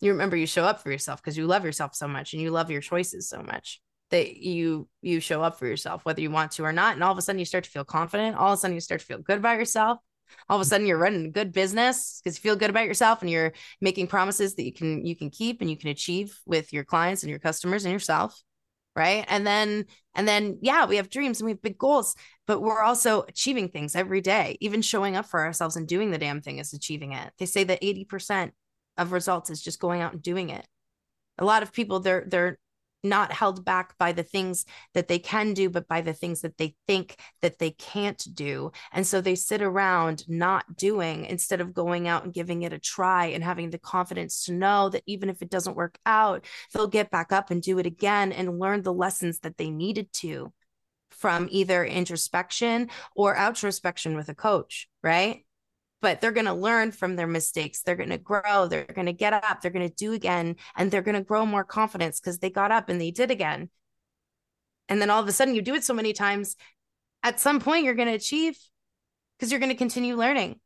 You 0.00 0.12
remember 0.12 0.36
you 0.36 0.46
show 0.46 0.64
up 0.64 0.82
for 0.82 0.90
yourself 0.90 1.20
because 1.20 1.36
you 1.36 1.46
love 1.46 1.64
yourself 1.64 1.94
so 1.94 2.06
much 2.06 2.32
and 2.32 2.40
you 2.40 2.50
love 2.50 2.70
your 2.70 2.80
choices 2.80 3.28
so 3.28 3.42
much 3.42 3.80
that 4.10 4.36
you 4.36 4.88
you 5.02 5.20
show 5.20 5.42
up 5.42 5.58
for 5.58 5.66
yourself 5.66 6.04
whether 6.04 6.20
you 6.20 6.30
want 6.30 6.52
to 6.52 6.64
or 6.64 6.72
not 6.72 6.94
and 6.94 7.04
all 7.04 7.12
of 7.12 7.18
a 7.18 7.22
sudden 7.22 7.38
you 7.38 7.44
start 7.44 7.64
to 7.64 7.70
feel 7.70 7.84
confident 7.84 8.36
all 8.36 8.52
of 8.52 8.54
a 8.54 8.56
sudden 8.56 8.74
you 8.74 8.80
start 8.80 9.00
to 9.00 9.06
feel 9.06 9.18
good 9.18 9.36
about 9.36 9.58
yourself 9.58 9.98
all 10.48 10.56
of 10.56 10.62
a 10.62 10.64
sudden 10.64 10.86
you're 10.86 10.98
running 10.98 11.26
a 11.26 11.30
good 11.30 11.52
business 11.52 12.20
because 12.22 12.36
you 12.36 12.42
feel 12.42 12.56
good 12.56 12.70
about 12.70 12.86
yourself 12.86 13.20
and 13.20 13.30
you're 13.30 13.52
making 13.80 14.06
promises 14.06 14.54
that 14.54 14.64
you 14.64 14.72
can 14.72 15.04
you 15.04 15.16
can 15.16 15.30
keep 15.30 15.60
and 15.60 15.70
you 15.70 15.76
can 15.76 15.90
achieve 15.90 16.38
with 16.46 16.72
your 16.72 16.84
clients 16.84 17.22
and 17.22 17.30
your 17.30 17.38
customers 17.38 17.84
and 17.84 17.92
yourself 17.92 18.42
right? 18.98 19.24
And 19.28 19.46
then 19.46 19.86
and 20.14 20.26
then 20.26 20.58
yeah 20.60 20.84
we 20.84 20.96
have 20.96 21.08
dreams 21.08 21.40
and 21.40 21.46
we 21.46 21.52
have 21.52 21.62
big 21.62 21.78
goals 21.78 22.16
but 22.46 22.60
we're 22.60 22.82
also 22.82 23.22
achieving 23.28 23.68
things 23.68 23.94
every 23.94 24.20
day. 24.20 24.56
Even 24.60 24.82
showing 24.82 25.16
up 25.16 25.26
for 25.26 25.40
ourselves 25.44 25.76
and 25.76 25.86
doing 25.86 26.10
the 26.10 26.18
damn 26.18 26.40
thing 26.40 26.58
is 26.58 26.72
achieving 26.72 27.12
it. 27.12 27.30
They 27.38 27.46
say 27.46 27.62
that 27.64 27.82
80% 27.82 28.50
of 28.96 29.12
results 29.12 29.50
is 29.50 29.62
just 29.62 29.80
going 29.80 30.00
out 30.00 30.14
and 30.14 30.22
doing 30.22 30.48
it. 30.50 30.66
A 31.38 31.44
lot 31.44 31.62
of 31.62 31.72
people 31.72 32.00
they're 32.00 32.24
they're 32.26 32.58
not 33.02 33.32
held 33.32 33.64
back 33.64 33.96
by 33.98 34.12
the 34.12 34.22
things 34.22 34.64
that 34.94 35.08
they 35.08 35.18
can 35.18 35.54
do, 35.54 35.70
but 35.70 35.88
by 35.88 36.00
the 36.00 36.12
things 36.12 36.40
that 36.40 36.56
they 36.58 36.74
think 36.86 37.16
that 37.42 37.58
they 37.58 37.70
can't 37.70 38.22
do. 38.34 38.72
And 38.92 39.06
so 39.06 39.20
they 39.20 39.34
sit 39.34 39.62
around 39.62 40.24
not 40.28 40.76
doing 40.76 41.24
instead 41.24 41.60
of 41.60 41.74
going 41.74 42.08
out 42.08 42.24
and 42.24 42.34
giving 42.34 42.62
it 42.62 42.72
a 42.72 42.78
try 42.78 43.26
and 43.26 43.44
having 43.44 43.70
the 43.70 43.78
confidence 43.78 44.44
to 44.44 44.52
know 44.52 44.88
that 44.88 45.02
even 45.06 45.28
if 45.28 45.42
it 45.42 45.50
doesn't 45.50 45.76
work 45.76 45.98
out, 46.04 46.44
they'll 46.72 46.88
get 46.88 47.10
back 47.10 47.32
up 47.32 47.50
and 47.50 47.62
do 47.62 47.78
it 47.78 47.86
again 47.86 48.32
and 48.32 48.58
learn 48.58 48.82
the 48.82 48.92
lessons 48.92 49.40
that 49.40 49.56
they 49.56 49.70
needed 49.70 50.12
to 50.12 50.52
from 51.10 51.48
either 51.50 51.84
introspection 51.84 52.90
or 53.16 53.34
outrospection 53.34 54.14
with 54.16 54.28
a 54.28 54.34
coach, 54.34 54.88
right? 55.02 55.44
But 56.00 56.20
they're 56.20 56.32
going 56.32 56.46
to 56.46 56.52
learn 56.52 56.92
from 56.92 57.16
their 57.16 57.26
mistakes. 57.26 57.82
They're 57.82 57.96
going 57.96 58.10
to 58.10 58.18
grow. 58.18 58.66
They're 58.66 58.84
going 58.84 59.06
to 59.06 59.12
get 59.12 59.32
up. 59.32 59.60
They're 59.60 59.70
going 59.70 59.88
to 59.88 59.94
do 59.94 60.12
again. 60.12 60.56
And 60.76 60.90
they're 60.90 61.02
going 61.02 61.16
to 61.16 61.22
grow 61.22 61.44
more 61.44 61.64
confidence 61.64 62.20
because 62.20 62.38
they 62.38 62.50
got 62.50 62.70
up 62.70 62.88
and 62.88 63.00
they 63.00 63.10
did 63.10 63.30
again. 63.30 63.70
And 64.88 65.02
then 65.02 65.10
all 65.10 65.22
of 65.22 65.28
a 65.28 65.32
sudden, 65.32 65.54
you 65.54 65.62
do 65.62 65.74
it 65.74 65.84
so 65.84 65.94
many 65.94 66.12
times, 66.12 66.56
at 67.22 67.40
some 67.40 67.60
point, 67.60 67.84
you're 67.84 67.94
going 67.94 68.08
to 68.08 68.14
achieve 68.14 68.56
because 69.38 69.50
you're 69.50 69.60
going 69.60 69.72
to 69.72 69.76
continue 69.76 70.16
learning. 70.16 70.60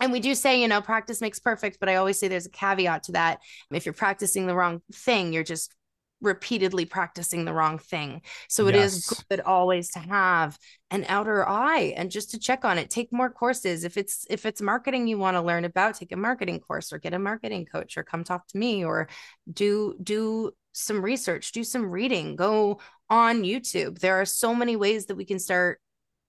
And 0.00 0.12
we 0.12 0.20
do 0.20 0.34
say, 0.34 0.60
you 0.60 0.68
know, 0.68 0.80
practice 0.80 1.20
makes 1.20 1.38
perfect, 1.38 1.78
but 1.80 1.88
I 1.88 1.96
always 1.96 2.18
say 2.18 2.28
there's 2.28 2.46
a 2.46 2.50
caveat 2.50 3.04
to 3.04 3.12
that. 3.12 3.40
If 3.70 3.84
you're 3.84 3.92
practicing 3.92 4.46
the 4.46 4.54
wrong 4.54 4.80
thing, 4.92 5.32
you're 5.32 5.44
just 5.44 5.74
repeatedly 6.22 6.84
practicing 6.84 7.44
the 7.44 7.52
wrong 7.52 7.78
thing. 7.78 8.22
So 8.48 8.68
it 8.68 8.74
yes. 8.74 8.94
is 8.94 9.24
good 9.28 9.40
always 9.40 9.90
to 9.90 9.98
have 9.98 10.58
an 10.90 11.04
outer 11.08 11.46
eye 11.46 11.94
and 11.96 12.10
just 12.10 12.30
to 12.30 12.38
check 12.38 12.64
on 12.64 12.78
it. 12.78 12.88
Take 12.88 13.12
more 13.12 13.28
courses. 13.28 13.84
If 13.84 13.96
it's 13.96 14.26
if 14.30 14.46
it's 14.46 14.62
marketing 14.62 15.06
you 15.06 15.18
want 15.18 15.36
to 15.36 15.42
learn 15.42 15.64
about, 15.64 15.96
take 15.96 16.12
a 16.12 16.16
marketing 16.16 16.60
course 16.60 16.92
or 16.92 16.98
get 16.98 17.14
a 17.14 17.18
marketing 17.18 17.66
coach 17.66 17.98
or 17.98 18.04
come 18.04 18.24
talk 18.24 18.46
to 18.48 18.58
me 18.58 18.84
or 18.84 19.08
do 19.52 19.94
do 20.02 20.52
some 20.72 21.04
research, 21.04 21.52
do 21.52 21.64
some 21.64 21.90
reading, 21.90 22.36
go 22.36 22.80
on 23.10 23.42
YouTube. 23.42 23.98
There 23.98 24.20
are 24.20 24.24
so 24.24 24.54
many 24.54 24.76
ways 24.76 25.06
that 25.06 25.16
we 25.16 25.24
can 25.24 25.38
start 25.38 25.80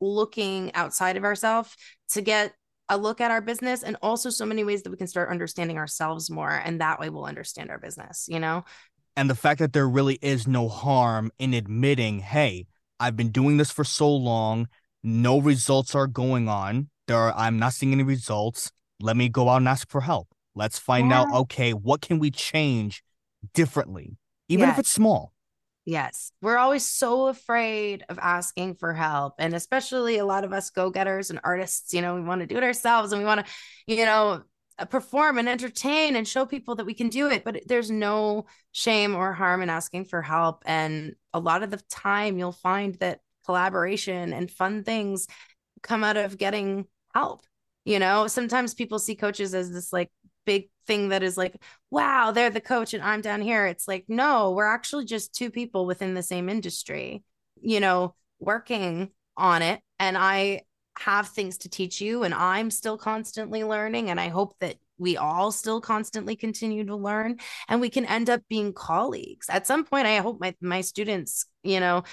looking 0.02 0.74
outside 0.76 1.16
of 1.16 1.24
ourselves 1.24 1.76
to 2.10 2.22
get 2.22 2.54
a 2.90 2.98
look 2.98 3.22
at 3.22 3.32
our 3.32 3.42
business 3.42 3.84
and 3.84 3.96
also 4.02 4.30
so 4.30 4.46
many 4.46 4.64
ways 4.64 4.84
that 4.84 4.90
we 4.90 4.98
can 4.98 5.08
start 5.08 5.30
understanding 5.30 5.78
ourselves 5.78 6.30
more 6.30 6.52
and 6.52 6.82
that 6.82 7.00
way 7.00 7.10
we'll 7.10 7.26
understand 7.26 7.70
our 7.70 7.80
business 7.80 8.28
you 8.30 8.40
know 8.40 8.64
and 9.16 9.30
the 9.30 9.36
fact 9.36 9.60
that 9.60 9.74
there 9.74 9.88
really 9.88 10.18
is 10.22 10.48
no 10.48 10.68
harm 10.68 11.32
in 11.40 11.54
admitting, 11.54 12.20
hey, 12.20 12.68
I've 13.00 13.16
been 13.16 13.30
doing 13.30 13.58
this 13.58 13.72
for 13.72 13.84
so 13.84 14.14
long, 14.14 14.68
no 15.04 15.40
results 15.40 15.94
are 15.96 16.08
going 16.08 16.48
on. 16.48 16.90
There 17.08 17.18
are, 17.18 17.34
I'm 17.36 17.60
not 17.60 17.74
seeing 17.74 17.94
any 17.94 18.04
results. 18.04 18.72
Let 19.02 19.18
me 19.18 19.30
go 19.30 19.50
out 19.50 19.58
and 19.58 19.68
ask 19.68 19.90
for 19.90 20.02
help. 20.02 20.30
Let's 20.56 20.80
find 20.80 21.10
yeah. 21.10 21.22
out, 21.22 21.34
okay, 21.34 21.74
what 21.74 22.02
can 22.02 22.20
we 22.20 22.32
change 22.32 23.04
differently, 23.54 24.18
even 24.48 24.68
yes. 24.68 24.76
if 24.76 24.80
it's 24.80 24.90
small? 24.90 25.34
Yes. 25.86 26.32
We're 26.42 26.58
always 26.58 26.86
so 26.86 27.28
afraid 27.28 28.06
of 28.08 28.18
asking 28.20 28.76
for 28.76 28.94
help. 28.94 29.34
And 29.38 29.54
especially 29.54 30.18
a 30.18 30.26
lot 30.26 30.46
of 30.46 30.54
us 30.54 30.70
go 30.70 30.90
getters 30.90 31.30
and 31.30 31.42
artists, 31.44 31.94
you 31.94 32.02
know, 32.02 32.16
we 32.16 32.22
want 32.22 32.42
to 32.42 32.48
do 32.48 32.56
it 32.56 32.64
ourselves 32.64 33.12
and 33.12 33.22
we 33.22 33.26
want 33.26 33.46
to, 33.46 33.52
you 33.88 34.06
know, 34.06 34.44
Uh, 34.80 34.86
perform 34.86 35.38
and 35.38 35.48
entertain 35.48 36.16
and 36.16 36.28
show 36.28 36.48
people 36.48 36.74
that 36.74 36.86
we 36.86 36.96
can 36.96 37.08
do 37.08 37.30
it 37.30 37.44
but 37.44 37.62
there's 37.68 37.92
no 37.92 38.44
shame 38.72 39.14
or 39.14 39.32
harm 39.32 39.62
in 39.62 39.70
asking 39.70 40.04
for 40.04 40.22
help. 40.22 40.64
And 40.66 41.16
a 41.32 41.40
lot 41.40 41.62
of 41.62 41.70
the 41.70 41.82
time 41.90 42.40
you'll 42.40 42.52
find 42.52 42.96
that 42.96 43.20
collaboration 43.46 44.34
and 44.34 44.50
fun 44.50 44.84
things 44.84 45.28
come 45.84 46.04
out 46.04 46.18
of 46.18 46.38
getting 46.38 46.88
help 47.14 47.46
you 47.86 48.00
know? 48.00 48.28
Sometimes 48.28 48.74
people 48.74 48.98
see 48.98 49.16
coaches 49.16 49.54
as 49.54 49.72
this 49.72 49.92
like 49.92 50.10
big 50.46 50.70
thing 50.88 51.10
that 51.10 51.24
is 51.24 51.38
like 51.38 51.56
wow 51.90 52.32
they're 52.32 52.50
the 52.50 52.60
coach 52.60 52.94
and 52.94 53.02
i'm 53.02 53.22
down 53.22 53.42
here. 53.42 53.66
It's 53.66 53.88
like 53.88 54.06
no 54.08 54.52
we're 54.52 54.66
actually 54.66 55.06
just 55.06 55.34
two 55.34 55.50
people 55.50 55.86
within 55.86 56.14
the 56.14 56.24
same 56.24 56.50
industry 56.50 57.24
you 57.62 57.80
know 57.80 58.16
working 58.40 59.12
on 59.38 59.62
it. 59.62 59.82
And 60.00 60.18
i 60.18 60.62
have 61.00 61.30
things 61.30 61.58
to 61.60 61.70
teach 61.70 62.02
you 62.02 62.24
and 62.24 62.34
I'm 62.34 62.70
still 62.70 62.98
constantly 62.98 63.64
learning 63.64 64.10
and 64.10 64.20
I 64.20 64.30
hope 64.30 64.56
that 64.60 64.76
we 64.98 65.18
all 65.18 65.52
still 65.52 65.82
constantly 65.82 66.36
continue 66.36 66.86
to 66.86 66.96
learn 66.96 67.38
and 67.68 67.82
we 67.82 67.90
can 67.90 68.06
end 68.06 68.30
up 68.30 68.42
being 68.48 68.74
colleagues. 68.74 69.50
At 69.50 69.68
some 69.68 69.86
point 69.86 70.08
I 70.08 70.18
hope 70.18 70.40
my 70.40 70.56
my 70.62 70.82
students, 70.82 71.46
you 71.64 71.80
know, 71.80 72.04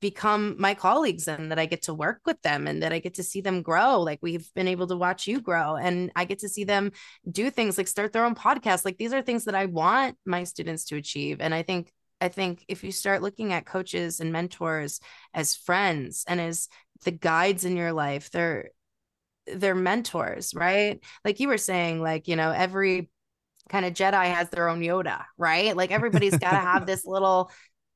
become 0.00 0.54
my 0.58 0.74
colleagues 0.74 1.26
and 1.26 1.50
that 1.50 1.58
I 1.58 1.66
get 1.66 1.82
to 1.82 1.94
work 1.94 2.20
with 2.24 2.40
them 2.42 2.66
and 2.66 2.82
that 2.82 2.92
I 2.92 3.00
get 3.00 3.14
to 3.14 3.22
see 3.22 3.40
them 3.40 3.62
grow. 3.62 4.00
Like 4.00 4.20
we've 4.22 4.48
been 4.54 4.68
able 4.68 4.86
to 4.88 4.96
watch 4.96 5.26
you 5.26 5.40
grow 5.40 5.76
and 5.76 6.12
I 6.14 6.24
get 6.24 6.40
to 6.40 6.48
see 6.48 6.64
them 6.64 6.92
do 7.28 7.50
things 7.50 7.76
like 7.76 7.88
start 7.88 8.12
their 8.12 8.24
own 8.24 8.34
podcast. 8.34 8.84
Like 8.84 8.98
these 8.98 9.12
are 9.12 9.22
things 9.22 9.44
that 9.44 9.54
I 9.54 9.66
want 9.66 10.16
my 10.24 10.44
students 10.44 10.84
to 10.86 10.96
achieve. 10.96 11.38
And 11.40 11.52
I 11.52 11.62
think 11.62 11.92
I 12.20 12.28
think 12.28 12.64
if 12.68 12.84
you 12.84 12.92
start 12.92 13.22
looking 13.22 13.52
at 13.52 13.66
coaches 13.66 14.20
and 14.20 14.32
mentors 14.32 15.00
as 15.34 15.54
friends 15.54 16.24
and 16.26 16.40
as 16.40 16.68
the 17.04 17.10
guides 17.10 17.64
in 17.64 17.76
your 17.76 17.92
life, 17.92 18.30
they're 18.30 18.70
they're 19.46 19.74
mentors, 19.74 20.54
right? 20.54 21.02
Like 21.24 21.40
you 21.40 21.48
were 21.48 21.58
saying, 21.58 22.02
like, 22.02 22.28
you 22.28 22.36
know, 22.36 22.50
every 22.50 23.08
kind 23.68 23.86
of 23.86 23.94
Jedi 23.94 24.24
has 24.26 24.50
their 24.50 24.68
own 24.68 24.80
Yoda, 24.80 25.24
right? 25.36 25.76
Like 25.76 25.90
everybody's 25.90 26.36
got 26.36 26.50
to 26.50 26.56
have 26.56 26.86
this 26.86 27.06
little 27.06 27.50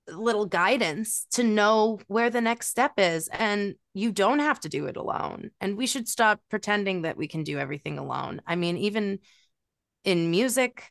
little 0.08 0.46
guidance 0.46 1.26
to 1.30 1.44
know 1.44 2.00
where 2.08 2.28
the 2.28 2.40
next 2.40 2.68
step 2.68 2.92
is 2.98 3.28
and 3.28 3.76
you 3.94 4.10
don't 4.10 4.40
have 4.40 4.58
to 4.58 4.68
do 4.68 4.86
it 4.86 4.96
alone 4.96 5.50
and 5.60 5.76
we 5.76 5.86
should 5.86 6.08
stop 6.08 6.40
pretending 6.50 7.02
that 7.02 7.16
we 7.16 7.28
can 7.28 7.44
do 7.44 7.56
everything 7.56 7.98
alone 7.98 8.42
i 8.44 8.56
mean 8.56 8.76
even 8.76 9.20
in 10.02 10.30
music 10.30 10.90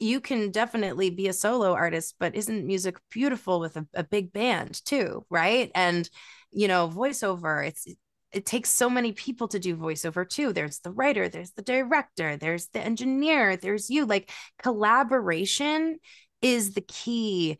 you 0.00 0.20
can 0.20 0.50
definitely 0.50 1.10
be 1.10 1.28
a 1.28 1.32
solo 1.32 1.72
artist, 1.74 2.16
but 2.18 2.34
isn't 2.34 2.66
music 2.66 2.96
beautiful 3.10 3.60
with 3.60 3.76
a, 3.76 3.86
a 3.94 4.02
big 4.02 4.32
band 4.32 4.84
too? 4.84 5.24
Right. 5.28 5.70
And, 5.74 6.08
you 6.50 6.68
know, 6.68 6.88
voiceover, 6.88 7.66
it's, 7.68 7.86
it 8.32 8.46
takes 8.46 8.70
so 8.70 8.88
many 8.88 9.12
people 9.12 9.48
to 9.48 9.58
do 9.58 9.76
voiceover 9.76 10.28
too. 10.28 10.52
There's 10.52 10.80
the 10.80 10.90
writer, 10.90 11.28
there's 11.28 11.52
the 11.52 11.62
director, 11.62 12.36
there's 12.36 12.68
the 12.68 12.80
engineer, 12.80 13.56
there's 13.56 13.90
you. 13.90 14.06
Like 14.06 14.30
collaboration 14.62 15.98
is 16.40 16.72
the 16.72 16.80
key. 16.80 17.58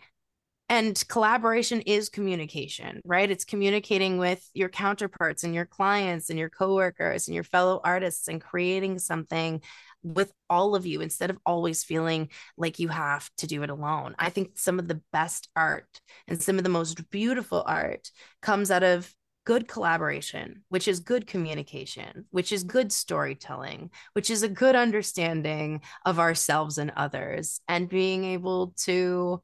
And 0.70 1.02
collaboration 1.08 1.80
is 1.80 2.08
communication, 2.08 3.00
right? 3.04 3.28
It's 3.28 3.44
communicating 3.44 4.18
with 4.18 4.48
your 4.54 4.68
counterparts 4.68 5.42
and 5.42 5.52
your 5.52 5.66
clients 5.66 6.30
and 6.30 6.38
your 6.38 6.48
coworkers 6.48 7.26
and 7.26 7.34
your 7.34 7.42
fellow 7.42 7.80
artists 7.82 8.28
and 8.28 8.40
creating 8.40 9.00
something 9.00 9.62
with 10.02 10.32
all 10.48 10.74
of 10.74 10.86
you 10.86 11.00
instead 11.00 11.30
of 11.30 11.38
always 11.44 11.84
feeling 11.84 12.28
like 12.56 12.78
you 12.78 12.88
have 12.88 13.30
to 13.38 13.46
do 13.46 13.62
it 13.62 13.70
alone. 13.70 14.14
I 14.18 14.30
think 14.30 14.58
some 14.58 14.78
of 14.78 14.88
the 14.88 15.00
best 15.12 15.48
art 15.54 16.00
and 16.26 16.42
some 16.42 16.58
of 16.58 16.64
the 16.64 16.70
most 16.70 17.10
beautiful 17.10 17.62
art 17.66 18.10
comes 18.40 18.70
out 18.70 18.82
of 18.82 19.12
good 19.44 19.66
collaboration, 19.68 20.62
which 20.68 20.86
is 20.86 21.00
good 21.00 21.26
communication, 21.26 22.26
which 22.30 22.52
is 22.52 22.62
good 22.62 22.92
storytelling, 22.92 23.90
which 24.12 24.30
is 24.30 24.42
a 24.42 24.48
good 24.48 24.76
understanding 24.76 25.80
of 26.04 26.18
ourselves 26.18 26.78
and 26.78 26.92
others, 26.96 27.60
and 27.66 27.88
being 27.88 28.24
able 28.24 28.74
to 28.76 29.42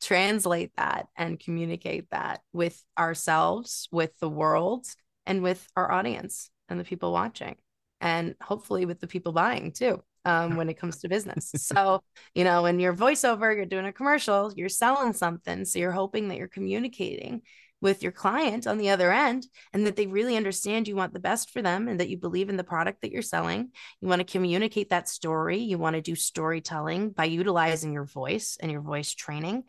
translate 0.00 0.72
that 0.76 1.06
and 1.16 1.40
communicate 1.40 2.10
that 2.10 2.40
with 2.52 2.82
ourselves, 2.98 3.88
with 3.92 4.18
the 4.18 4.28
world, 4.28 4.86
and 5.26 5.42
with 5.42 5.66
our 5.76 5.90
audience 5.90 6.50
and 6.68 6.80
the 6.80 6.84
people 6.84 7.12
watching 7.12 7.56
and 8.00 8.34
hopefully 8.40 8.86
with 8.86 9.00
the 9.00 9.06
people 9.06 9.32
buying 9.32 9.72
too 9.72 10.02
um, 10.24 10.56
when 10.56 10.68
it 10.68 10.78
comes 10.78 10.98
to 10.98 11.08
business. 11.08 11.50
so, 11.56 12.02
you 12.34 12.44
know, 12.44 12.62
when 12.62 12.80
you're 12.80 12.94
voiceover, 12.94 13.54
you're 13.54 13.66
doing 13.66 13.86
a 13.86 13.92
commercial, 13.92 14.52
you're 14.54 14.68
selling 14.68 15.12
something. 15.12 15.64
So 15.64 15.78
you're 15.78 15.92
hoping 15.92 16.28
that 16.28 16.38
you're 16.38 16.48
communicating 16.48 17.42
with 17.82 18.02
your 18.02 18.12
client 18.12 18.66
on 18.66 18.78
the 18.78 18.90
other 18.90 19.12
end 19.12 19.46
and 19.72 19.86
that 19.86 19.96
they 19.96 20.06
really 20.06 20.36
understand 20.36 20.88
you 20.88 20.96
want 20.96 21.12
the 21.12 21.20
best 21.20 21.50
for 21.50 21.60
them 21.60 21.88
and 21.88 22.00
that 22.00 22.08
you 22.08 22.16
believe 22.16 22.48
in 22.48 22.56
the 22.56 22.64
product 22.64 23.02
that 23.02 23.12
you're 23.12 23.22
selling. 23.22 23.70
You 24.00 24.08
want 24.08 24.20
to 24.20 24.32
communicate 24.32 24.90
that 24.90 25.08
story. 25.08 25.58
You 25.58 25.76
want 25.78 25.94
to 25.94 26.02
do 26.02 26.14
storytelling 26.14 27.10
by 27.10 27.26
utilizing 27.26 27.92
your 27.92 28.06
voice 28.06 28.56
and 28.60 28.72
your 28.72 28.80
voice 28.80 29.12
training, 29.14 29.64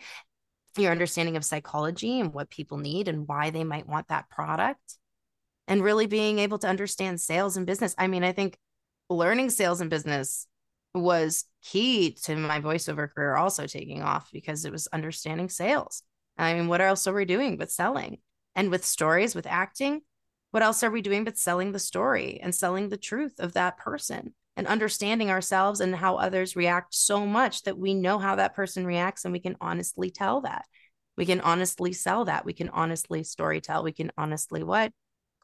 your 0.78 0.92
understanding 0.92 1.36
of 1.36 1.44
psychology 1.44 2.20
and 2.20 2.34
what 2.34 2.50
people 2.50 2.78
need 2.78 3.10
and 3.10 3.28
why 3.28 3.50
they 3.50 3.66
might 3.66 3.88
want 3.88 4.08
that 4.08 4.30
product 4.30 4.98
and 5.68 5.84
really 5.84 6.08
being 6.08 6.40
able 6.40 6.60
to 6.60 6.68
understand 6.68 7.20
sales 7.20 7.58
and 7.58 7.66
business. 7.66 7.94
I 7.98 8.08
mean, 8.08 8.24
I 8.24 8.32
think 8.32 8.58
learning 9.10 9.50
sales 9.50 9.82
and 9.82 9.90
business 9.90 10.48
was 10.94 11.46
key 11.64 12.18
to 12.24 12.36
my 12.36 12.60
voiceover 12.60 13.12
career 13.14 13.36
also 13.36 13.68
taking 13.68 14.02
off 14.02 14.30
because 14.32 14.66
it 14.66 14.72
was 14.72 14.88
understanding 14.88 15.50
sales. 15.50 16.04
I 16.38 16.54
mean, 16.54 16.68
what 16.68 16.82
else 16.82 17.08
are 17.08 17.14
we 17.14 17.26
doing 17.26 17.58
but 17.58 17.72
selling? 17.72 18.20
And 18.56 18.72
with 18.72 18.86
stories, 18.86 19.36
with 19.36 19.46
acting, 19.46 20.02
what 20.52 20.64
else 20.64 20.84
are 20.84 20.92
we 20.92 21.02
doing 21.02 21.24
but 21.24 21.38
selling 21.38 21.72
the 21.72 21.80
story 21.80 22.40
and 22.42 22.56
selling 22.56 22.90
the 22.90 22.98
truth 22.98 23.40
of 23.40 23.54
that 23.54 23.78
person 23.78 24.34
and 24.56 24.66
understanding 24.66 25.30
ourselves 25.30 25.80
and 25.82 25.96
how 25.96 26.16
others 26.16 26.56
react 26.56 26.96
so 26.96 27.26
much 27.26 27.64
that 27.64 27.78
we 27.78 27.94
know 27.94 28.18
how 28.18 28.36
that 28.36 28.56
person 28.56 28.86
reacts 28.86 29.24
and 29.24 29.32
we 29.32 29.40
can 29.40 29.56
honestly 29.62 30.10
tell 30.10 30.42
that 30.42 30.66
we 31.18 31.26
can 31.26 31.42
honestly 31.42 31.94
sell 31.94 32.26
that 32.26 32.46
we 32.46 32.54
can 32.54 32.70
honestly 32.70 33.24
story 33.24 33.60
tell 33.60 33.84
we 33.84 33.92
can 33.92 34.12
honestly 34.18 34.64
what 34.64 34.92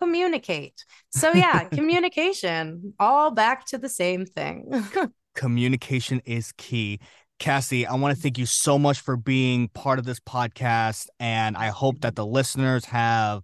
communicate 0.03 0.83
so 1.09 1.31
yeah 1.33 1.63
communication 1.71 2.93
all 2.99 3.31
back 3.31 3.65
to 3.65 3.77
the 3.77 3.89
same 3.89 4.25
thing 4.25 4.71
communication 5.35 6.21
is 6.25 6.51
key 6.57 6.99
Cassie, 7.39 7.85
I 7.85 7.95
want 7.95 8.15
to 8.15 8.21
thank 8.21 8.37
you 8.37 8.45
so 8.45 8.79
much 8.79 9.01
for 9.01 9.17
being 9.17 9.67
part 9.67 9.99
of 9.99 10.05
this 10.05 10.19
podcast. 10.19 11.07
And 11.19 11.57
I 11.57 11.67
hope 11.67 11.99
that 12.01 12.15
the 12.15 12.25
listeners 12.25 12.85
have 12.85 13.43